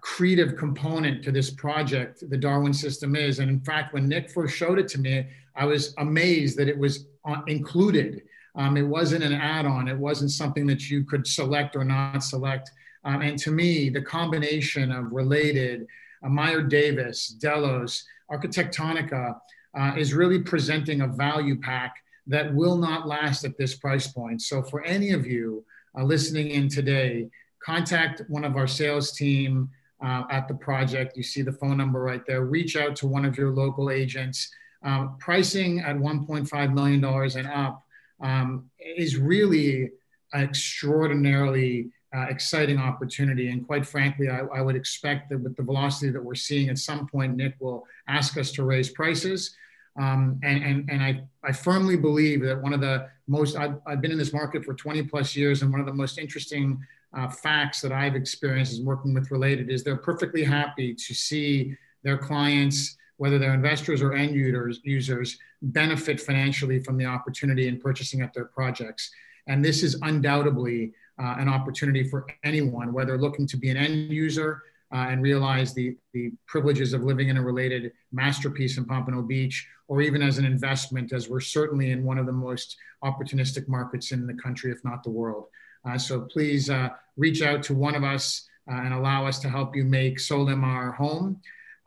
creative 0.00 0.56
component 0.56 1.22
to 1.24 1.32
this 1.32 1.50
project 1.50 2.22
the 2.28 2.36
Darwin 2.36 2.72
system 2.72 3.16
is. 3.16 3.38
And 3.38 3.50
in 3.50 3.60
fact, 3.60 3.92
when 3.92 4.08
Nick 4.08 4.30
first 4.30 4.56
showed 4.56 4.78
it 4.78 4.88
to 4.88 4.98
me, 4.98 5.26
I 5.60 5.66
was 5.66 5.94
amazed 5.98 6.56
that 6.58 6.68
it 6.68 6.78
was 6.78 7.06
uh, 7.26 7.42
included. 7.46 8.22
Um, 8.56 8.78
it 8.78 8.82
wasn't 8.82 9.22
an 9.22 9.34
add-on. 9.34 9.88
It 9.88 9.96
wasn't 9.96 10.30
something 10.30 10.66
that 10.68 10.90
you 10.90 11.04
could 11.04 11.26
select 11.26 11.76
or 11.76 11.84
not 11.84 12.20
select. 12.20 12.70
Um, 13.04 13.20
and 13.20 13.38
to 13.40 13.50
me, 13.50 13.90
the 13.90 14.00
combination 14.00 14.90
of 14.90 15.12
related, 15.12 15.86
uh, 16.24 16.30
Meyer 16.30 16.62
Davis, 16.62 17.28
Delos, 17.28 18.04
Arquitectonica 18.32 19.36
uh, 19.78 19.92
is 19.98 20.14
really 20.14 20.40
presenting 20.40 21.02
a 21.02 21.06
value 21.06 21.60
pack 21.60 21.94
that 22.26 22.54
will 22.54 22.76
not 22.76 23.06
last 23.06 23.44
at 23.44 23.58
this 23.58 23.74
price 23.74 24.06
point. 24.06 24.40
So 24.40 24.62
for 24.62 24.82
any 24.84 25.10
of 25.10 25.26
you 25.26 25.62
uh, 25.98 26.04
listening 26.04 26.52
in 26.52 26.68
today, 26.68 27.28
contact 27.62 28.22
one 28.28 28.44
of 28.44 28.56
our 28.56 28.66
sales 28.66 29.12
team 29.12 29.68
uh, 30.02 30.22
at 30.30 30.48
the 30.48 30.54
project. 30.54 31.18
You 31.18 31.22
see 31.22 31.42
the 31.42 31.52
phone 31.52 31.76
number 31.76 32.00
right 32.00 32.24
there. 32.26 32.44
Reach 32.44 32.76
out 32.76 32.96
to 32.96 33.06
one 33.06 33.26
of 33.26 33.36
your 33.36 33.50
local 33.50 33.90
agents. 33.90 34.50
Um, 34.82 35.16
pricing 35.18 35.80
at 35.80 35.96
$1.5 35.96 36.72
million 36.72 37.04
and 37.04 37.46
up 37.46 37.84
um, 38.22 38.70
is 38.78 39.16
really 39.16 39.90
an 40.32 40.42
extraordinarily 40.42 41.90
uh, 42.14 42.26
exciting 42.28 42.78
opportunity. 42.78 43.50
And 43.50 43.66
quite 43.66 43.86
frankly, 43.86 44.28
I, 44.28 44.40
I, 44.40 44.60
would 44.62 44.74
expect 44.74 45.30
that 45.30 45.38
with 45.38 45.56
the 45.56 45.62
velocity 45.62 46.10
that 46.10 46.22
we're 46.22 46.34
seeing, 46.34 46.68
at 46.68 46.78
some 46.78 47.06
point, 47.06 47.36
Nick 47.36 47.54
will 47.60 47.86
ask 48.08 48.36
us 48.36 48.50
to 48.52 48.64
raise 48.64 48.88
prices. 48.88 49.54
Um, 49.98 50.40
and 50.42 50.62
and, 50.62 50.90
and 50.90 51.02
I, 51.02 51.22
I 51.44 51.52
firmly 51.52 51.96
believe 51.96 52.42
that 52.42 52.60
one 52.60 52.72
of 52.72 52.80
the 52.80 53.08
most, 53.28 53.56
I've, 53.56 53.76
I've 53.86 54.00
been 54.00 54.12
in 54.12 54.18
this 54.18 54.32
market 54.32 54.64
for 54.64 54.74
20 54.74 55.02
plus 55.04 55.36
years, 55.36 55.62
and 55.62 55.70
one 55.70 55.80
of 55.80 55.86
the 55.86 55.92
most 55.92 56.18
interesting 56.18 56.80
uh, 57.16 57.28
facts 57.28 57.80
that 57.80 57.92
I've 57.92 58.14
experienced 58.14 58.72
is 58.72 58.80
working 58.80 59.14
with 59.14 59.30
Related 59.30 59.70
is 59.70 59.82
they're 59.82 59.96
perfectly 59.96 60.44
happy 60.44 60.94
to 60.94 61.14
see 61.14 61.76
their 62.02 62.18
clients, 62.18 62.96
whether 63.20 63.38
they're 63.38 63.52
investors 63.52 64.00
or 64.00 64.14
end 64.14 64.34
users, 64.34 64.80
users 64.82 65.38
benefit 65.60 66.18
financially 66.18 66.82
from 66.82 66.96
the 66.96 67.04
opportunity 67.04 67.68
in 67.68 67.78
purchasing 67.78 68.22
up 68.22 68.32
their 68.32 68.46
projects. 68.46 69.10
And 69.46 69.62
this 69.62 69.82
is 69.82 70.00
undoubtedly 70.00 70.92
uh, 71.22 71.34
an 71.36 71.46
opportunity 71.46 72.02
for 72.02 72.26
anyone, 72.44 72.94
whether 72.94 73.18
looking 73.18 73.46
to 73.48 73.58
be 73.58 73.68
an 73.68 73.76
end 73.76 74.10
user 74.10 74.62
uh, 74.94 75.08
and 75.10 75.22
realize 75.22 75.74
the, 75.74 75.98
the 76.14 76.32
privileges 76.46 76.94
of 76.94 77.02
living 77.02 77.28
in 77.28 77.36
a 77.36 77.42
related 77.42 77.92
masterpiece 78.10 78.78
in 78.78 78.86
Pompano 78.86 79.20
Beach, 79.20 79.68
or 79.86 80.00
even 80.00 80.22
as 80.22 80.38
an 80.38 80.46
investment, 80.46 81.12
as 81.12 81.28
we're 81.28 81.40
certainly 81.40 81.90
in 81.90 82.02
one 82.02 82.16
of 82.16 82.24
the 82.24 82.32
most 82.32 82.78
opportunistic 83.04 83.68
markets 83.68 84.12
in 84.12 84.26
the 84.26 84.34
country, 84.34 84.72
if 84.72 84.82
not 84.82 85.02
the 85.02 85.10
world. 85.10 85.44
Uh, 85.86 85.98
so 85.98 86.22
please 86.22 86.70
uh, 86.70 86.88
reach 87.18 87.42
out 87.42 87.62
to 87.64 87.74
one 87.74 87.94
of 87.94 88.02
us 88.02 88.48
uh, 88.70 88.76
and 88.76 88.94
allow 88.94 89.26
us 89.26 89.38
to 89.40 89.50
help 89.50 89.76
you 89.76 89.84
make 89.84 90.16
Solimar 90.16 90.96
home. 90.96 91.38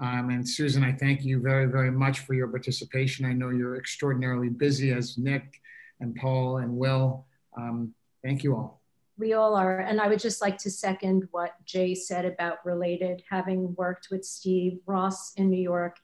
Um, 0.03 0.31
and 0.31 0.47
Susan, 0.47 0.83
I 0.83 0.91
thank 0.91 1.23
you 1.23 1.39
very, 1.39 1.67
very 1.67 1.89
much 1.89 2.19
for 2.19 2.33
your 2.33 2.49
participation. 2.49 3.25
I 3.25 3.31
know 3.31 3.51
you're 3.51 3.77
extraordinarily 3.77 4.49
busy 4.49 4.91
as 4.91 5.17
Nick 5.17 5.61
and 6.01 6.13
Paul 6.13 6.57
and 6.57 6.75
Will. 6.75 7.25
Um, 7.57 7.93
thank 8.21 8.43
you 8.43 8.53
all. 8.53 8.81
We 9.17 9.31
all 9.31 9.55
are. 9.55 9.79
And 9.79 10.01
I 10.01 10.09
would 10.09 10.19
just 10.19 10.41
like 10.41 10.57
to 10.57 10.69
second 10.69 11.29
what 11.31 11.53
Jay 11.63 11.95
said 11.95 12.25
about 12.25 12.65
related, 12.65 13.23
having 13.29 13.73
worked 13.75 14.09
with 14.11 14.25
Steve 14.25 14.79
Ross 14.85 15.33
in 15.35 15.49
New 15.49 15.61
York 15.61 15.95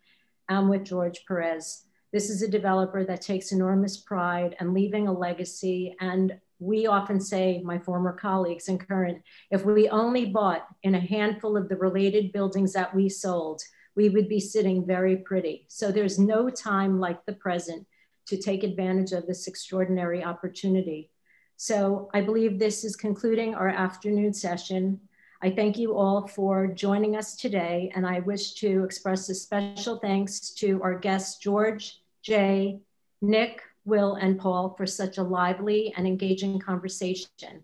and 0.48 0.70
with 0.70 0.86
George 0.86 1.26
Perez. 1.28 1.84
This 2.14 2.30
is 2.30 2.42
a 2.42 2.48
developer 2.48 3.04
that 3.04 3.22
takes 3.22 3.52
enormous 3.52 3.98
pride 3.98 4.56
and 4.62 4.74
leaving 4.74 5.10
a 5.10 5.14
legacy. 5.14 5.94
And 6.00 6.40
we 6.60 6.88
often 6.88 7.20
say, 7.20 7.62
my 7.66 7.80
former 7.80 8.14
colleagues 8.14 8.70
and 8.70 8.80
current, 8.80 9.22
if 9.52 9.66
we 9.66 9.90
only 9.90 10.28
bought 10.28 10.68
in 10.84 10.96
a 10.96 11.02
handful 11.02 11.58
of 11.58 11.68
the 11.68 11.76
related 11.76 12.32
buildings 12.32 12.72
that 12.74 12.96
we 12.96 13.10
sold, 13.10 13.62
we 13.96 14.10
would 14.10 14.30
be 14.30 14.40
sitting 14.40 14.86
very 14.86 15.18
pretty. 15.18 15.66
So 15.68 15.92
there's 15.92 16.20
no 16.20 16.50
time 16.50 17.00
like 17.00 17.26
the 17.26 17.34
present 17.34 17.86
to 18.28 18.38
take 18.38 18.64
advantage 18.64 19.12
of 19.12 19.26
this 19.26 19.48
extraordinary 19.48 20.24
opportunity. 20.24 21.10
So 21.58 22.10
I 22.14 22.22
believe 22.22 22.58
this 22.58 22.84
is 22.84 22.96
concluding 22.96 23.56
our 23.56 23.68
afternoon 23.68 24.34
session. 24.34 25.02
I 25.42 25.50
thank 25.50 25.78
you 25.78 25.98
all 25.98 26.28
for 26.28 26.68
joining 26.68 27.16
us 27.16 27.36
today, 27.36 27.92
and 27.96 28.06
I 28.06 28.20
wish 28.20 28.54
to 28.56 28.84
express 28.84 29.30
a 29.30 29.36
special 29.36 29.98
thanks 29.98 30.52
to 30.56 30.82
our 30.84 30.98
guests, 30.98 31.38
George, 31.38 32.00
Jay, 32.22 32.80
Nick, 33.22 33.62
Will, 33.86 34.16
and 34.16 34.40
Paul 34.40 34.76
for 34.78 34.86
such 34.86 35.18
a 35.18 35.24
lively 35.24 35.94
and 35.98 36.06
engaging 36.06 36.60
conversation. 36.60 37.64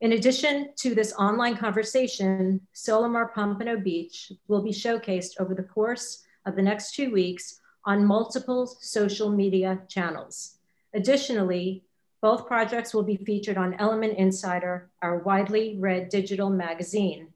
In 0.00 0.12
addition 0.12 0.70
to 0.76 0.94
this 0.94 1.12
online 1.12 1.56
conversation, 1.58 2.66
Solimar 2.74 3.34
Pompano 3.34 3.76
Beach 3.76 4.32
will 4.48 4.62
be 4.62 4.70
showcased 4.70 5.38
over 5.38 5.54
the 5.54 5.62
course 5.62 6.24
of 6.46 6.56
the 6.56 6.62
next 6.62 6.94
two 6.94 7.12
weeks 7.12 7.60
on 7.84 8.06
multiple 8.06 8.66
social 8.66 9.28
media 9.28 9.82
channels. 9.88 10.56
Additionally, 10.94 11.84
both 12.22 12.46
projects 12.46 12.94
will 12.94 13.02
be 13.02 13.16
featured 13.16 13.58
on 13.58 13.74
Element 13.74 14.16
Insider, 14.16 14.90
our 15.02 15.18
widely 15.18 15.76
read 15.78 16.08
digital 16.08 16.48
magazine. 16.48 17.28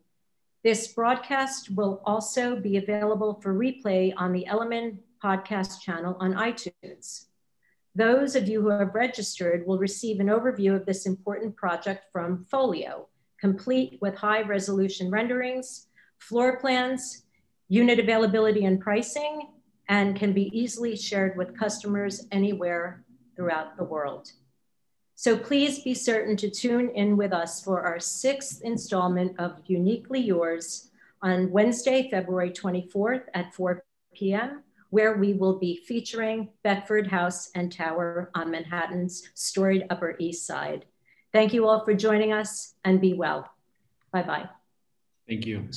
This 0.63 0.89
broadcast 0.89 1.71
will 1.71 2.01
also 2.07 2.57
be 2.57 2.79
available 2.79 3.35
for 3.43 3.55
replay 3.55 4.15
on 4.17 4.33
the 4.33 4.47
Element 4.47 5.01
podcast 5.23 5.83
channel 5.83 6.17
on 6.19 6.33
iTunes. 6.33 7.27
Those 7.97 8.35
of 8.35 8.49
you 8.49 8.61
who 8.61 8.71
have 8.71 8.95
registered 8.95 9.67
will 9.67 9.79
receive 9.79 10.19
an 10.19 10.27
overview 10.27 10.75
of 10.75 10.85
this 10.85 11.07
important 11.07 11.55
project 11.57 12.07
from 12.13 12.45
Folio, 12.51 13.09
complete 13.41 13.99
with 14.01 14.17
high 14.17 14.43
resolution 14.43 15.11
renderings, 15.11 15.87
floor 16.19 16.59
plans, 16.59 17.23
unit 17.69 18.01
availability 18.01 18.65
and 18.65 18.81
pricing, 18.81 19.49
and 19.89 20.17
can 20.17 20.33
be 20.33 20.51
easily 20.59 20.97
shared 20.97 21.37
with 21.37 21.57
customers 21.57 22.27
anywhere 22.33 23.05
throughout 23.37 23.77
the 23.77 23.85
world. 23.85 24.33
So 25.15 25.37
please 25.37 25.81
be 25.85 25.95
certain 25.95 26.37
to 26.39 26.51
tune 26.51 26.91
in 26.91 27.17
with 27.17 27.33
us 27.33 27.63
for 27.63 27.83
our 27.83 28.01
sixth 28.01 28.63
installment 28.63 29.39
of 29.39 29.61
Uniquely 29.67 30.21
Yours 30.21 30.91
on 31.23 31.53
Wednesday, 31.53 32.09
February 32.11 32.51
24th 32.51 33.23
at 33.35 33.55
4 33.55 33.85
p.m., 34.15 34.65
where 34.95 35.17
we 35.17 35.33
will 35.33 35.59
be 35.59 35.75
featuring 35.75 36.49
Beckford 36.63 37.09
House 37.09 37.51
and 37.57 37.73
Tower 37.73 38.31
on 38.37 38.49
Manhattan's 38.53 39.29
storied 39.35 39.87
Upper 39.91 40.15
East 40.21 40.47
Side. 40.47 40.85
Thank 41.33 41.53
you 41.53 41.67
all 41.67 41.85
for 41.85 41.95
joining 41.95 42.33
us 42.33 42.75
and 42.85 43.01
be 43.01 43.13
well. 43.13 43.51
Bye-bye. 44.13 44.49
Thank 45.27 45.47
you. 45.47 45.69